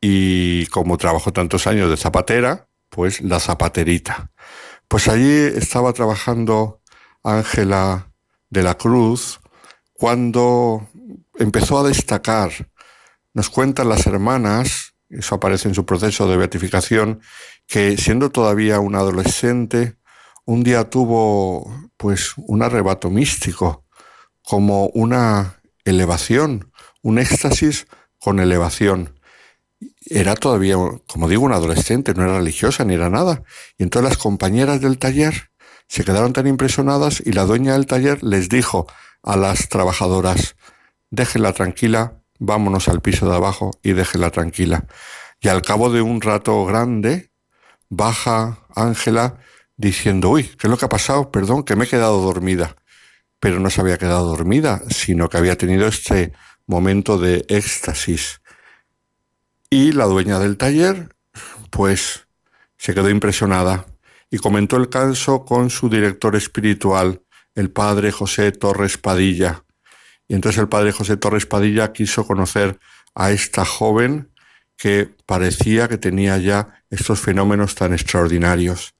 [0.00, 4.30] Y como trabajó tantos años de zapatera, pues la zapaterita.
[4.86, 6.80] Pues allí estaba trabajando
[7.22, 8.12] Ángela
[8.48, 9.40] de la Cruz
[9.92, 10.88] cuando
[11.38, 12.50] empezó a destacar.
[13.34, 17.20] Nos cuentan las hermanas, eso aparece en su proceso de beatificación,
[17.66, 19.96] que siendo todavía una adolescente,
[20.44, 23.84] un día tuvo pues un arrebato místico,
[24.42, 26.72] como una elevación,
[27.02, 27.86] un éxtasis
[28.18, 29.18] con elevación
[30.10, 30.76] era todavía,
[31.06, 33.42] como digo, una adolescente, no era religiosa ni era nada.
[33.76, 35.50] Y entonces las compañeras del taller
[35.86, 38.86] se quedaron tan impresionadas y la dueña del taller les dijo
[39.22, 40.56] a las trabajadoras,
[41.10, 44.86] déjenla tranquila, vámonos al piso de abajo y déjenla tranquila.
[45.40, 47.30] Y al cabo de un rato grande,
[47.88, 49.38] baja Ángela
[49.78, 51.30] diciendo, uy, ¿qué es lo que ha pasado?
[51.30, 52.76] Perdón, que me he quedado dormida.
[53.40, 56.32] Pero no se había quedado dormida, sino que había tenido este
[56.66, 58.42] momento de éxtasis.
[59.70, 61.14] Y la dueña del taller,
[61.70, 62.26] pues,
[62.76, 63.86] se quedó impresionada
[64.30, 67.22] y comentó el caso con su director espiritual,
[67.54, 69.64] el padre José Torres Padilla.
[70.26, 72.78] Y entonces el padre José Torres Padilla quiso conocer
[73.14, 74.32] a esta joven
[74.76, 78.97] que parecía que tenía ya estos fenómenos tan extraordinarios.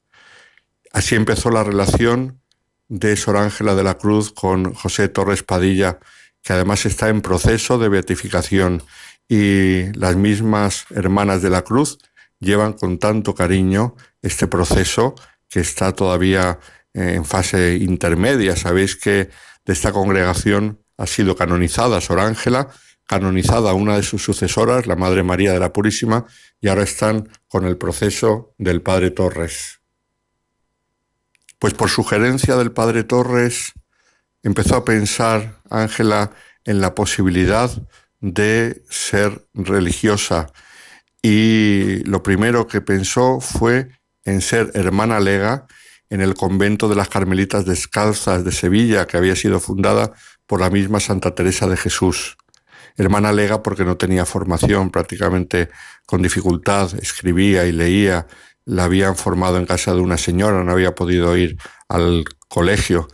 [0.93, 2.41] Así empezó la relación
[2.89, 5.99] de Sor Ángela de la Cruz con José Torres Padilla,
[6.43, 8.83] que además está en proceso de beatificación
[9.29, 11.99] y las mismas hermanas de la cruz
[12.41, 15.15] llevan con tanto cariño este proceso
[15.49, 16.59] que está todavía
[16.95, 18.57] eh, en fase intermedia.
[18.57, 19.31] Sabéis que
[19.65, 22.69] de esta congregación ha sido canonizada Sor Ángela,
[23.07, 26.27] canonizada una de sus sucesoras, la Madre María de la Purísima,
[26.61, 29.78] y ahora están con el proceso del Padre Torres.
[31.59, 33.73] Pues por sugerencia del Padre Torres
[34.43, 36.31] empezó a pensar Ángela
[36.65, 37.71] en la posibilidad
[38.21, 40.53] de ser religiosa
[41.23, 43.89] y lo primero que pensó fue
[44.25, 45.67] en ser hermana lega
[46.11, 50.13] en el convento de las Carmelitas Descalzas de Sevilla, que había sido fundada
[50.47, 52.37] por la misma Santa Teresa de Jesús.
[52.97, 55.69] Hermana lega porque no tenía formación, prácticamente
[56.07, 58.27] con dificultad, escribía y leía,
[58.69, 61.57] la habían formado en casa de una señora, no había podido ir
[61.89, 63.09] al colegio,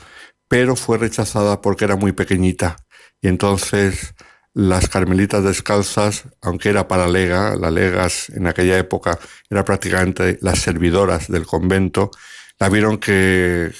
[0.48, 2.76] pero fue rechazada porque era muy pequeñita.
[3.22, 4.14] Y entonces
[4.52, 9.18] las carmelitas descalzas, aunque era para lega, las legas en aquella época
[9.48, 12.10] era prácticamente las servidoras del convento,
[12.58, 13.70] la vieron que,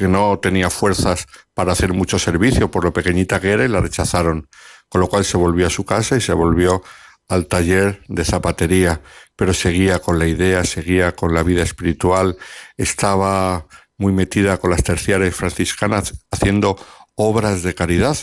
[0.00, 4.48] no tenía fuerzas para hacer mucho servicio por lo pequeñita que era y la rechazaron,
[4.88, 6.82] con lo cual se volvió a su casa y se volvió
[7.28, 9.00] al taller de zapatería,
[9.36, 12.36] pero seguía con la idea, seguía con la vida espiritual,
[12.76, 16.76] estaba muy metida con las terciarias franciscanas haciendo
[17.14, 18.16] obras de caridad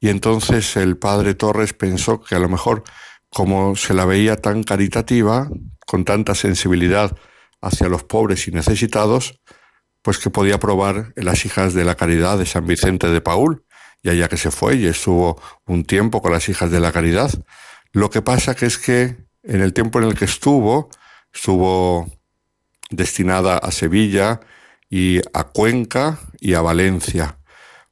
[0.00, 2.82] y entonces el padre Torres pensó que a lo mejor,
[3.28, 5.48] como se la veía tan caritativa,
[5.86, 7.14] con tanta sensibilidad
[7.60, 9.40] hacia los pobres y necesitados,
[10.02, 13.64] pues que podía probar en las hijas de la caridad de San Vicente de Paul,
[14.02, 17.30] y allá que se fue y estuvo un tiempo con las hijas de la caridad.
[17.92, 20.90] Lo que pasa que es que en el tiempo en el que estuvo,
[21.32, 22.10] estuvo
[22.90, 24.40] destinada a Sevilla
[24.88, 27.38] y a Cuenca y a Valencia.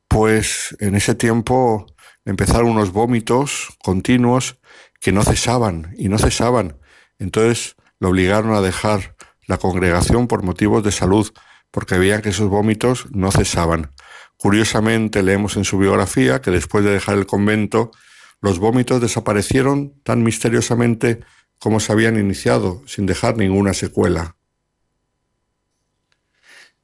[0.09, 1.87] Pues en ese tiempo
[2.25, 4.59] empezaron unos vómitos continuos
[5.01, 6.79] que no cesaban y no cesaban.
[7.19, 9.17] Entonces lo obligaron a dejar
[9.47, 11.31] la congregación por motivos de salud,
[11.71, 13.91] porque veían que esos vómitos no cesaban.
[14.37, 17.91] Curiosamente leemos en su biografía que después de dejar el convento,
[18.41, 21.21] los vómitos desaparecieron tan misteriosamente
[21.59, 24.37] como se habían iniciado, sin dejar ninguna secuela.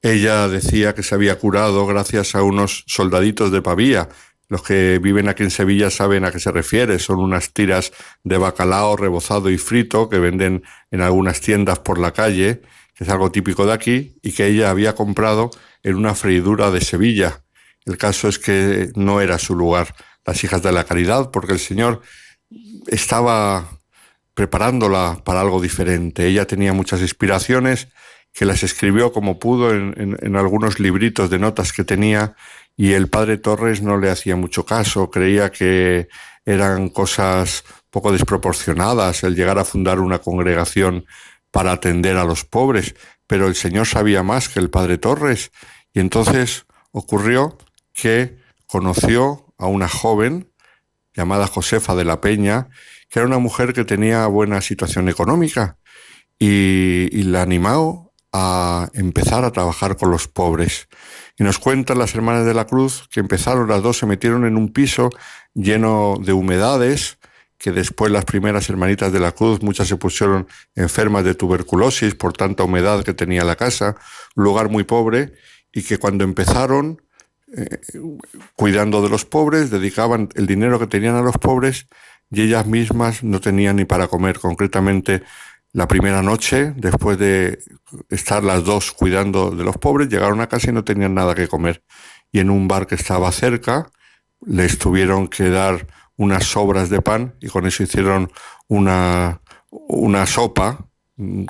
[0.03, 4.09] Ella decía que se había curado gracias a unos soldaditos de Pavía
[4.49, 6.99] los que viven aquí en Sevilla saben a qué se refiere.
[6.99, 12.13] Son unas tiras de bacalao rebozado y frito que venden en algunas tiendas por la
[12.13, 12.61] calle,
[12.95, 15.51] que es algo típico de aquí, y que ella había comprado
[15.83, 17.43] en una freidura de Sevilla.
[17.85, 19.95] El caso es que no era su lugar,
[20.25, 22.03] las hijas de la caridad, porque el Señor
[22.87, 23.79] estaba
[24.35, 26.27] preparándola para algo diferente.
[26.27, 27.89] Ella tenía muchas inspiraciones
[28.33, 32.35] que las escribió como pudo en, en algunos libritos de notas que tenía
[32.77, 36.09] y el padre Torres no le hacía mucho caso, creía que
[36.45, 41.07] eran cosas poco desproporcionadas el llegar a fundar una congregación
[41.51, 42.97] para atender a los pobres,
[43.29, 45.53] pero el Señor sabía más que el padre Torres
[45.93, 47.57] y entonces ocurrió
[47.93, 50.51] que conoció a una joven
[51.15, 52.69] llamada Josefa de la Peña,
[53.09, 55.79] que era una mujer que tenía buena situación económica
[56.39, 60.89] y, la animó a empezar a trabajar con los pobres.
[61.39, 64.57] Y nos cuentan las hermanas de la Cruz que empezaron, las dos se metieron en
[64.57, 65.11] un piso
[65.55, 67.19] lleno de humedades,
[67.57, 72.33] que después las primeras hermanitas de la Cruz, muchas se pusieron enfermas de tuberculosis por
[72.33, 73.97] tanta humedad que tenía la casa,
[74.35, 75.35] un lugar muy pobre,
[75.73, 77.01] y que cuando empezaron
[78.55, 81.87] cuidando de los pobres, dedicaban el dinero que tenían a los pobres
[82.31, 84.39] y ellas mismas no tenían ni para comer.
[84.39, 85.23] Concretamente,
[85.73, 87.59] la primera noche, después de
[88.09, 91.49] estar las dos cuidando de los pobres, llegaron a casa y no tenían nada que
[91.49, 91.83] comer.
[92.33, 93.91] Y en un bar que estaba cerca,
[94.47, 95.87] les tuvieron que dar
[96.17, 98.31] unas sobras de pan y con eso hicieron
[98.69, 99.41] una,
[99.71, 100.89] una sopa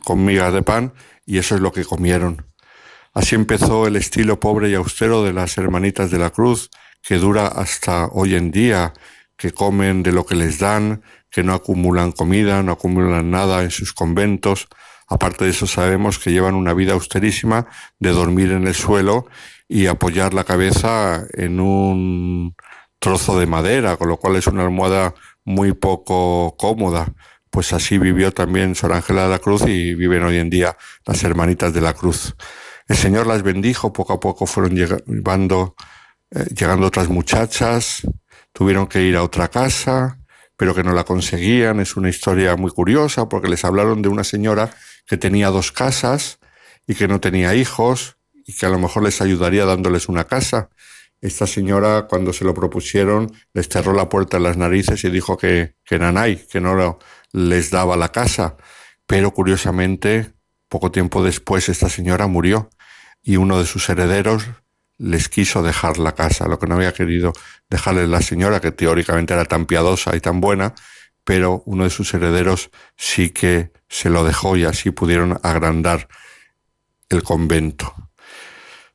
[0.05, 0.93] con migas de pan
[1.27, 2.47] y eso es lo que comieron.
[3.15, 6.71] Así empezó el estilo pobre y austero de las hermanitas de la cruz,
[7.01, 8.93] que dura hasta hoy en día,
[9.37, 13.71] que comen de lo que les dan, que no acumulan comida, no acumulan nada en
[13.71, 14.67] sus conventos.
[15.07, 17.69] Aparte de eso sabemos que llevan una vida austerísima
[18.01, 19.27] de dormir en el suelo
[19.69, 22.57] y apoyar la cabeza en un
[22.99, 25.15] trozo de madera, con lo cual es una almohada
[25.45, 27.13] muy poco cómoda.
[27.51, 30.77] Pues así vivió también Sor Ángela de la Cruz y viven hoy en día
[31.07, 32.35] las hermanitas de la Cruz.
[32.87, 35.75] El Señor las bendijo, poco a poco fueron llegando,
[36.31, 38.03] eh, llegando otras muchachas,
[38.53, 40.19] tuvieron que ir a otra casa,
[40.57, 41.81] pero que no la conseguían.
[41.81, 44.71] Es una historia muy curiosa porque les hablaron de una señora
[45.07, 46.39] que tenía dos casas
[46.87, 50.69] y que no tenía hijos y que a lo mejor les ayudaría dándoles una casa.
[51.23, 55.39] esta señora cuando se lo propusieron les cerró la puerta en las narices y dijo
[55.39, 56.99] que, que nanay, que no
[57.33, 58.57] les daba la casa.
[59.07, 60.34] Pero curiosamente,
[60.75, 62.69] poco tiempo después esta señora murió
[63.23, 64.45] y uno de sus herederos
[64.99, 67.33] les quiso dejar la casa, lo que no había querido
[67.71, 70.75] dejarle la señora, que teóricamente era tan piadosa y tan buena,
[71.23, 76.09] pero uno de sus herederos sí que se lo dejó y así pudieron agrandar
[77.09, 77.95] el convento.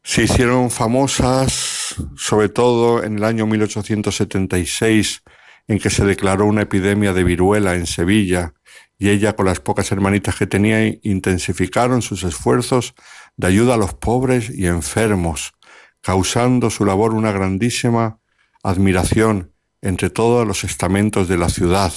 [0.03, 5.23] Se hicieron famosas, sobre todo en el año 1876,
[5.69, 8.53] en que se declaró una epidemia de viruela en Sevilla,
[8.99, 12.93] y ella con las pocas hermanitas que tenía intensificaron sus esfuerzos
[13.37, 15.53] de ayuda a los pobres y enfermos,
[16.01, 18.19] causando su labor una grandísima
[18.61, 21.93] admiración entre todos los estamentos de la ciudad,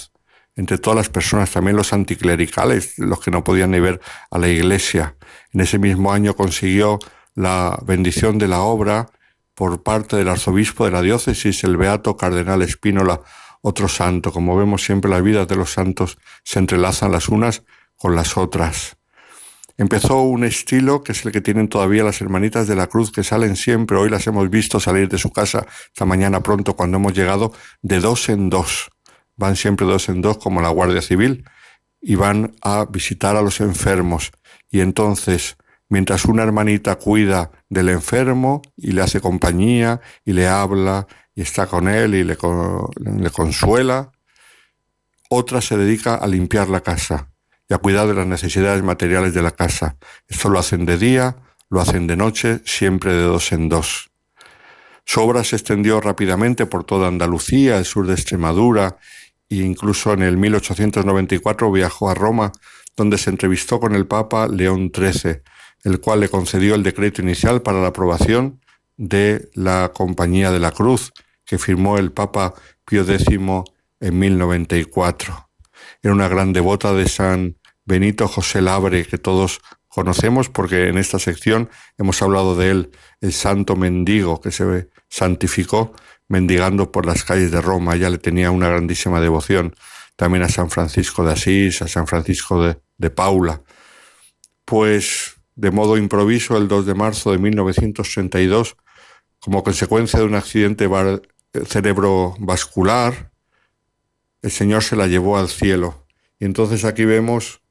[0.54, 4.00] entre todas las personas, también los anticlericales, los que no podían ni ver
[4.30, 5.16] a la iglesia.
[5.52, 7.00] En ese mismo año consiguió
[7.34, 9.10] la bendición de la obra
[9.54, 13.22] por parte del arzobispo de la diócesis, el beato cardenal Espínola,
[13.62, 14.32] otro santo.
[14.32, 17.62] Como vemos siempre las vidas de los santos se entrelazan las unas
[17.96, 18.96] con las otras.
[19.78, 23.24] Empezó un estilo que es el que tienen todavía las hermanitas de la cruz que
[23.24, 27.14] salen siempre, hoy las hemos visto salir de su casa esta mañana pronto cuando hemos
[27.14, 28.90] llegado, de dos en dos.
[29.36, 31.44] Van siempre dos en dos como la Guardia Civil
[32.00, 34.30] y van a visitar a los enfermos.
[34.70, 35.56] Y entonces,
[35.88, 41.66] mientras una hermanita cuida del enfermo y le hace compañía y le habla y está
[41.66, 44.12] con él y le, le consuela,
[45.28, 47.30] otra se dedica a limpiar la casa
[47.68, 49.96] y a cuidar de las necesidades materiales de la casa.
[50.28, 51.36] Esto lo hacen de día,
[51.70, 54.10] lo hacen de noche, siempre de dos en dos.
[55.04, 58.98] Su obra se extendió rápidamente por toda Andalucía, el sur de Extremadura,
[59.48, 62.52] e incluso en el 1894 viajó a Roma,
[62.96, 65.42] donde se entrevistó con el Papa León XIII,
[65.84, 68.61] el cual le concedió el decreto inicial para la aprobación
[68.96, 71.12] de la Compañía de la Cruz,
[71.44, 72.54] que firmó el Papa
[72.84, 75.48] Pío X en 1094.
[76.02, 81.18] Era una gran devota de San Benito José Labre, que todos conocemos porque en esta
[81.18, 82.90] sección hemos hablado de él,
[83.20, 85.94] el santo mendigo que se santificó
[86.28, 87.96] mendigando por las calles de Roma.
[87.96, 89.74] Ya le tenía una grandísima devoción.
[90.16, 93.62] También a San Francisco de Asís, a San Francisco de, de Paula.
[94.64, 98.76] Pues de modo improviso, el 2 de marzo de 1932,
[99.40, 100.88] como consecuencia de un accidente
[101.66, 103.32] cerebrovascular,
[104.42, 106.06] el Señor se la llevó al cielo.
[106.38, 107.62] Y entonces aquí vemos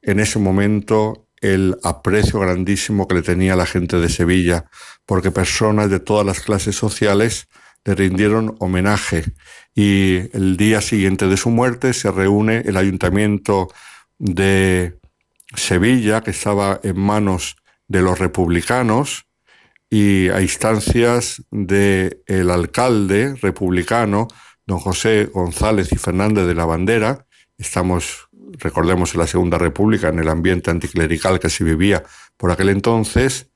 [0.00, 4.70] en ese momento el aprecio grandísimo que le tenía la gente de Sevilla,
[5.04, 7.48] porque personas de todas las clases sociales
[7.84, 9.24] le rindieron homenaje.
[9.74, 13.68] Y el día siguiente de su muerte se reúne el ayuntamiento
[14.18, 14.98] de
[15.54, 17.56] Sevilla, que estaba en manos
[17.88, 19.26] de los republicanos,
[19.90, 24.28] y a instancias del el alcalde republicano,
[24.66, 27.26] don José González y Fernández de la Bandera,
[27.58, 32.02] estamos, recordemos, en la Segunda República, en el ambiente anticlerical que se vivía
[32.38, 33.50] por aquel entonces,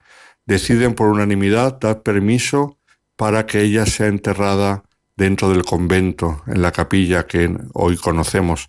[0.45, 2.79] deciden por unanimidad dar permiso
[3.17, 4.85] para que ella sea enterrada
[5.17, 8.69] dentro del convento, en la capilla que hoy conocemos,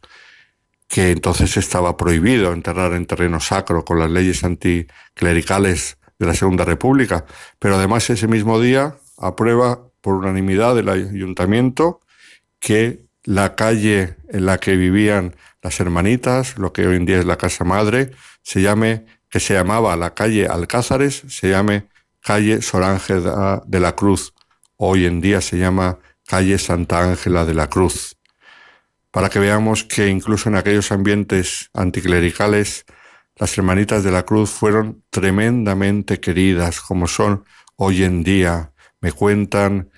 [0.87, 6.65] que entonces estaba prohibido enterrar en terreno sacro con las leyes anticlericales de la Segunda
[6.65, 7.25] República,
[7.59, 11.99] pero además ese mismo día aprueba por unanimidad del ayuntamiento
[12.59, 17.25] que la calle en la que vivían las hermanitas, lo que hoy en día es
[17.25, 18.11] la casa madre,
[18.41, 21.89] se llame, que se llamaba la calle Alcázares, se llame
[22.21, 24.33] calle Sor Ángela de la Cruz.
[24.77, 28.16] Hoy en día se llama calle Santa Ángela de la Cruz.
[29.17, 32.85] Para que veamos que incluso en aquellos ambientes anticlericales,
[33.35, 37.43] las hermanitas de la Cruz fueron tremendamente queridas, como son
[37.77, 38.73] hoy en día.
[39.01, 39.89] Me cuentan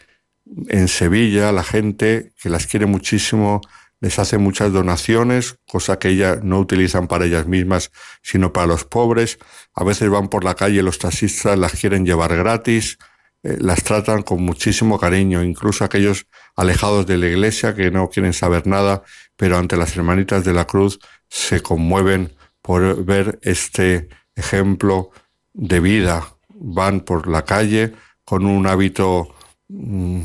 [0.69, 3.59] en Sevilla la gente que las quiere muchísimo
[3.99, 7.91] les hace muchas donaciones, cosa que ellas no utilizan para ellas mismas,
[8.21, 9.37] sino para los pobres.
[9.73, 12.97] A veces van por la calle, los taxistas las quieren llevar gratis,
[13.43, 18.33] eh, las tratan con muchísimo cariño, incluso aquellos alejados de la iglesia que no quieren
[18.33, 19.03] saber nada,
[19.35, 20.99] pero ante las hermanitas de la cruz
[21.29, 25.11] se conmueven por ver este ejemplo
[25.53, 26.27] de vida.
[26.49, 27.93] Van por la calle
[28.25, 29.33] con un hábito
[29.69, 30.21] Mm,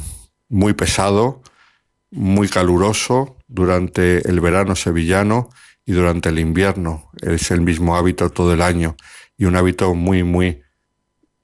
[0.48, 1.42] muy pesado,
[2.10, 5.50] muy caluroso durante el verano sevillano
[5.84, 7.10] y durante el invierno.
[7.20, 8.96] Es el mismo hábito todo el año
[9.36, 10.62] y un hábito muy, muy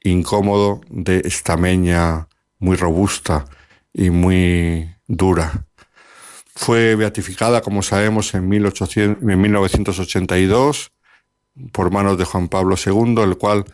[0.02, 2.28] incómodo de estameña
[2.58, 3.44] muy robusta
[3.92, 5.66] y muy dura.
[6.54, 10.92] Fue beatificada, como sabemos, en, 1800, en 1982
[11.72, 13.64] por manos de Juan Pablo II, el cual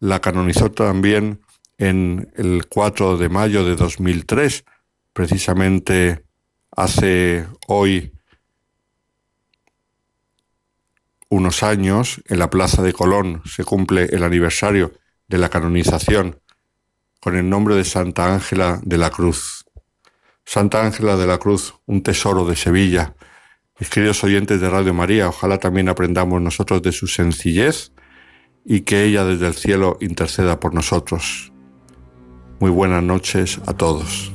[0.00, 1.40] la canonizó también
[1.78, 4.64] en el 4 de mayo de 2003,
[5.12, 6.24] precisamente
[6.70, 8.12] hace hoy
[11.28, 14.92] unos años, en la Plaza de Colón se cumple el aniversario
[15.32, 16.38] de la canonización
[17.18, 19.64] con el nombre de Santa Ángela de la Cruz.
[20.44, 23.14] Santa Ángela de la Cruz, un tesoro de Sevilla.
[23.80, 27.92] Mis queridos oyentes de Radio María, ojalá también aprendamos nosotros de su sencillez
[28.64, 31.50] y que ella desde el cielo interceda por nosotros.
[32.60, 34.32] Muy buenas noches a todos.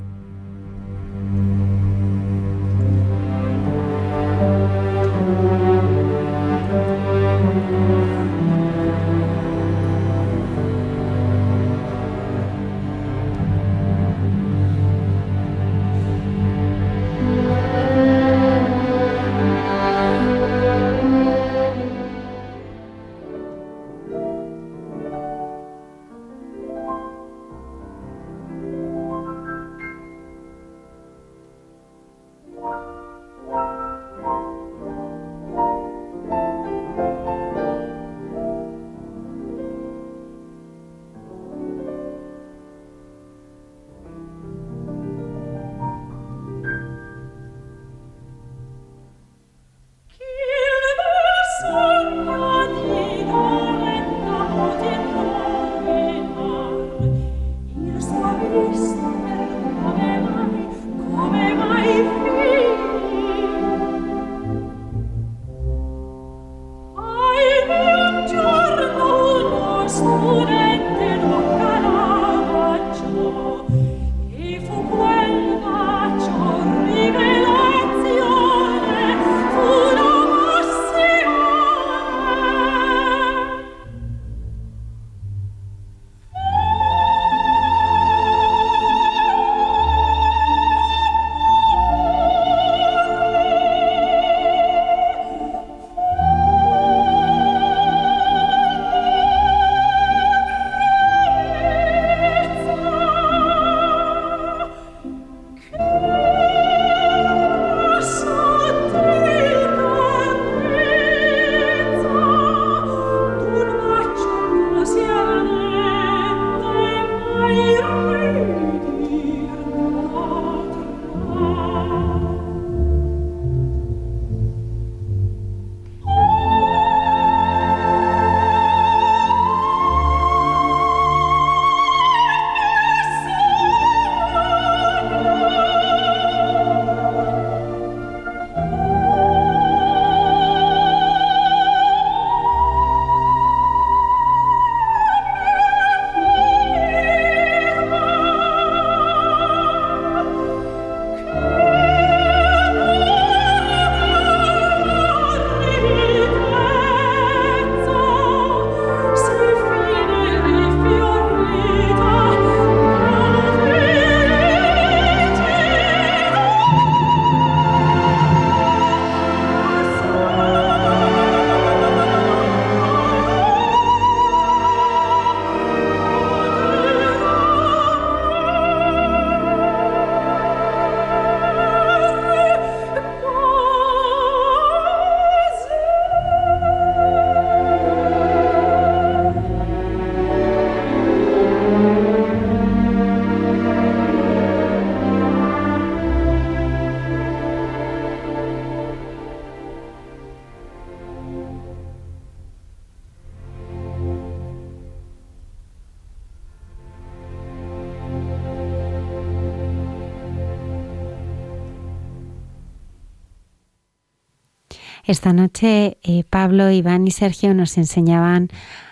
[215.17, 218.49] Esta noche eh, Pablo, Iván y Sergio nos enseñaban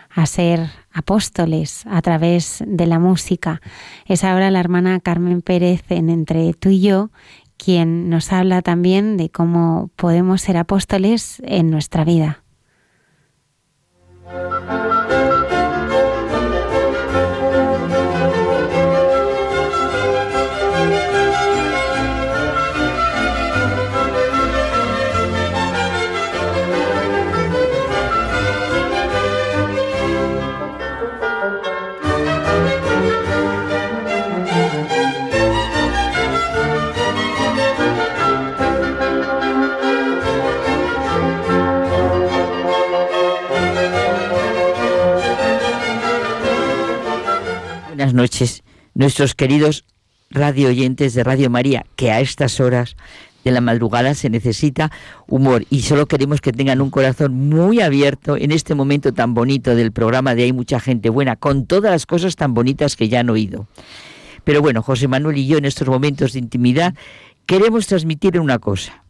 [0.09, 3.61] a ser apóstoles a través de la música.
[4.07, 7.11] Es ahora la hermana Carmen Pérez en Entre tú y yo
[7.57, 12.44] quien nos habla también de cómo podemos ser apóstoles en nuestra vida.
[48.15, 48.63] Noches,
[48.93, 49.85] nuestros queridos
[50.31, 52.95] radio oyentes de Radio María, que a estas horas
[53.43, 54.91] de la madrugada se necesita
[55.27, 59.75] humor y solo queremos que tengan un corazón muy abierto en este momento tan bonito
[59.75, 63.19] del programa de Hay mucha gente buena, con todas las cosas tan bonitas que ya
[63.19, 63.67] han oído.
[64.43, 66.95] Pero bueno, José Manuel y yo en estos momentos de intimidad
[67.45, 69.03] queremos transmitir una cosa,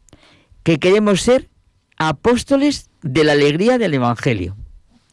[0.64, 1.50] que queremos ser
[1.98, 4.58] apóstoles de la alegría del Evangelio.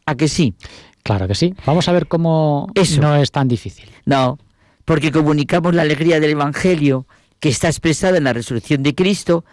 [0.05, 0.55] ¿A que sí?
[1.03, 1.53] Claro que sí.
[1.65, 3.01] Vamos a ver cómo Eso.
[3.01, 3.89] no es tan difícil.
[4.05, 4.39] No,
[4.85, 7.05] porque comunicamos la alegría del Evangelio
[7.39, 9.43] que está expresada en la resurrección de Cristo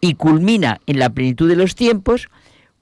[0.00, 2.28] y culmina en la plenitud de los tiempos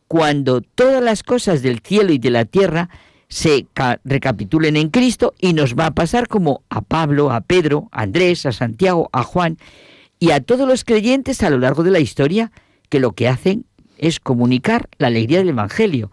[0.09, 2.89] cuando todas las cosas del cielo y de la tierra
[3.29, 3.67] se
[4.05, 8.47] recapitulen en Cristo y nos va a pasar como a Pablo, a Pedro, a Andrés,
[8.47, 9.59] a Santiago, a Juan
[10.19, 12.51] y a todos los creyentes a lo largo de la historia
[12.89, 13.67] que lo que hacen
[13.99, 16.11] es comunicar la alegría del Evangelio.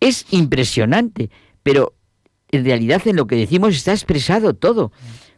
[0.00, 1.30] Es impresionante,
[1.62, 1.94] pero
[2.50, 4.92] en realidad en lo que decimos está expresado todo.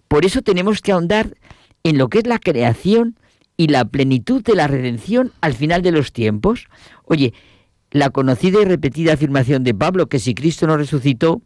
[0.09, 1.37] Por eso tenemos que ahondar
[1.83, 3.17] en lo que es la creación
[3.57, 6.69] y la plenitud de la redención al final de los tiempos.
[7.05, 7.35] Oye,
[7.91, 11.43] la conocida y repetida afirmación de Pablo que si Cristo no resucitó,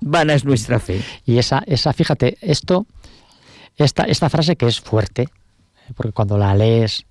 [0.00, 1.02] vana es nuestra fe.
[1.24, 2.86] Y esa, esa fíjate, esto,
[3.76, 5.28] esta, esta frase que es fuerte,
[5.94, 7.06] porque cuando la lees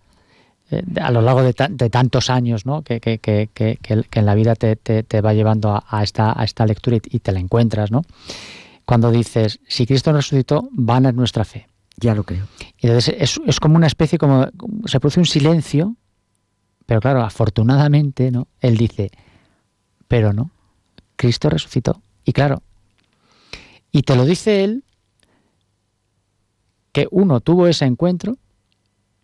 [1.02, 2.82] a lo largo de, de tantos años ¿no?
[2.82, 6.40] que, que, que, que, en la vida te, te, te va llevando a, a, esta,
[6.40, 8.04] a esta lectura y, y, te la encuentras, ¿no?
[8.86, 11.68] Cuando dices, si Cristo no resucitó, vana es nuestra fe.
[11.98, 12.48] Ya lo creo.
[12.80, 14.48] Entonces es, es como una especie, como
[14.86, 15.96] se produce un silencio,
[16.86, 18.48] pero claro, afortunadamente, ¿no?
[18.60, 19.12] Él dice,
[20.08, 20.52] pero no,
[21.16, 22.02] Cristo resucitó.
[22.26, 22.62] Y claro,
[23.92, 24.84] y te lo dice él,
[26.92, 28.38] que uno tuvo ese encuentro,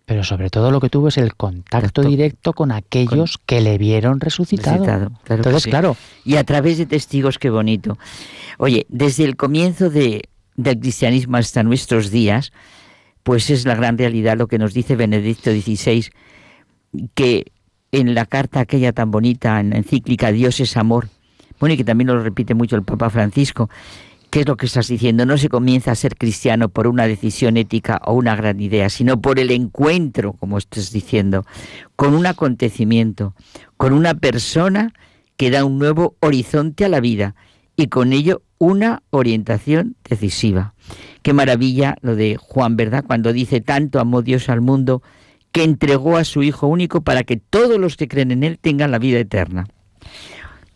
[0.10, 2.02] pero sobre todo lo que tuvo es el contacto Exacto.
[2.02, 3.45] directo con aquellos con...
[3.45, 4.77] que le vieron resucitado.
[4.84, 5.69] resucitado claro Entonces, sí.
[5.69, 5.98] claro.
[6.26, 7.95] Y a través de testigos, qué bonito.
[8.57, 10.23] Oye, desde el comienzo de,
[10.56, 12.52] del cristianismo hasta nuestros días,
[13.22, 16.07] pues es la gran realidad lo que nos dice Benedicto XVI,
[17.14, 17.52] que
[17.91, 21.10] en la carta aquella tan bonita, en la encíclica Dios es amor,
[21.60, 23.69] bueno, y que también lo repite mucho el Papa Francisco,
[24.30, 25.26] ¿qué es lo que estás diciendo?
[25.26, 29.22] No se comienza a ser cristiano por una decisión ética o una gran idea, sino
[29.22, 31.45] por el encuentro, como estás diciendo,
[31.95, 33.34] con un acontecimiento,
[33.77, 34.93] con una persona
[35.38, 37.35] que da un nuevo horizonte a la vida
[37.76, 40.73] y con ello una orientación decisiva.
[41.22, 43.06] Qué maravilla lo de Juan, ¿verdad?
[43.07, 45.01] Cuando dice tanto amó Dios al mundo
[45.51, 48.91] que entregó a su Hijo único para que todos los que creen en Él tengan
[48.91, 49.65] la vida eterna.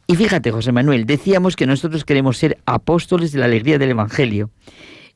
[0.08, 4.50] Y fíjate, José Manuel, decíamos que nosotros queremos ser apóstoles de la alegría del Evangelio.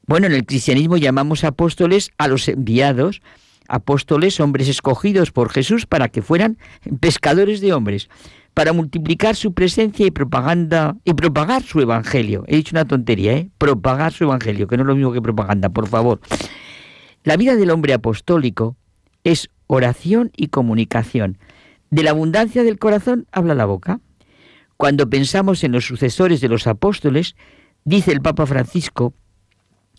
[0.06, 3.22] Bueno, en el cristianismo llamamos apóstoles a los enviados,
[3.68, 6.58] apóstoles, hombres escogidos por Jesús para que fueran
[7.02, 8.10] pescadores de hombres,
[8.54, 12.46] para multiplicar su presencia y propaganda y propagar su evangelio.
[12.48, 13.50] He dicho una tontería, ¿eh?
[13.58, 16.22] Propagar su evangelio, que no es lo mismo que propaganda, por favor.
[17.24, 18.78] La vida del hombre apostólico
[19.26, 21.38] es oración y comunicación.
[21.90, 24.00] De la abundancia del corazón habla la boca.
[24.78, 27.36] Cuando pensamos en los sucesores de los apóstoles,
[27.84, 29.14] dice el Papa Francisco,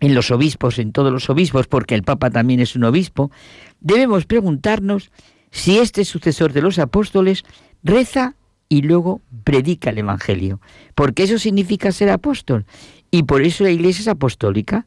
[0.01, 3.33] en los obispos, en todos los obispos, porque el Papa también es un obispo,
[3.81, 5.11] debemos preguntarnos
[5.51, 7.45] si este sucesor de los apóstoles
[7.83, 8.37] reza
[8.69, 10.61] y luego predica el Evangelio,
[10.95, 12.65] porque eso significa ser apóstol,
[13.11, 14.87] y por eso la Iglesia es apostólica.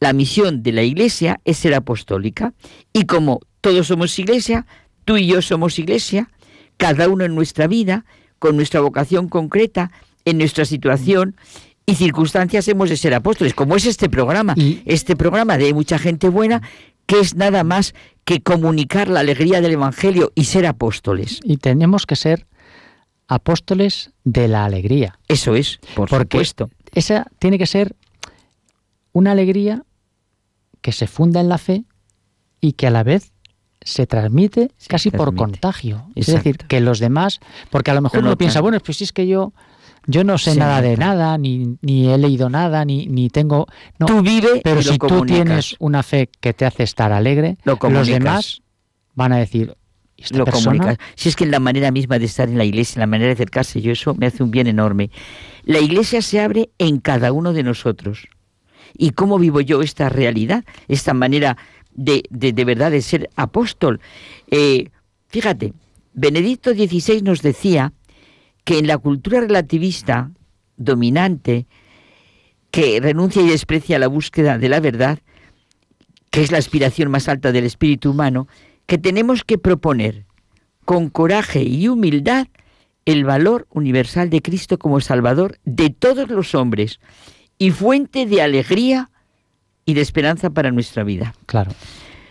[0.00, 2.54] La misión de la Iglesia es ser apostólica,
[2.92, 4.66] y como todos somos Iglesia,
[5.04, 6.30] tú y yo somos Iglesia,
[6.76, 8.04] cada uno en nuestra vida,
[8.40, 9.92] con nuestra vocación concreta,
[10.24, 11.36] en nuestra situación
[11.86, 14.82] y circunstancias hemos de ser apóstoles, como es este programa, y...
[14.86, 16.62] este programa de mucha gente buena,
[17.06, 17.94] que es nada más
[18.24, 21.40] que comunicar la alegría del Evangelio y ser apóstoles.
[21.42, 22.46] Y tenemos que ser
[23.26, 25.18] apóstoles de la alegría.
[25.28, 26.70] Eso es, por Porque supuesto.
[26.92, 27.94] Esa tiene que ser
[29.12, 29.84] una alegría
[30.80, 31.84] que se funda en la fe
[32.60, 33.32] y que a la vez
[33.82, 36.06] se transmite Se casi por contagio.
[36.14, 37.40] Es decir, que los demás,
[37.70, 38.38] porque a lo mejor uno notan.
[38.38, 39.52] piensa, bueno, pues si es que yo,
[40.06, 43.66] yo no sé nada de nada, ni, ni he leído nada, ni, ni tengo...
[43.98, 47.78] No, tú vive pero si tú tienes una fe que te hace estar alegre, Lo
[47.90, 48.62] los demás
[49.14, 49.74] van a decir,
[50.16, 50.78] "¿Y esta lo persona?
[50.78, 50.98] comunicas.
[51.16, 53.34] Si es que en la manera misma de estar en la iglesia, la manera de
[53.34, 55.10] acercarse, yo eso me hace un bien enorme.
[55.64, 58.28] La iglesia se abre en cada uno de nosotros.
[58.96, 60.64] ¿Y cómo vivo yo esta realidad?
[60.88, 61.56] Esta manera
[62.00, 64.00] de, de, de verdad de ser apóstol.
[64.50, 64.88] Eh,
[65.28, 65.74] fíjate,
[66.14, 67.92] Benedicto XVI nos decía
[68.64, 70.30] que en la cultura relativista
[70.78, 71.66] dominante,
[72.70, 75.18] que renuncia y desprecia la búsqueda de la verdad,
[76.30, 78.48] que es la aspiración más alta del espíritu humano,
[78.86, 80.24] que tenemos que proponer
[80.86, 82.46] con coraje y humildad
[83.04, 86.98] el valor universal de Cristo como Salvador de todos los hombres
[87.58, 89.10] y fuente de alegría
[89.90, 91.34] y de esperanza para nuestra vida.
[91.46, 91.72] Claro.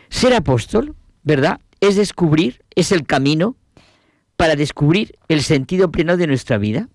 [0.10, 1.60] Ser apóstol, ¿verdad?
[1.82, 3.56] Es descubrir, es el camino
[4.38, 6.88] para descubrir el sentido pleno de nuestra vida,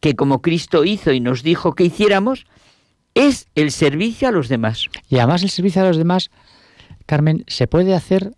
[0.00, 2.46] que como Cristo hizo y nos dijo que hiciéramos,
[3.14, 4.88] es el servicio a los demás.
[5.08, 6.30] Y además el servicio a los demás,
[7.06, 8.32] Carmen, se puede hacer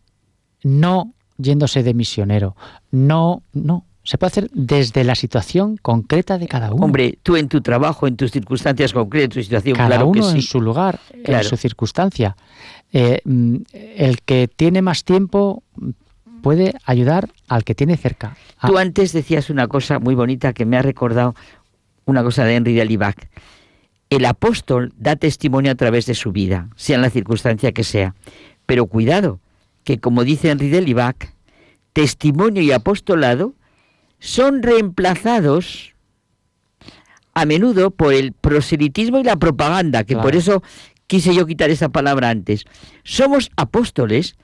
[0.63, 2.57] no yéndose de misionero,
[2.93, 6.83] no, no, se puede hacer desde la situación concreta de cada uno.
[6.83, 10.23] Hombre, tú en tu trabajo, en tus circunstancias concretas, en tu situación, cada claro uno
[10.23, 10.37] que sí.
[10.37, 11.43] en su lugar, Claro.
[11.43, 12.35] en su circunstancia.
[12.91, 15.63] Eh, mm, el que tiene más tiempo
[16.41, 18.35] puede ayudar al que tiene cerca.
[18.59, 21.35] Ah, Tú antes decías una cosa muy bonita que me ha recordado
[22.07, 23.29] una cosa de Henry de Alibac.
[24.09, 28.15] El apóstol da testimonio a través de su vida, sea en la circunstancia que sea.
[28.65, 29.39] Pero cuidado,
[29.85, 31.35] que como dice Henry de Alibac,
[31.93, 33.53] testimonio y apostolado
[34.19, 35.95] son reemplazados
[37.35, 40.63] a menudo por el proselitismo y la propaganda, que por eso
[41.07, 42.65] quise yo quitar esa palabra antes.
[43.05, 44.37] Somos apóstoles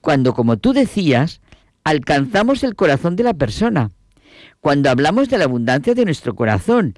[0.00, 1.40] cuando, como tú decías,
[1.84, 3.90] alcanzamos el corazón de la persona.
[4.60, 6.94] Cuando hablamos de la abundancia de nuestro corazón,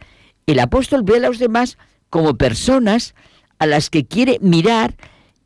[0.47, 1.79] el apóstol ve a los demás
[2.11, 3.15] como personas
[3.59, 4.95] a las que quiere mirar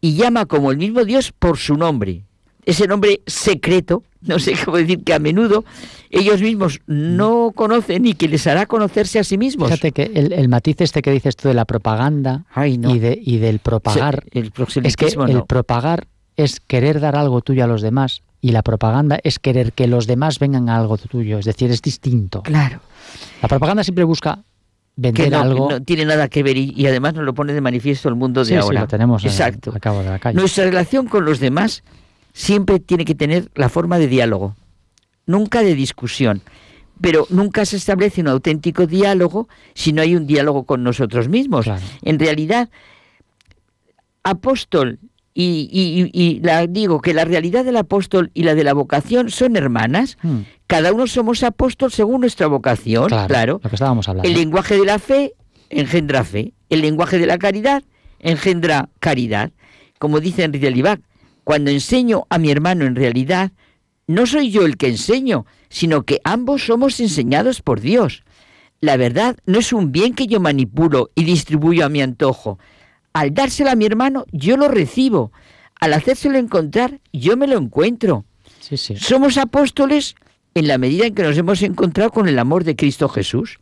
[0.00, 2.24] y llama como el mismo Dios por su nombre.
[2.66, 5.64] Ese nombre secreto, no sé cómo decir, que a menudo
[6.10, 9.68] ellos mismos no conocen y que les hará conocerse a sí mismos.
[9.68, 12.94] Fíjate que el, el matiz este que dices tú de la propaganda Ay, no.
[12.94, 14.52] y, de, y del propagar, el
[14.84, 19.18] es que el propagar es querer dar algo tuyo a los demás y la propaganda
[19.24, 22.42] es querer que los demás vengan a algo tuyo, es decir, es distinto.
[22.42, 22.80] Claro.
[23.42, 24.40] La propaganda siempre busca
[24.96, 25.70] vender que no, algo.
[25.70, 28.40] no tiene nada que ver y, y además nos lo pone de manifiesto el mundo
[28.40, 28.82] de Sí, sí, ahora.
[28.82, 29.72] lo tenemos en- Exacto.
[29.74, 30.38] al cabo de la calle.
[30.38, 31.82] Nuestra relación con los demás
[32.34, 34.54] siempre tiene que tener la forma de diálogo,
[35.24, 36.42] nunca de discusión.
[37.00, 41.64] Pero nunca se establece un auténtico diálogo si no hay un diálogo con nosotros mismos.
[41.64, 41.82] Claro.
[42.02, 42.68] En realidad,
[44.22, 44.98] apóstol
[45.34, 49.30] y, y- y la, digo que la realidad del apóstol y la de la vocación
[49.30, 50.16] son hermanas.
[50.22, 53.60] Hmm, Cada uno somos apóstol según nuestra vocación, claro, claro.
[53.62, 54.28] lo que estábamos hablando.
[54.28, 55.34] El lenguaje de la fe
[55.70, 56.52] engendra fe.
[56.70, 57.82] El lenguaje de la caridad
[58.20, 59.50] engendra caridad.
[59.98, 61.00] Como dice de Libac,
[61.44, 63.52] cuando enseño a mi hermano en realidad,
[64.06, 68.24] no soy yo el que enseño, sino que ambos somos enseñados por Dios.
[68.80, 72.58] La verdad no es un bien que yo manipulo y distribuyo a mi antojo.
[73.12, 75.32] Al dárselo a mi hermano, yo lo recibo.
[75.80, 78.24] Al hacérselo encontrar, yo me lo encuentro.
[78.60, 78.96] Sí, sí.
[78.96, 80.16] Somos apóstoles
[80.54, 83.58] en la medida en que nos hemos encontrado con el amor de Cristo Jesús.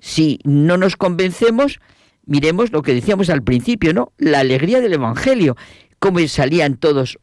[0.00, 1.80] Si no nos convencemos,
[2.26, 4.12] miremos lo que decíamos al principio, ¿no?
[4.18, 5.56] La alegría del Evangelio,
[6.00, 7.18] cómo salían todos.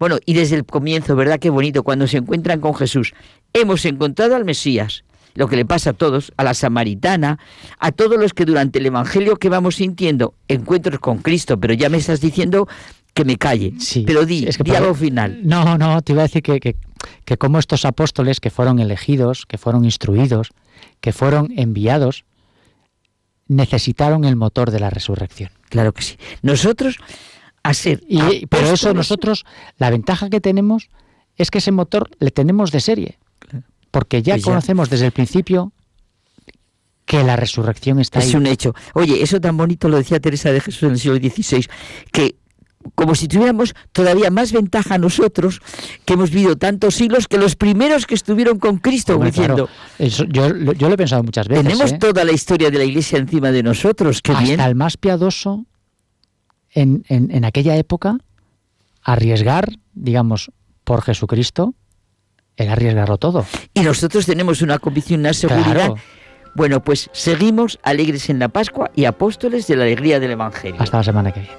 [0.00, 1.38] Bueno, y desde el comienzo, ¿verdad?
[1.38, 3.14] Qué bonito, cuando se encuentran con Jesús.
[3.52, 5.04] Hemos encontrado al Mesías,
[5.34, 7.38] lo que le pasa a todos, a la samaritana,
[7.78, 11.88] a todos los que durante el Evangelio que vamos sintiendo encuentros con Cristo, pero ya
[11.88, 12.66] me estás diciendo
[13.14, 13.74] que me calle.
[13.78, 15.40] Sí, pero di, es que di algo final.
[15.44, 16.76] No, no, te iba a decir que, que,
[17.24, 20.48] que como estos apóstoles que fueron elegidos, que fueron instruidos,
[21.00, 22.24] que fueron enviados,
[23.48, 25.50] necesitaron el motor de la resurrección.
[25.68, 26.16] Claro que sí.
[26.42, 26.98] Nosotros,
[27.62, 28.02] a ser.
[28.08, 29.44] Y, pero eso nosotros,
[29.78, 30.88] la ventaja que tenemos
[31.36, 33.18] es que ese motor le tenemos de serie.
[33.90, 34.50] Porque ya Pues ya.
[34.50, 35.72] conocemos desde el principio
[37.04, 38.36] que la resurrección está Es ahí.
[38.36, 38.74] un hecho.
[38.94, 41.66] Oye, eso tan bonito lo decía Teresa de Jesús en el siglo XVI,
[42.12, 42.36] que
[42.96, 45.60] como si tuviéramos todavía más ventaja nosotros,
[46.04, 49.70] que hemos vivido tantos siglos, que los primeros que estuvieron con Cristo, Hombre, diciendo, claro,
[49.98, 51.62] eso yo, lo- yo lo he pensado muchas veces.
[51.64, 51.98] tenemos ¿eh?
[51.98, 54.60] toda la historia de la Iglesia encima de nosotros, qué Hasta bien.
[54.60, 55.64] el más piadoso
[56.72, 58.18] en, en- en aquella época,
[59.02, 60.50] arriesgar, digamos,
[60.84, 61.74] por Jesucristo,
[62.56, 63.46] era arriesgarlo todo.
[63.74, 65.72] Y nosotros tenemos una convicción, una seguridad.
[65.72, 65.96] Claro.
[66.54, 70.80] Bueno, pues seguimos alegres en la Pascua y apóstoles de la alegría del Evangelio.
[70.80, 71.56] Hasta la semana que viene.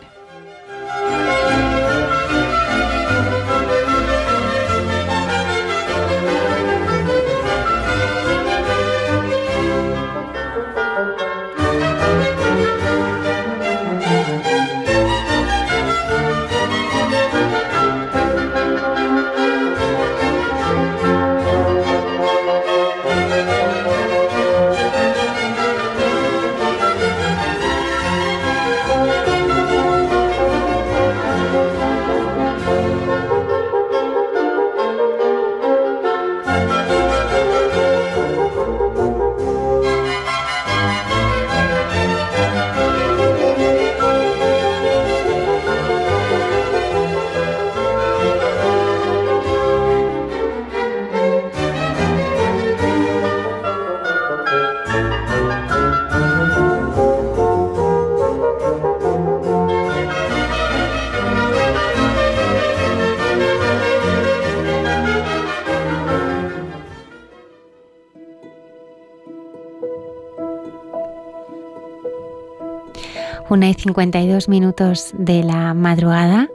[73.53, 76.47] Una y 52 minutos de la madrugada.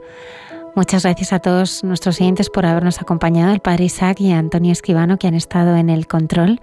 [0.75, 5.17] Muchas gracias a todos nuestros oyentes por habernos acompañado, el Padre Isaac y Antonio Esquivano
[5.17, 6.59] que han estado en el control.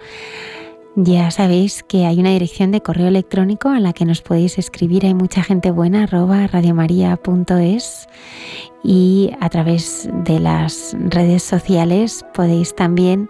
[0.95, 5.07] Ya sabéis que hay una dirección de correo electrónico a la que nos podéis escribir.
[5.07, 8.07] Hay mucha gente buena, arroba radiomaria.es
[8.83, 13.27] y a través de las redes sociales podéis también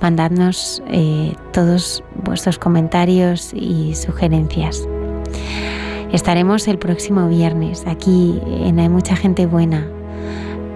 [0.00, 4.84] mandarnos eh, todos vuestros comentarios y sugerencias.
[6.12, 9.86] Estaremos el próximo viernes aquí en Hay mucha gente buena.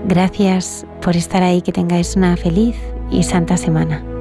[0.07, 2.77] Gracias por estar ahí, que tengáis una feliz
[3.11, 4.14] y santa semana.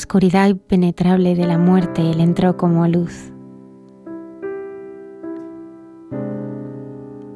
[0.00, 3.32] Oscuridad impenetrable de la muerte Él entró como luz.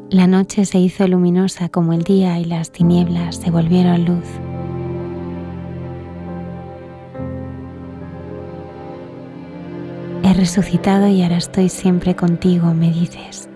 [0.08, 4.24] La noche se hizo luminosa como el día y las tinieblas se volvieron luz.
[10.22, 13.50] He resucitado y ahora estoy siempre contigo, me dices.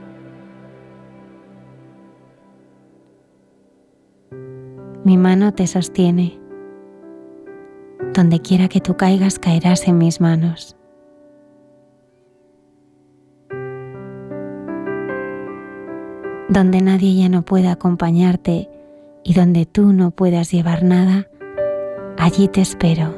[5.03, 6.39] Mi mano te sostiene
[8.19, 10.77] donde quiera que tú caigas, caerás en mis manos.
[16.49, 18.69] Donde nadie ya no pueda acompañarte
[19.23, 21.29] y donde tú no puedas llevar nada,
[22.19, 23.18] allí te espero.